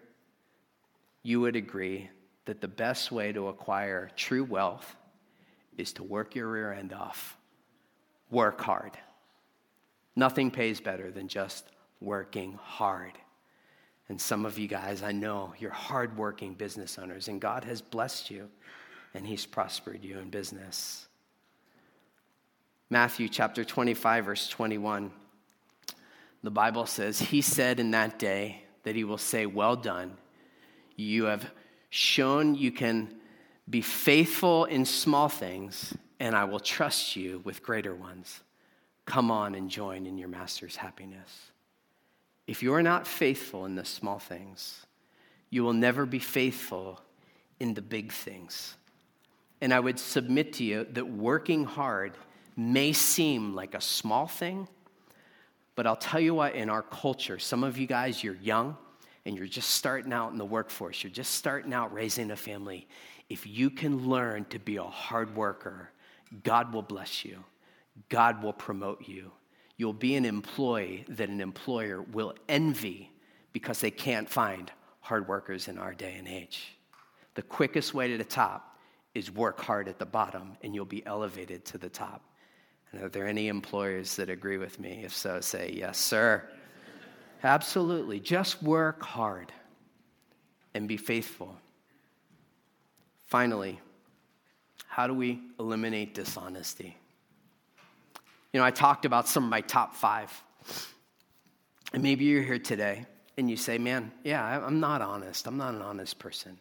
you 1.23 1.41
would 1.41 1.57
agree 1.57 2.09
that 2.47 2.61
the 2.61 2.69
best 2.69 3.13
way 3.13 3.33
to 3.33 3.49
acquire 3.49 4.11
true 4.17 4.45
wealth 4.45 4.97
is 5.77 5.93
to 5.93 6.03
work 6.03 6.35
your 6.35 6.49
rear 6.49 6.73
end 6.73 6.93
off, 6.93 7.37
work 8.31 8.61
hard. 8.61 8.93
Nothing 10.17 10.51
pays 10.51 10.81
better 10.81 11.11
than 11.11 11.29
just 11.29 11.71
working 12.01 12.59
hard. 12.63 13.13
And 14.09 14.21
some 14.21 14.47
of 14.47 14.59
you 14.59 14.69
guys, 14.69 15.03
I 15.03 15.13
know 15.13 15.53
you're 15.59 15.71
hardworking 15.71 16.55
business 16.55 16.99
owners, 16.99 17.29
and 17.29 17.41
God 17.41 17.65
has 17.65 17.83
blessed 17.83 18.31
you 18.31 18.49
and 19.15 19.27
He's 19.27 19.47
prospered 19.47 20.05
you 20.05 20.19
in 20.19 20.31
business. 20.31 21.07
Matthew 22.91 23.29
chapter 23.29 23.65
25, 23.65 24.25
verse 24.25 24.49
21. 24.49 25.11
The 26.43 26.51
Bible 26.51 26.87
says, 26.87 27.19
He 27.19 27.43
said 27.43 27.81
in 27.81 27.91
that 27.91 28.19
day 28.19 28.63
that 28.85 28.97
He 28.97 29.05
will 29.05 29.19
say, 29.19 29.47
Well 29.47 29.77
done. 29.77 30.17
You 30.97 31.25
have 31.25 31.51
shown 31.91 32.55
you 32.55 32.73
can 32.73 33.15
be 33.69 33.83
faithful 33.83 34.65
in 34.65 34.85
small 34.85 35.29
things, 35.29 35.95
and 36.19 36.35
I 36.35 36.45
will 36.45 36.61
trust 36.61 37.17
you 37.17 37.41
with 37.45 37.63
greater 37.63 37.95
ones. 37.95 38.41
Come 39.05 39.31
on 39.31 39.55
and 39.55 39.71
join 39.71 40.07
in 40.07 40.19
your 40.19 40.29
master's 40.29 40.77
happiness. 40.77 41.53
If 42.49 42.63
you're 42.63 42.83
not 42.83 43.07
faithful 43.07 43.67
in 43.67 43.75
the 43.75 43.85
small 43.85 44.19
things, 44.19 44.87
you 45.51 45.63
will 45.63 45.75
never 45.75 46.07
be 46.07 46.19
faithful 46.19 46.99
in 47.61 47.75
the 47.75 47.83
big 47.83 48.11
things. 48.11 48.75
And 49.61 49.73
I 49.73 49.79
would 49.79 49.99
submit 49.99 50.55
to 50.55 50.65
you 50.65 50.87
that 50.93 51.07
working 51.07 51.65
hard 51.65 52.15
may 52.57 52.95
seem 52.95 53.55
like 53.55 53.75
a 53.75 53.83
small 53.83 54.27
thing, 54.27 54.67
but 55.75 55.87
I'll 55.87 55.95
tell 55.95 56.21
you 56.21 56.35
what, 56.35 56.55
in 56.55 56.71
our 56.71 56.81
culture, 56.81 57.39
some 57.39 57.63
of 57.63 57.77
you 57.77 57.87
guys, 57.87 58.25
you're 58.25 58.37
young 58.37 58.79
and 59.27 59.37
you're 59.37 59.47
just 59.47 59.71
starting 59.71 60.15
out 60.15 60.33
in 60.33 60.39
the 60.39 60.45
workforce, 60.47 61.03
you're 61.03 61.13
just 61.13 61.35
starting 61.35 61.75
out 61.75 61.93
raising 61.93 62.31
a 62.31 62.37
family. 62.37 62.89
If 63.29 63.47
you 63.47 63.69
can 63.69 64.09
learn 64.09 64.47
to 64.47 64.59
be 64.59 64.77
a 64.77 64.85
hard 64.85 65.37
worker, 65.37 65.91
God 66.45 66.73
will 66.73 66.83
bless 66.83 67.27
you. 67.27 67.45
God 68.09 68.43
will 68.43 68.55
promote 68.55 69.07
you. 69.07 69.33
You'll 69.79 69.95
be 69.95 70.17
an 70.17 70.27
employee 70.27 71.05
that 71.09 71.31
an 71.31 71.41
employer 71.41 72.03
will 72.03 72.35
envy 72.49 73.11
because 73.53 73.81
they 73.81 73.91
can't 73.91 74.29
find 74.29 74.71
hard 75.01 75.27
workers 75.27 75.69
in 75.69 75.79
our 75.79 75.95
day 75.95 76.17
and 76.19 76.29
age. 76.29 76.77
The 77.35 77.43
quickest 77.43 77.95
way 77.95 78.09
to 78.09 78.19
the 78.19 78.25
top 78.25 78.77
is 79.15 79.31
work 79.31 79.61
hard 79.61 79.89
at 79.89 79.99
the 79.99 80.05
bottom, 80.05 80.57
and 80.63 80.75
you'll 80.75 80.85
be 80.85 81.07
elevated 81.07 81.65
to 81.67 81.79
the 81.79 81.89
top. 81.89 82.23
And 82.93 83.03
are 83.03 83.09
there 83.09 83.27
any 83.27 83.49
employers 83.49 84.17
that 84.17 84.29
agree 84.29 84.59
with 84.59 84.79
me? 84.81 85.03
If 85.05 85.15
so, 85.15 85.41
say, 85.41 85.73
Yes, 85.75 85.99
sir. 85.99 86.47
Absolutely. 87.43 88.19
Just 88.19 88.63
work 88.63 89.03
hard 89.03 89.53
and 90.75 90.89
be 90.89 90.97
faithful. 90.97 91.57
Finally, 93.27 93.79
how 94.89 95.07
do 95.07 95.15
we 95.15 95.41
eliminate 95.61 96.15
dishonesty? 96.15 96.98
You 98.59 98.63
know, 98.63 98.67
I 98.67 98.73
talked 98.73 99.05
about 99.05 99.29
some 99.29 99.45
of 99.45 99.51
my 99.51 99.61
top 99.61 99.95
five. 99.95 100.33
And 101.93 102.03
maybe 102.03 102.25
you're 102.25 102.43
here 102.43 102.59
today 102.59 103.07
and 103.37 103.49
you 103.49 103.57
say, 103.57 103.79
man, 103.79 104.11
yeah, 104.25 104.43
I'm 104.45 104.81
not 104.81 105.01
honest. 105.01 105.47
I'm 105.47 105.57
not 105.57 105.75
an 105.75 105.81
honest 105.81 106.19
person. 106.19 106.59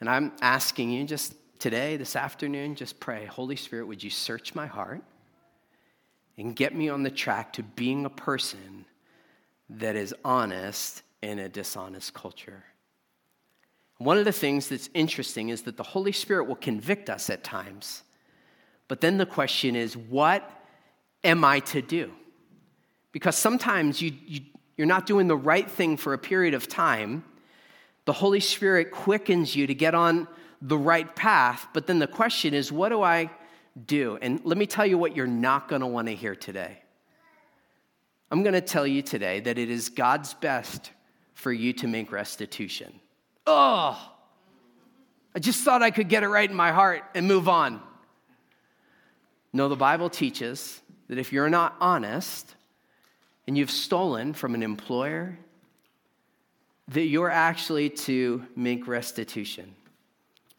And 0.00 0.10
I'm 0.10 0.32
asking 0.42 0.90
you 0.90 1.04
just 1.04 1.34
today, 1.58 1.96
this 1.96 2.14
afternoon, 2.14 2.74
just 2.74 3.00
pray, 3.00 3.24
Holy 3.24 3.56
Spirit, 3.56 3.86
would 3.86 4.04
you 4.04 4.10
search 4.10 4.54
my 4.54 4.66
heart 4.66 5.02
and 6.36 6.54
get 6.54 6.74
me 6.74 6.90
on 6.90 7.04
the 7.04 7.10
track 7.10 7.54
to 7.54 7.62
being 7.62 8.04
a 8.04 8.10
person 8.10 8.84
that 9.70 9.96
is 9.96 10.14
honest 10.26 11.00
in 11.22 11.38
a 11.38 11.48
dishonest 11.48 12.12
culture? 12.12 12.64
One 13.96 14.18
of 14.18 14.26
the 14.26 14.30
things 14.30 14.68
that's 14.68 14.90
interesting 14.92 15.48
is 15.48 15.62
that 15.62 15.78
the 15.78 15.82
Holy 15.84 16.12
Spirit 16.12 16.48
will 16.48 16.56
convict 16.56 17.08
us 17.08 17.30
at 17.30 17.42
times 17.42 18.02
but 18.90 19.00
then 19.00 19.18
the 19.18 19.24
question 19.24 19.76
is, 19.76 19.96
what 19.96 20.50
am 21.22 21.44
I 21.44 21.60
to 21.60 21.80
do? 21.80 22.10
Because 23.12 23.36
sometimes 23.36 24.02
you, 24.02 24.12
you, 24.26 24.40
you're 24.76 24.88
not 24.88 25.06
doing 25.06 25.28
the 25.28 25.36
right 25.36 25.70
thing 25.70 25.96
for 25.96 26.12
a 26.12 26.18
period 26.18 26.54
of 26.54 26.66
time. 26.66 27.22
The 28.04 28.12
Holy 28.12 28.40
Spirit 28.40 28.90
quickens 28.90 29.54
you 29.54 29.68
to 29.68 29.74
get 29.74 29.94
on 29.94 30.26
the 30.60 30.76
right 30.76 31.14
path. 31.14 31.68
But 31.72 31.86
then 31.86 32.00
the 32.00 32.08
question 32.08 32.52
is, 32.52 32.72
what 32.72 32.88
do 32.88 33.00
I 33.00 33.30
do? 33.86 34.18
And 34.20 34.40
let 34.42 34.58
me 34.58 34.66
tell 34.66 34.84
you 34.84 34.98
what 34.98 35.14
you're 35.14 35.28
not 35.28 35.68
going 35.68 35.82
to 35.82 35.86
want 35.86 36.08
to 36.08 36.14
hear 36.16 36.34
today. 36.34 36.82
I'm 38.28 38.42
going 38.42 38.54
to 38.54 38.60
tell 38.60 38.88
you 38.88 39.02
today 39.02 39.38
that 39.38 39.56
it 39.56 39.70
is 39.70 39.88
God's 39.88 40.34
best 40.34 40.90
for 41.34 41.52
you 41.52 41.72
to 41.74 41.86
make 41.86 42.10
restitution. 42.10 42.92
Oh, 43.46 44.14
I 45.32 45.38
just 45.38 45.62
thought 45.62 45.80
I 45.80 45.92
could 45.92 46.08
get 46.08 46.24
it 46.24 46.28
right 46.28 46.50
in 46.50 46.56
my 46.56 46.72
heart 46.72 47.04
and 47.14 47.28
move 47.28 47.48
on. 47.48 47.82
No, 49.52 49.68
the 49.68 49.76
Bible 49.76 50.08
teaches 50.08 50.80
that 51.08 51.18
if 51.18 51.32
you're 51.32 51.50
not 51.50 51.76
honest 51.80 52.54
and 53.46 53.58
you've 53.58 53.70
stolen 53.70 54.32
from 54.32 54.54
an 54.54 54.62
employer, 54.62 55.38
that 56.88 57.06
you're 57.06 57.30
actually 57.30 57.90
to 57.90 58.44
make 58.56 58.86
restitution. 58.86 59.74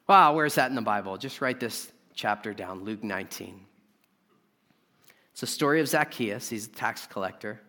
Wow, 0.08 0.34
where's 0.34 0.56
that 0.56 0.70
in 0.70 0.76
the 0.76 0.82
Bible? 0.82 1.18
Just 1.18 1.42
write 1.42 1.60
this 1.60 1.92
chapter 2.14 2.54
down, 2.54 2.84
Luke 2.84 3.04
19. 3.04 3.66
It's 5.32 5.42
the 5.42 5.48
story 5.48 5.80
of 5.80 5.88
Zacchaeus. 5.88 6.50
He's 6.50 6.68
a 6.68 6.70
tax 6.70 7.08
collector. 7.08 7.62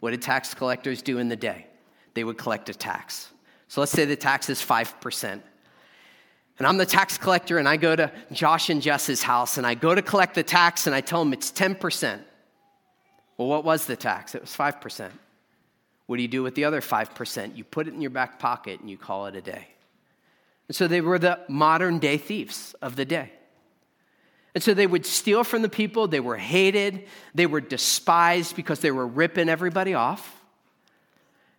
What 0.00 0.10
did 0.10 0.22
tax 0.22 0.54
collectors 0.54 1.02
do 1.02 1.18
in 1.18 1.28
the 1.28 1.36
day? 1.36 1.66
They 2.14 2.24
would 2.24 2.38
collect 2.38 2.68
a 2.68 2.74
tax. 2.74 3.30
So 3.68 3.80
let's 3.80 3.92
say 3.92 4.04
the 4.04 4.16
tax 4.16 4.50
is 4.50 4.60
5% 4.60 5.40
and 6.60 6.66
I'm 6.66 6.76
the 6.76 6.84
tax 6.84 7.16
collector, 7.16 7.56
and 7.56 7.66
I 7.66 7.78
go 7.78 7.96
to 7.96 8.12
Josh 8.32 8.68
and 8.68 8.82
Jess's 8.82 9.22
house, 9.22 9.56
and 9.56 9.66
I 9.66 9.74
go 9.74 9.94
to 9.94 10.02
collect 10.02 10.34
the 10.34 10.42
tax, 10.42 10.86
and 10.86 10.94
I 10.94 11.00
tell 11.00 11.24
them 11.24 11.32
it's 11.32 11.50
10%. 11.50 12.20
Well, 13.38 13.48
what 13.48 13.64
was 13.64 13.86
the 13.86 13.96
tax? 13.96 14.34
It 14.34 14.42
was 14.42 14.54
5%. 14.54 15.10
What 16.04 16.16
do 16.16 16.22
you 16.22 16.28
do 16.28 16.42
with 16.42 16.54
the 16.54 16.66
other 16.66 16.82
5%? 16.82 17.56
You 17.56 17.64
put 17.64 17.88
it 17.88 17.94
in 17.94 18.02
your 18.02 18.10
back 18.10 18.38
pocket 18.38 18.80
and 18.80 18.90
you 18.90 18.98
call 18.98 19.24
it 19.24 19.36
a 19.36 19.40
day. 19.40 19.68
And 20.68 20.76
so 20.76 20.86
they 20.86 21.00
were 21.00 21.18
the 21.18 21.40
modern 21.48 21.98
day 21.98 22.18
thieves 22.18 22.74
of 22.82 22.94
the 22.94 23.06
day. 23.06 23.32
And 24.54 24.62
so 24.62 24.74
they 24.74 24.86
would 24.86 25.06
steal 25.06 25.44
from 25.44 25.62
the 25.62 25.68
people. 25.70 26.08
They 26.08 26.20
were 26.20 26.36
hated. 26.36 27.06
They 27.34 27.46
were 27.46 27.62
despised 27.62 28.54
because 28.54 28.80
they 28.80 28.90
were 28.90 29.06
ripping 29.06 29.48
everybody 29.48 29.94
off. 29.94 30.39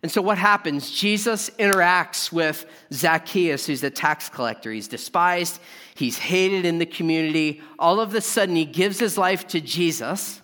And 0.02 0.10
so 0.10 0.20
what 0.20 0.36
happens? 0.36 0.90
Jesus 0.90 1.48
interacts 1.50 2.32
with 2.32 2.66
Zacchaeus, 2.92 3.66
who's 3.66 3.84
a 3.84 3.90
tax 3.90 4.28
collector. 4.28 4.72
He's 4.72 4.88
despised, 4.88 5.60
he's 5.94 6.18
hated 6.18 6.64
in 6.64 6.78
the 6.78 6.86
community. 6.86 7.60
All 7.78 8.00
of 8.00 8.14
a 8.14 8.20
sudden, 8.20 8.56
he 8.56 8.64
gives 8.64 8.98
his 8.98 9.16
life 9.16 9.46
to 9.48 9.60
Jesus. 9.60 10.42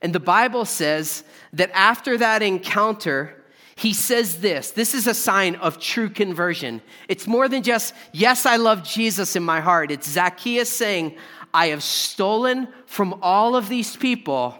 And 0.00 0.14
the 0.14 0.20
Bible 0.20 0.64
says 0.64 1.22
that 1.52 1.70
after 1.74 2.16
that 2.18 2.42
encounter, 2.42 3.36
he 3.76 3.92
says 3.92 4.40
this 4.40 4.70
this 4.70 4.94
is 4.94 5.06
a 5.06 5.14
sign 5.14 5.56
of 5.56 5.78
true 5.78 6.08
conversion. 6.08 6.80
It's 7.08 7.26
more 7.26 7.48
than 7.48 7.62
just, 7.62 7.94
yes, 8.12 8.46
I 8.46 8.56
love 8.56 8.84
Jesus 8.84 9.36
in 9.36 9.42
my 9.42 9.60
heart. 9.60 9.90
It's 9.90 10.08
Zacchaeus 10.08 10.70
saying, 10.70 11.16
I 11.52 11.68
have 11.68 11.82
stolen 11.82 12.68
from 12.86 13.18
all 13.20 13.54
of 13.54 13.68
these 13.68 13.96
people. 13.96 14.56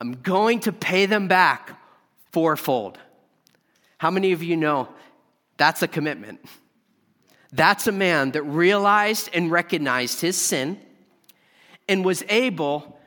I'm 0.00 0.12
going 0.22 0.60
to 0.60 0.72
pay 0.72 1.06
them 1.06 1.26
back 1.26 1.80
fourfold. 2.32 2.98
How 3.98 4.10
many 4.10 4.32
of 4.32 4.42
you 4.42 4.56
know 4.56 4.88
that's 5.56 5.82
a 5.82 5.88
commitment? 5.88 6.40
That's 7.52 7.86
a 7.86 7.92
man 7.92 8.32
that 8.32 8.42
realized 8.42 9.30
and 9.32 9.50
recognized 9.50 10.20
his 10.20 10.36
sin 10.36 10.78
and 11.88 12.04
was 12.04 12.22
able 12.28 12.98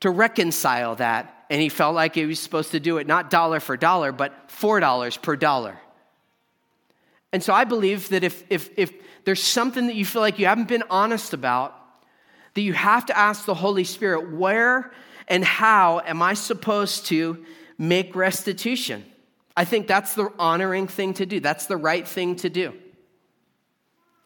to 0.00 0.10
reconcile 0.10 0.96
that. 0.96 1.46
And 1.48 1.60
he 1.60 1.68
felt 1.68 1.94
like 1.94 2.14
he 2.14 2.26
was 2.26 2.40
supposed 2.40 2.72
to 2.72 2.80
do 2.80 2.98
it 2.98 3.06
not 3.06 3.30
dollar 3.30 3.60
for 3.60 3.76
dollar, 3.76 4.12
but 4.12 4.48
$4 4.48 5.22
per 5.22 5.36
dollar. 5.36 5.78
And 7.32 7.42
so 7.42 7.52
I 7.52 7.64
believe 7.64 8.10
that 8.10 8.22
if, 8.22 8.44
if, 8.50 8.70
if 8.76 8.92
there's 9.24 9.42
something 9.42 9.86
that 9.86 9.96
you 9.96 10.04
feel 10.04 10.22
like 10.22 10.38
you 10.38 10.46
haven't 10.46 10.68
been 10.68 10.84
honest 10.90 11.32
about, 11.32 11.74
that 12.54 12.60
you 12.60 12.72
have 12.72 13.06
to 13.06 13.18
ask 13.18 13.44
the 13.44 13.54
Holy 13.54 13.84
Spirit, 13.84 14.30
where 14.32 14.92
and 15.26 15.44
how 15.44 16.00
am 16.04 16.22
I 16.22 16.34
supposed 16.34 17.06
to 17.06 17.44
make 17.78 18.14
restitution? 18.14 19.04
I 19.56 19.64
think 19.64 19.86
that's 19.86 20.14
the 20.14 20.30
honoring 20.38 20.88
thing 20.88 21.14
to 21.14 21.26
do. 21.26 21.40
That's 21.40 21.66
the 21.66 21.76
right 21.76 22.06
thing 22.06 22.36
to 22.36 22.50
do. 22.50 22.74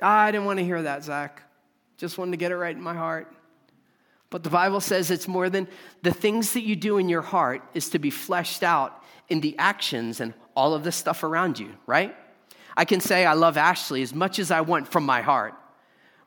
I 0.01 0.31
didn't 0.31 0.47
want 0.47 0.59
to 0.59 0.64
hear 0.64 0.83
that, 0.83 1.05
Zach. 1.05 1.43
Just 1.97 2.16
wanted 2.18 2.33
to 2.33 2.37
get 2.37 2.53
it 2.53 2.57
right 2.57 2.74
in 2.74 2.83
my 2.83 2.95
heart. 2.95 3.33
But 4.31 4.43
the 4.45 4.51
Bible 4.51 4.81
says 4.81 5.11
it's 5.11 5.26
more 5.26 5.51
than 5.51 5.68
the 6.03 6.12
things 6.12 6.53
that 6.53 6.62
you 6.62 6.76
do 6.76 6.99
in 6.99 7.09
your 7.09 7.22
heart 7.22 7.62
is 7.74 7.91
to 7.91 7.99
be 7.99 8.11
fleshed 8.11 8.62
out 8.62 9.03
in 9.29 9.41
the 9.41 9.57
actions 9.59 10.20
and 10.20 10.35
all 10.55 10.74
of 10.74 10.85
the 10.85 10.93
stuff 10.93 11.22
around 11.22 11.59
you, 11.59 11.70
right? 11.87 12.14
I 12.76 12.85
can 12.85 13.01
say 13.01 13.26
I 13.26 13.33
love 13.33 13.57
Ashley 13.57 14.03
as 14.03 14.14
much 14.14 14.39
as 14.39 14.51
I 14.51 14.61
want 14.61 14.89
from 14.89 15.05
my 15.05 15.22
heart. 15.22 15.55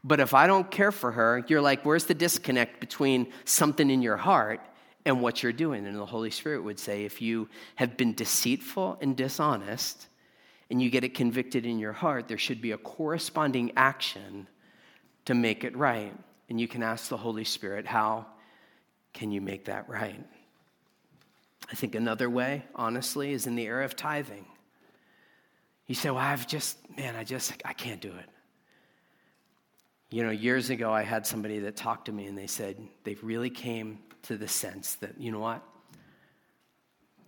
But 0.03 0.19
if 0.19 0.33
I 0.33 0.47
don't 0.47 0.69
care 0.69 0.91
for 0.91 1.11
her, 1.11 1.43
you're 1.47 1.61
like, 1.61 1.85
where's 1.85 2.05
the 2.05 2.13
disconnect 2.13 2.79
between 2.79 3.31
something 3.45 3.89
in 3.89 4.01
your 4.01 4.17
heart 4.17 4.61
and 5.05 5.21
what 5.21 5.41
you're 5.41 5.51
doing? 5.51 5.85
And 5.85 5.97
the 5.97 6.05
Holy 6.05 6.31
Spirit 6.31 6.63
would 6.63 6.79
say, 6.79 7.05
if 7.05 7.21
you 7.21 7.49
have 7.75 7.97
been 7.97 8.13
deceitful 8.13 8.97
and 9.01 9.15
dishonest 9.15 10.07
and 10.69 10.81
you 10.81 10.89
get 10.89 11.03
it 11.03 11.13
convicted 11.13 11.65
in 11.65 11.79
your 11.79 11.93
heart, 11.93 12.27
there 12.27 12.37
should 12.37 12.61
be 12.61 12.71
a 12.71 12.77
corresponding 12.77 13.71
action 13.75 14.47
to 15.25 15.33
make 15.33 15.63
it 15.63 15.75
right. 15.75 16.13
And 16.49 16.59
you 16.59 16.67
can 16.67 16.83
ask 16.83 17.09
the 17.09 17.17
Holy 17.17 17.43
Spirit, 17.43 17.85
how 17.85 18.25
can 19.13 19.31
you 19.31 19.41
make 19.41 19.65
that 19.65 19.89
right? 19.89 20.23
I 21.69 21.75
think 21.75 21.95
another 21.95 22.29
way, 22.29 22.63
honestly, 22.75 23.31
is 23.31 23.47
in 23.47 23.55
the 23.55 23.65
area 23.65 23.85
of 23.85 23.95
tithing. 23.95 24.45
You 25.87 25.95
say, 25.95 26.09
well, 26.09 26.19
I've 26.19 26.47
just, 26.47 26.77
man, 26.97 27.15
I 27.15 27.23
just, 27.23 27.53
I 27.65 27.73
can't 27.73 28.01
do 28.01 28.09
it. 28.09 28.29
You 30.09 30.23
know, 30.23 30.31
years 30.31 30.69
ago, 30.69 30.91
I 30.91 31.03
had 31.03 31.25
somebody 31.25 31.59
that 31.59 31.77
talked 31.77 32.05
to 32.05 32.11
me 32.11 32.25
and 32.25 32.37
they 32.37 32.47
said 32.47 32.77
they 33.03 33.15
really 33.21 33.49
came 33.49 33.99
to 34.23 34.37
the 34.37 34.47
sense 34.47 34.95
that, 34.95 35.19
you 35.19 35.31
know 35.31 35.39
what? 35.39 35.63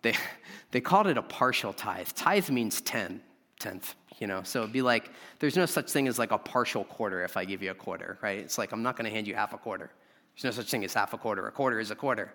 They, 0.02 0.16
they 0.72 0.82
called 0.82 1.08
it 1.08 1.18
a 1.18 1.22
partial 1.22 1.74
tithe. 1.74 2.08
Tithe 2.16 2.50
means 2.50 2.82
10, 2.82 3.22
tenth, 3.60 3.96
you 4.20 4.28
know. 4.28 4.44
So 4.44 4.62
it'd 4.62 4.74
be 4.74 4.82
like, 4.82 5.10
there's 5.40 5.56
no 5.56 5.66
such 5.66 5.92
thing 5.92 6.08
as 6.08 6.20
like 6.20 6.32
a 6.32 6.38
partial 6.38 6.84
quarter 6.84 7.24
if 7.24 7.38
I 7.38 7.46
give 7.46 7.64
you 7.64 7.72
a 7.72 7.76
quarter, 7.76 8.18
right? 8.22 8.40
It's 8.40 8.58
like, 8.58 8.72
I'm 8.72 8.84
not 8.84 8.96
going 8.96 9.06
to 9.06 9.12
hand 9.12 9.28
you 9.28 9.36
half 9.36 9.54
a 9.54 9.58
quarter. 9.58 9.92
There's 10.36 10.44
no 10.44 10.62
such 10.62 10.70
thing 10.70 10.84
as 10.84 10.94
half 10.94 11.14
a 11.14 11.18
quarter. 11.18 11.48
A 11.48 11.52
quarter 11.52 11.80
is 11.80 11.92
a 11.92 11.96
quarter. 11.96 12.34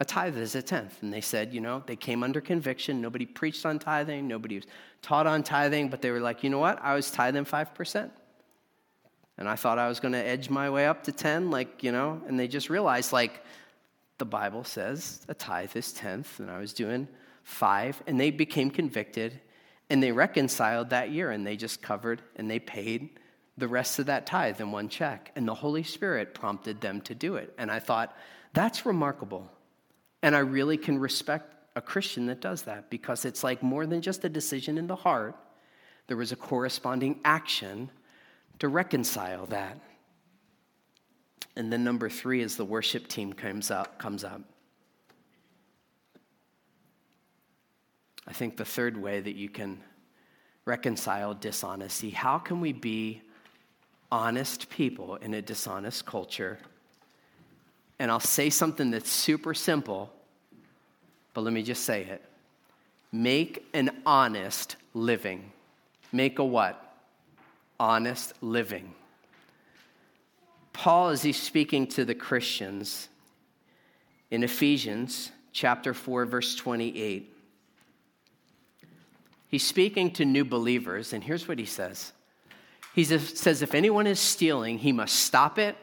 A 0.00 0.04
tithe 0.04 0.36
is 0.36 0.54
a 0.54 0.62
tenth. 0.62 1.02
And 1.02 1.12
they 1.12 1.20
said, 1.20 1.54
you 1.54 1.60
know, 1.60 1.82
they 1.86 1.96
came 1.96 2.22
under 2.22 2.40
conviction. 2.40 3.00
Nobody 3.00 3.26
preached 3.26 3.64
on 3.64 3.78
tithing. 3.78 4.26
Nobody 4.26 4.56
was 4.56 4.64
taught 5.02 5.26
on 5.26 5.42
tithing. 5.42 5.88
But 5.88 6.02
they 6.02 6.10
were 6.10 6.20
like, 6.20 6.42
you 6.42 6.50
know 6.50 6.58
what? 6.58 6.80
I 6.82 6.94
was 6.94 7.10
tithing 7.10 7.44
5%. 7.44 8.10
And 9.36 9.48
I 9.48 9.56
thought 9.56 9.78
I 9.78 9.88
was 9.88 10.00
going 10.00 10.12
to 10.12 10.24
edge 10.24 10.48
my 10.48 10.70
way 10.70 10.86
up 10.86 11.04
to 11.04 11.12
10, 11.12 11.50
like, 11.50 11.82
you 11.82 11.90
know, 11.90 12.22
and 12.28 12.38
they 12.38 12.46
just 12.46 12.70
realized, 12.70 13.12
like, 13.12 13.42
the 14.18 14.24
Bible 14.24 14.64
says 14.64 15.20
a 15.28 15.34
tithe 15.34 15.76
is 15.76 15.92
tenth, 15.92 16.38
and 16.40 16.50
I 16.50 16.58
was 16.58 16.72
doing 16.72 17.08
five, 17.42 18.02
and 18.06 18.18
they 18.18 18.30
became 18.30 18.70
convicted, 18.70 19.40
and 19.90 20.02
they 20.02 20.12
reconciled 20.12 20.90
that 20.90 21.10
year, 21.10 21.30
and 21.30 21.46
they 21.46 21.56
just 21.56 21.82
covered 21.82 22.22
and 22.36 22.50
they 22.50 22.58
paid 22.58 23.10
the 23.56 23.68
rest 23.68 23.98
of 23.98 24.06
that 24.06 24.26
tithe 24.26 24.60
in 24.60 24.72
one 24.72 24.88
check. 24.88 25.30
And 25.36 25.46
the 25.46 25.54
Holy 25.54 25.82
Spirit 25.82 26.34
prompted 26.34 26.80
them 26.80 27.00
to 27.02 27.14
do 27.14 27.36
it. 27.36 27.54
And 27.58 27.70
I 27.70 27.78
thought, 27.78 28.16
that's 28.52 28.86
remarkable. 28.86 29.50
And 30.22 30.34
I 30.34 30.40
really 30.40 30.76
can 30.76 30.98
respect 30.98 31.54
a 31.76 31.80
Christian 31.80 32.26
that 32.26 32.40
does 32.40 32.62
that 32.62 32.90
because 32.90 33.24
it's 33.24 33.44
like 33.44 33.62
more 33.62 33.86
than 33.86 34.00
just 34.00 34.24
a 34.24 34.28
decision 34.28 34.78
in 34.78 34.86
the 34.86 34.96
heart, 34.96 35.36
there 36.06 36.16
was 36.16 36.32
a 36.32 36.36
corresponding 36.36 37.20
action 37.24 37.90
to 38.58 38.68
reconcile 38.68 39.46
that. 39.46 39.78
And 41.56 41.72
then 41.72 41.84
number 41.84 42.08
three 42.08 42.42
is 42.42 42.56
the 42.56 42.64
worship 42.64 43.08
team 43.08 43.32
comes 43.32 43.70
up. 43.70 43.98
Comes 43.98 44.24
up. 44.24 44.40
I 48.26 48.32
think 48.32 48.56
the 48.56 48.64
third 48.64 48.96
way 48.96 49.20
that 49.20 49.36
you 49.36 49.48
can 49.48 49.80
reconcile 50.64 51.34
dishonesty, 51.34 52.10
how 52.10 52.38
can 52.38 52.60
we 52.60 52.72
be 52.72 53.20
honest 54.10 54.70
people 54.70 55.16
in 55.16 55.34
a 55.34 55.42
dishonest 55.42 56.06
culture? 56.06 56.58
And 57.98 58.10
I'll 58.10 58.20
say 58.20 58.48
something 58.50 58.90
that's 58.90 59.10
super 59.10 59.52
simple, 59.52 60.10
but 61.34 61.42
let 61.42 61.52
me 61.52 61.62
just 61.62 61.84
say 61.84 62.04
it. 62.04 62.24
Make 63.12 63.66
an 63.74 63.90
honest 64.06 64.76
living. 64.94 65.52
Make 66.12 66.38
a 66.38 66.44
what? 66.44 66.84
honest 67.78 68.32
living. 68.40 68.94
Paul, 70.74 71.10
as 71.10 71.22
he's 71.22 71.40
speaking 71.40 71.86
to 71.86 72.04
the 72.04 72.14
Christians 72.14 73.08
in 74.30 74.42
Ephesians 74.42 75.30
chapter 75.52 75.94
4, 75.94 76.26
verse 76.26 76.56
28, 76.56 77.32
he's 79.48 79.64
speaking 79.64 80.10
to 80.10 80.24
new 80.24 80.44
believers, 80.44 81.12
and 81.12 81.22
here's 81.24 81.48
what 81.48 81.58
he 81.58 81.64
says 81.64 82.12
He 82.94 83.04
says, 83.04 83.62
If 83.62 83.74
anyone 83.74 84.06
is 84.06 84.20
stealing, 84.20 84.78
he 84.78 84.92
must 84.92 85.14
stop 85.14 85.58
it 85.58 85.76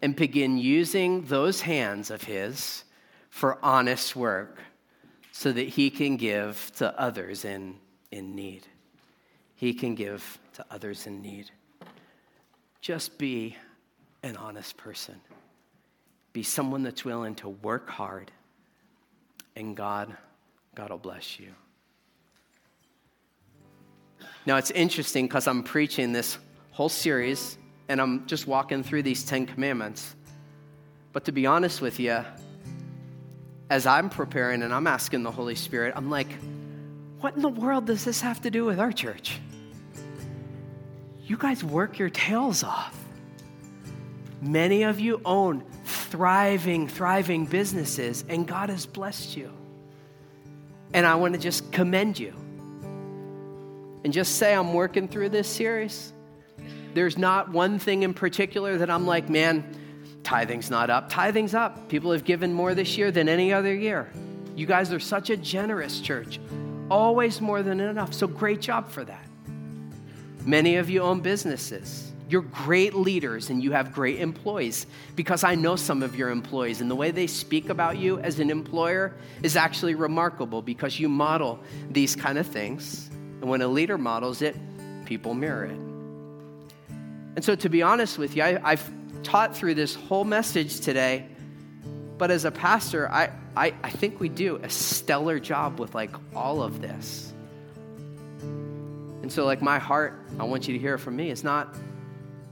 and 0.00 0.14
begin 0.14 0.56
using 0.56 1.22
those 1.22 1.60
hands 1.60 2.10
of 2.10 2.22
his 2.22 2.84
for 3.28 3.58
honest 3.62 4.14
work 4.14 4.60
so 5.32 5.50
that 5.50 5.68
he 5.68 5.90
can 5.90 6.16
give 6.16 6.70
to 6.76 6.98
others 6.98 7.44
in, 7.44 7.76
in 8.12 8.36
need. 8.36 8.66
He 9.56 9.74
can 9.74 9.96
give 9.96 10.38
to 10.54 10.64
others 10.70 11.06
in 11.08 11.22
need. 11.22 11.50
Just 12.80 13.18
be 13.18 13.56
an 14.22 14.36
honest 14.36 14.76
person. 14.76 15.20
Be 16.32 16.42
someone 16.42 16.82
that's 16.82 17.04
willing 17.04 17.34
to 17.36 17.48
work 17.48 17.88
hard, 17.88 18.30
and 19.56 19.76
God, 19.76 20.16
God 20.74 20.90
will 20.90 20.98
bless 20.98 21.38
you. 21.38 21.48
Now, 24.46 24.56
it's 24.56 24.70
interesting 24.70 25.26
because 25.26 25.46
I'm 25.46 25.62
preaching 25.62 26.12
this 26.12 26.38
whole 26.70 26.88
series 26.88 27.58
and 27.88 28.00
I'm 28.00 28.26
just 28.26 28.46
walking 28.46 28.82
through 28.82 29.02
these 29.02 29.24
Ten 29.24 29.46
Commandments. 29.46 30.16
But 31.12 31.26
to 31.26 31.32
be 31.32 31.46
honest 31.46 31.80
with 31.80 32.00
you, 32.00 32.24
as 33.70 33.86
I'm 33.86 34.08
preparing 34.08 34.62
and 34.62 34.72
I'm 34.72 34.86
asking 34.86 35.22
the 35.22 35.30
Holy 35.30 35.54
Spirit, 35.54 35.92
I'm 35.96 36.10
like, 36.10 36.28
what 37.20 37.36
in 37.36 37.42
the 37.42 37.48
world 37.48 37.86
does 37.86 38.04
this 38.04 38.20
have 38.20 38.40
to 38.42 38.50
do 38.50 38.64
with 38.64 38.80
our 38.80 38.92
church? 38.92 39.38
you 41.32 41.36
guys 41.38 41.64
work 41.64 41.98
your 41.98 42.10
tails 42.10 42.62
off. 42.62 43.01
Many 44.42 44.82
of 44.82 44.98
you 44.98 45.20
own 45.24 45.64
thriving, 45.84 46.88
thriving 46.88 47.46
businesses, 47.46 48.24
and 48.28 48.46
God 48.46 48.70
has 48.70 48.86
blessed 48.86 49.36
you. 49.36 49.52
And 50.92 51.06
I 51.06 51.14
want 51.14 51.34
to 51.34 51.40
just 51.40 51.70
commend 51.70 52.18
you 52.18 52.34
and 54.04 54.12
just 54.12 54.36
say, 54.36 54.52
I'm 54.52 54.74
working 54.74 55.06
through 55.06 55.28
this 55.28 55.48
series. 55.48 56.12
There's 56.92 57.16
not 57.16 57.50
one 57.50 57.78
thing 57.78 58.02
in 58.02 58.14
particular 58.14 58.76
that 58.78 58.90
I'm 58.90 59.06
like, 59.06 59.30
man, 59.30 59.64
tithing's 60.24 60.70
not 60.70 60.90
up. 60.90 61.08
Tithing's 61.08 61.54
up. 61.54 61.88
People 61.88 62.10
have 62.10 62.24
given 62.24 62.52
more 62.52 62.74
this 62.74 62.98
year 62.98 63.12
than 63.12 63.28
any 63.28 63.52
other 63.52 63.72
year. 63.72 64.10
You 64.56 64.66
guys 64.66 64.92
are 64.92 65.00
such 65.00 65.30
a 65.30 65.36
generous 65.36 66.00
church, 66.00 66.40
always 66.90 67.40
more 67.40 67.62
than 67.62 67.80
enough. 67.80 68.12
So 68.12 68.26
great 68.26 68.60
job 68.60 68.90
for 68.90 69.04
that. 69.04 69.24
Many 70.44 70.76
of 70.76 70.90
you 70.90 71.00
own 71.00 71.20
businesses. 71.20 72.11
You're 72.32 72.40
great 72.40 72.94
leaders 72.94 73.50
and 73.50 73.62
you 73.62 73.72
have 73.72 73.92
great 73.92 74.18
employees 74.18 74.86
because 75.16 75.44
I 75.44 75.54
know 75.54 75.76
some 75.76 76.02
of 76.02 76.16
your 76.16 76.30
employees 76.30 76.80
and 76.80 76.90
the 76.90 76.96
way 76.96 77.10
they 77.10 77.26
speak 77.26 77.68
about 77.68 77.98
you 77.98 78.20
as 78.20 78.40
an 78.40 78.48
employer 78.48 79.14
is 79.42 79.54
actually 79.54 79.96
remarkable 79.96 80.62
because 80.62 80.98
you 80.98 81.10
model 81.10 81.60
these 81.90 82.16
kind 82.16 82.38
of 82.38 82.46
things. 82.46 83.10
And 83.12 83.50
when 83.50 83.60
a 83.60 83.68
leader 83.68 83.98
models 83.98 84.40
it, 84.40 84.56
people 85.04 85.34
mirror 85.34 85.66
it. 85.66 85.78
And 87.36 87.44
so, 87.44 87.54
to 87.54 87.68
be 87.68 87.82
honest 87.82 88.16
with 88.16 88.34
you, 88.34 88.44
I, 88.44 88.70
have 88.70 88.90
taught 89.22 89.54
through 89.54 89.74
this 89.74 89.94
whole 89.94 90.24
message 90.24 90.80
today, 90.80 91.26
but 92.16 92.30
as 92.30 92.46
a 92.46 92.50
pastor, 92.50 93.10
I, 93.10 93.28
I, 93.54 93.74
I 93.84 93.90
think 93.90 94.20
we 94.20 94.30
do 94.30 94.56
a 94.56 94.70
stellar 94.70 95.38
job 95.38 95.78
with 95.78 95.94
like 95.94 96.12
all 96.34 96.62
of 96.62 96.80
this. 96.80 97.30
And 98.40 99.30
so, 99.30 99.44
like, 99.44 99.60
my 99.60 99.78
heart, 99.78 100.18
I 100.40 100.44
want 100.44 100.66
you 100.66 100.72
to 100.72 100.80
hear 100.80 100.96
from 100.96 101.16
me, 101.16 101.30
It's 101.30 101.44
not 101.44 101.76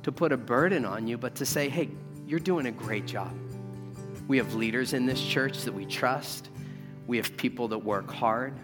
to 0.02 0.12
put 0.12 0.32
a 0.32 0.36
burden 0.36 0.84
on 0.84 1.06
you, 1.06 1.18
but 1.18 1.34
to 1.36 1.46
say, 1.46 1.68
hey, 1.68 1.90
you're 2.26 2.40
doing 2.40 2.66
a 2.66 2.72
great 2.72 3.06
job. 3.06 3.32
We 4.28 4.38
have 4.38 4.54
leaders 4.54 4.92
in 4.92 5.06
this 5.06 5.20
church 5.20 5.62
that 5.62 5.72
we 5.72 5.84
trust, 5.84 6.48
we 7.06 7.16
have 7.16 7.36
people 7.36 7.68
that 7.68 7.78
work 7.78 8.10
hard, 8.10 8.54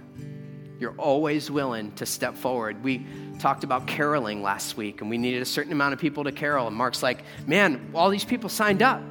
You're 0.79 0.95
always 0.99 1.51
willing 1.51 1.93
to 1.93 2.07
step 2.07 2.37
forward. 2.37 2.83
We 2.85 3.07
talked 3.39 3.65
about 3.65 3.87
caroling 3.87 4.43
last 4.43 4.77
week, 4.77 5.01
and 5.01 5.09
we 5.09 5.17
needed 5.17 5.41
a 5.41 5.47
certain 5.47 5.73
amount 5.73 5.95
of 5.95 5.99
people 6.01 6.25
to 6.25 6.33
carol. 6.33 6.67
And 6.67 6.77
Mark's 6.77 7.03
like, 7.03 7.25
man, 7.47 7.93
all 7.95 8.11
these 8.11 8.25
people 8.25 8.51
signed 8.51 8.83
up. 8.83 9.03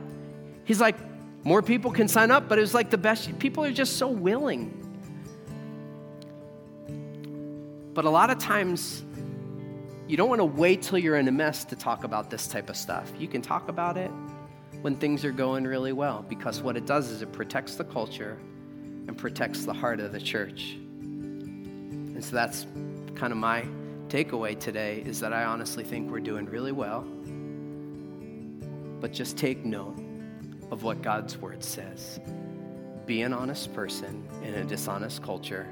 He's 0.66 0.80
like, 0.80 0.96
more 1.44 1.62
people 1.62 1.92
can 1.92 2.08
sign 2.08 2.32
up, 2.32 2.48
but 2.48 2.58
it 2.58 2.62
was 2.62 2.74
like 2.74 2.90
the 2.92 2.98
best. 2.98 3.38
People 3.40 3.64
are 3.64 3.72
just 3.72 3.98
so 3.98 4.08
willing. 4.08 4.82
But 7.94 8.06
a 8.06 8.10
lot 8.10 8.30
of 8.30 8.40
times, 8.40 9.04
you 10.08 10.18
don't 10.18 10.30
want 10.30 10.40
to 10.40 10.46
wait 10.46 10.84
till 10.84 11.00
you're 11.00 11.18
in 11.18 11.28
a 11.28 11.32
mess 11.32 11.66
to 11.66 11.76
talk 11.76 12.04
about 12.04 12.30
this 12.30 12.48
type 12.48 12.70
of 12.70 12.78
stuff. 12.78 13.12
You 13.18 13.28
can 13.28 13.42
talk 13.42 13.70
about 13.70 13.98
it 13.98 14.12
when 14.82 14.96
things 14.96 15.26
are 15.26 15.32
going 15.32 15.64
really 15.64 15.94
well 15.94 16.24
because 16.30 16.62
what 16.62 16.78
it 16.78 16.86
does 16.86 17.10
is 17.10 17.24
it 17.24 17.32
protects 17.32 17.76
the 17.76 17.84
culture 17.84 18.38
and 19.08 19.18
protects 19.18 19.66
the 19.66 19.74
heart 19.74 20.00
of 20.00 20.12
the 20.12 20.20
church. 20.20 20.74
And 20.74 22.24
so 22.24 22.36
that's 22.36 22.68
kind 23.16 23.32
of 23.32 23.38
my 23.38 23.66
takeaway 24.08 24.60
today 24.60 25.02
is 25.06 25.20
that 25.22 25.34
I 25.34 25.46
honestly 25.46 25.84
think 25.84 26.12
we're 26.12 26.20
doing 26.20 26.46
really 26.46 26.72
well. 26.72 27.02
But 29.02 29.12
just 29.12 29.38
take 29.38 29.66
note 29.66 29.98
of 30.72 30.84
what 30.84 31.02
God's 31.02 31.38
word 31.38 31.64
says. 31.64 32.20
Be 33.06 33.24
an 33.24 33.34
honest 33.34 33.74
person 33.74 34.28
in 34.44 34.54
a 34.54 34.64
dishonest 34.64 35.24
culture. 35.24 35.68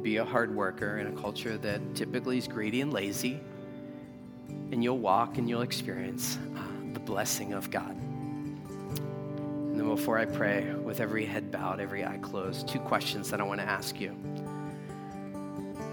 Be 0.00 0.16
a 0.16 0.24
hard 0.24 0.54
worker 0.54 0.98
in 0.98 1.06
a 1.06 1.12
culture 1.12 1.58
that 1.58 1.94
typically 1.94 2.38
is 2.38 2.48
greedy 2.48 2.80
and 2.80 2.92
lazy. 2.92 3.40
And 4.70 4.82
you'll 4.82 4.98
walk 4.98 5.36
and 5.36 5.48
you'll 5.48 5.62
experience 5.62 6.38
uh, 6.56 6.62
the 6.94 7.00
blessing 7.00 7.52
of 7.52 7.70
God. 7.70 7.90
And 7.90 9.78
then 9.78 9.88
before 9.88 10.18
I 10.18 10.24
pray, 10.24 10.72
with 10.74 11.00
every 11.00 11.26
head 11.26 11.50
bowed, 11.50 11.80
every 11.80 12.04
eye 12.04 12.18
closed, 12.22 12.68
two 12.68 12.80
questions 12.80 13.30
that 13.30 13.40
I 13.40 13.44
want 13.44 13.60
to 13.60 13.66
ask 13.66 14.00
you. 14.00 14.16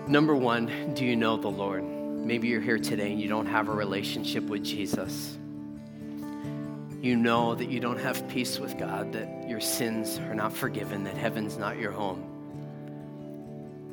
Number 0.07 0.35
one, 0.35 0.93
do 0.93 1.05
you 1.05 1.15
know 1.15 1.35
the 1.35 1.49
Lord? 1.49 1.83
Maybe 1.83 2.47
you're 2.47 2.61
here 2.61 2.79
today 2.79 3.11
and 3.11 3.19
you 3.19 3.27
don't 3.27 3.47
have 3.47 3.67
a 3.67 3.73
relationship 3.73 4.43
with 4.45 4.63
Jesus 4.63 5.37
you 7.01 7.15
know 7.15 7.55
that 7.55 7.69
you 7.69 7.79
don't 7.79 7.99
have 7.99 8.27
peace 8.27 8.59
with 8.59 8.77
God, 8.77 9.13
that 9.13 9.47
your 9.47 9.61
sins 9.61 10.19
are 10.19 10.35
not 10.35 10.51
forgiven, 10.51 11.03
that 11.05 11.15
heaven's 11.15 11.57
not 11.57 11.77
your 11.77 11.91
home. 11.91 12.28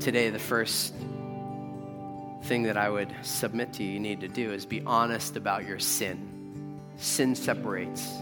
Today, 0.00 0.30
the 0.30 0.38
first 0.38 0.94
thing 2.44 2.64
that 2.64 2.76
I 2.76 2.88
would 2.88 3.12
submit 3.22 3.72
to 3.74 3.82
you, 3.82 3.92
you 3.92 4.00
need 4.00 4.20
to 4.20 4.28
do 4.28 4.52
is 4.52 4.64
be 4.64 4.82
honest 4.86 5.36
about 5.36 5.66
your 5.66 5.78
sin. 5.78 6.80
Sin 6.96 7.34
separates, 7.34 8.12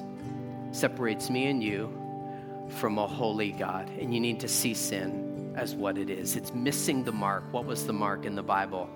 separates 0.72 1.28
me 1.30 1.46
and 1.46 1.62
you 1.62 1.92
from 2.78 2.98
a 2.98 3.06
holy 3.06 3.52
God, 3.52 3.90
and 4.00 4.14
you 4.14 4.20
need 4.20 4.40
to 4.40 4.48
see 4.48 4.72
sin 4.72 5.52
as 5.56 5.74
what 5.74 5.98
it 5.98 6.10
is. 6.10 6.36
It's 6.36 6.54
missing 6.54 7.04
the 7.04 7.12
mark. 7.12 7.44
What 7.52 7.66
was 7.66 7.86
the 7.86 7.92
mark 7.92 8.24
in 8.24 8.34
the 8.34 8.42
Bible? 8.42 8.88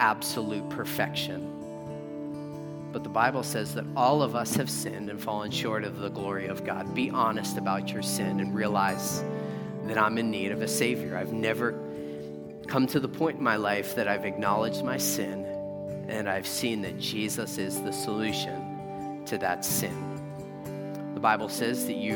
Absolute 0.00 0.68
perfection. 0.68 1.48
But 2.92 3.04
the 3.04 3.08
Bible 3.08 3.42
says 3.42 3.74
that 3.74 3.84
all 3.96 4.22
of 4.22 4.34
us 4.34 4.54
have 4.56 4.68
sinned 4.68 5.08
and 5.08 5.20
fallen 5.20 5.50
short 5.50 5.84
of 5.84 5.98
the 5.98 6.10
glory 6.10 6.46
of 6.46 6.64
God. 6.64 6.94
Be 6.94 7.08
honest 7.10 7.56
about 7.56 7.90
your 7.90 8.02
sin 8.02 8.40
and 8.40 8.54
realize 8.54 9.22
that 9.84 9.96
I'm 9.96 10.18
in 10.18 10.30
need 10.30 10.52
of 10.52 10.60
a 10.60 10.68
Savior. 10.68 11.16
I've 11.16 11.32
never 11.32 11.81
come 12.72 12.86
to 12.86 12.98
the 12.98 13.08
point 13.08 13.36
in 13.36 13.44
my 13.44 13.56
life 13.56 13.94
that 13.96 14.08
I've 14.08 14.24
acknowledged 14.24 14.82
my 14.82 14.96
sin 14.96 15.44
and 16.08 16.26
I've 16.26 16.46
seen 16.46 16.80
that 16.80 16.98
Jesus 16.98 17.58
is 17.58 17.82
the 17.82 17.92
solution 17.92 19.22
to 19.26 19.36
that 19.36 19.62
sin. 19.62 21.12
The 21.12 21.20
Bible 21.20 21.50
says 21.50 21.84
that 21.84 21.96
you 21.96 22.14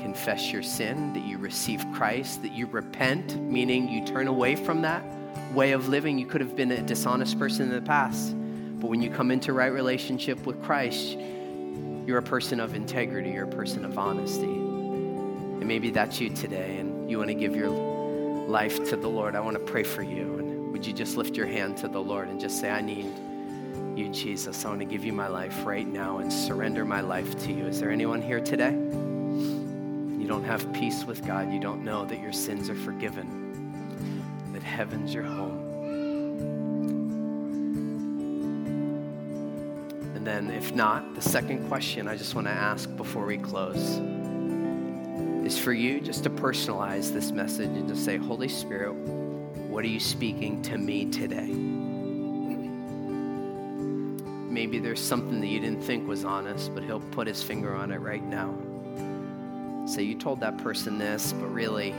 confess 0.00 0.50
your 0.50 0.64
sin, 0.64 1.12
that 1.12 1.24
you 1.24 1.38
receive 1.38 1.86
Christ, 1.94 2.42
that 2.42 2.50
you 2.50 2.66
repent, 2.66 3.40
meaning 3.40 3.88
you 3.88 4.04
turn 4.04 4.26
away 4.26 4.56
from 4.56 4.82
that 4.82 5.04
way 5.52 5.70
of 5.70 5.86
living. 5.86 6.18
You 6.18 6.26
could 6.26 6.40
have 6.40 6.56
been 6.56 6.72
a 6.72 6.82
dishonest 6.82 7.38
person 7.38 7.68
in 7.68 7.70
the 7.70 7.80
past 7.80 8.34
but 8.80 8.90
when 8.90 9.00
you 9.00 9.10
come 9.10 9.30
into 9.30 9.52
right 9.52 9.72
relationship 9.72 10.44
with 10.44 10.60
Christ, 10.64 11.16
you're 12.04 12.18
a 12.18 12.22
person 12.22 12.58
of 12.58 12.74
integrity, 12.74 13.30
you're 13.30 13.44
a 13.44 13.48
person 13.48 13.84
of 13.84 13.96
honesty. 13.96 14.44
And 14.44 15.66
maybe 15.66 15.90
that's 15.90 16.20
you 16.20 16.30
today, 16.30 16.78
and 16.78 17.08
you 17.08 17.16
want 17.16 17.28
to 17.28 17.34
give 17.34 17.54
your 17.56 17.93
life 18.48 18.88
to 18.90 18.96
the 18.96 19.08
Lord. 19.08 19.34
I 19.34 19.40
want 19.40 19.54
to 19.54 19.72
pray 19.72 19.82
for 19.82 20.02
you. 20.02 20.38
And 20.38 20.72
would 20.72 20.86
you 20.86 20.92
just 20.92 21.16
lift 21.16 21.36
your 21.36 21.46
hand 21.46 21.76
to 21.78 21.88
the 21.88 22.00
Lord 22.00 22.28
and 22.28 22.40
just 22.40 22.60
say, 22.60 22.70
I 22.70 22.80
need 22.80 23.12
you, 23.96 24.08
Jesus. 24.08 24.64
I 24.64 24.68
want 24.68 24.80
to 24.80 24.86
give 24.86 25.04
you 25.04 25.12
my 25.12 25.28
life 25.28 25.64
right 25.64 25.86
now 25.86 26.18
and 26.18 26.32
surrender 26.32 26.84
my 26.84 27.00
life 27.00 27.38
to 27.44 27.52
you. 27.52 27.66
Is 27.66 27.80
there 27.80 27.90
anyone 27.90 28.20
here 28.20 28.40
today? 28.40 28.72
You 28.72 30.26
don't 30.26 30.44
have 30.44 30.72
peace 30.72 31.04
with 31.04 31.26
God. 31.26 31.52
You 31.52 31.60
don't 31.60 31.84
know 31.84 32.04
that 32.06 32.20
your 32.20 32.32
sins 32.32 32.68
are 32.70 32.74
forgiven, 32.74 34.52
that 34.52 34.62
heaven's 34.62 35.14
your 35.14 35.24
home. 35.24 35.60
And 40.14 40.26
then, 40.26 40.50
if 40.50 40.74
not, 40.74 41.14
the 41.14 41.20
second 41.20 41.68
question 41.68 42.08
I 42.08 42.16
just 42.16 42.34
want 42.34 42.46
to 42.46 42.52
ask 42.52 42.94
before 42.96 43.26
we 43.26 43.36
close 43.36 44.00
is 45.44 45.58
for 45.58 45.72
you 45.72 46.00
just 46.00 46.24
to 46.24 46.30
personalize 46.30 47.12
this 47.12 47.30
message 47.30 47.68
and 47.68 47.86
to 47.88 47.94
say, 47.94 48.16
Holy 48.16 48.48
Spirit, 48.48 48.94
what 48.94 49.84
are 49.84 49.88
you 49.88 50.00
speaking 50.00 50.62
to 50.62 50.78
me 50.78 51.04
today? 51.10 51.52
Maybe 54.50 54.78
there's 54.78 55.00
something 55.00 55.40
that 55.40 55.48
you 55.48 55.60
didn't 55.60 55.82
think 55.82 56.08
was 56.08 56.24
honest, 56.24 56.74
but 56.74 56.82
He'll 56.84 57.00
put 57.00 57.26
His 57.26 57.42
finger 57.42 57.74
on 57.74 57.90
it 57.90 57.98
right 57.98 58.22
now. 58.22 58.54
Say, 59.86 60.02
you 60.02 60.14
told 60.14 60.40
that 60.40 60.56
person 60.58 60.96
this, 60.96 61.34
but 61.34 61.48
really, 61.48 61.94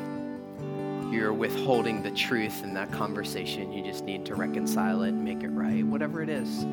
you're 1.11 1.33
withholding 1.33 2.01
the 2.01 2.11
truth 2.11 2.63
in 2.63 2.73
that 2.73 2.91
conversation. 2.91 3.71
You 3.71 3.83
just 3.83 4.05
need 4.05 4.25
to 4.25 4.35
reconcile 4.35 5.03
it 5.03 5.11
make 5.11 5.43
it 5.43 5.49
right, 5.49 5.85
whatever 5.85 6.23
it 6.23 6.29
is. 6.29 6.65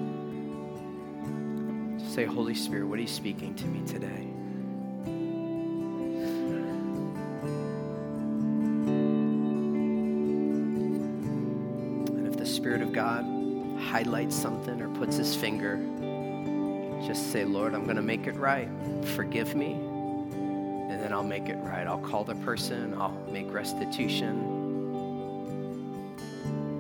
Say, 2.15 2.25
Holy 2.25 2.55
Spirit, 2.55 2.87
what 2.87 2.99
are 2.99 3.03
you 3.03 3.09
speaking 3.09 3.55
to 3.57 3.67
me 3.67 3.87
today? 3.87 4.29
Highlights 13.93 14.35
something 14.35 14.81
or 14.81 14.89
puts 14.89 15.19
his 15.19 15.37
finger, 15.37 15.77
just 17.07 17.31
say, 17.31 17.45
Lord, 17.45 17.75
I'm 17.75 17.85
going 17.85 17.97
to 17.97 18.03
make 18.03 18.27
it 18.27 18.37
right. 18.37 18.69
Forgive 19.15 19.55
me. 19.55 19.73
And 19.73 20.99
then 21.01 21.13
I'll 21.13 21.23
make 21.23 21.49
it 21.49 21.59
right. 21.59 21.87
I'll 21.87 21.99
call 21.99 22.25
the 22.25 22.35
person, 22.37 22.95
I'll 22.95 23.17
make 23.31 23.53
restitution. 23.53 24.49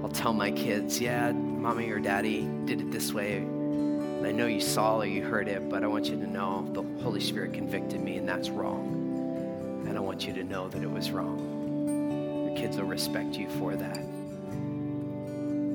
I'll 0.02 0.10
tell 0.10 0.32
my 0.32 0.50
kids, 0.50 1.00
yeah, 1.00 1.32
mommy 1.32 1.90
or 1.90 2.00
daddy 2.00 2.48
did 2.64 2.80
it 2.80 2.90
this 2.90 3.12
way 3.12 3.44
and 4.22 4.28
I 4.28 4.30
know 4.30 4.46
you 4.46 4.60
saw 4.60 4.98
or 4.98 5.04
you 5.04 5.24
heard 5.24 5.48
it, 5.48 5.68
but 5.68 5.82
I 5.82 5.88
want 5.88 6.06
you 6.06 6.14
to 6.14 6.26
know 6.28 6.64
the 6.72 6.84
Holy 7.02 7.20
Spirit 7.20 7.54
convicted 7.54 8.00
me, 8.00 8.18
and 8.18 8.28
that's 8.28 8.50
wrong. 8.50 9.84
And 9.88 9.98
I 9.98 10.00
want 10.00 10.28
you 10.28 10.32
to 10.34 10.44
know 10.44 10.68
that 10.68 10.80
it 10.80 10.88
was 10.88 11.10
wrong. 11.10 12.46
Your 12.46 12.56
kids 12.56 12.76
will 12.76 12.84
respect 12.84 13.34
you 13.34 13.50
for 13.58 13.74
that. 13.74 13.98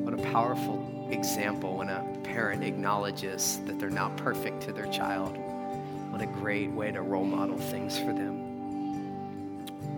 What 0.06 0.14
a 0.14 0.32
powerful 0.32 0.77
example 1.10 1.78
when 1.78 1.90
a 1.90 2.06
parent 2.24 2.64
acknowledges 2.64 3.60
that 3.66 3.80
they're 3.80 3.90
not 3.90 4.16
perfect 4.18 4.62
to 4.64 4.72
their 4.72 4.86
child. 4.88 5.38
What 6.12 6.22
a 6.22 6.26
great 6.26 6.72
way 6.72 6.92
to 6.92 7.02
role 7.02 7.26
model 7.26 7.58
things 7.58 7.98
for 7.98 8.14
them. 8.14 8.44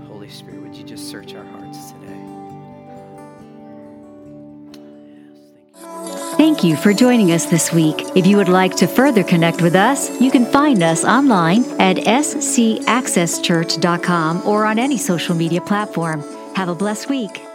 Holy 0.08 0.30
Spirit, 0.30 0.62
would 0.62 0.76
you 0.76 0.84
just 0.84 1.10
search 1.10 1.34
our 1.36 1.46
hearts 1.46 1.92
today? 1.92 2.16
Thank 6.38 6.64
you 6.64 6.78
for 6.78 6.94
joining 6.94 7.34
us 7.34 7.46
this 7.46 7.74
week. 7.74 8.02
If 8.16 8.26
you 8.26 8.38
would 8.38 8.48
like 8.48 8.78
to 8.78 8.88
further 8.88 9.24
connect 9.24 9.62
with 9.62 9.76
us, 9.76 10.10
you 10.22 10.32
can 10.32 10.46
find 10.46 10.82
us 10.82 11.04
online 11.04 11.66
at 11.82 11.98
scaccesschurch.com 11.98 14.48
or 14.48 14.66
on 14.66 14.80
any 14.80 14.98
social 14.98 15.36
media 15.36 15.60
platform. 15.60 16.24
Have 16.56 16.70
a 16.70 16.76
blessed 16.76 17.10
week. 17.10 17.49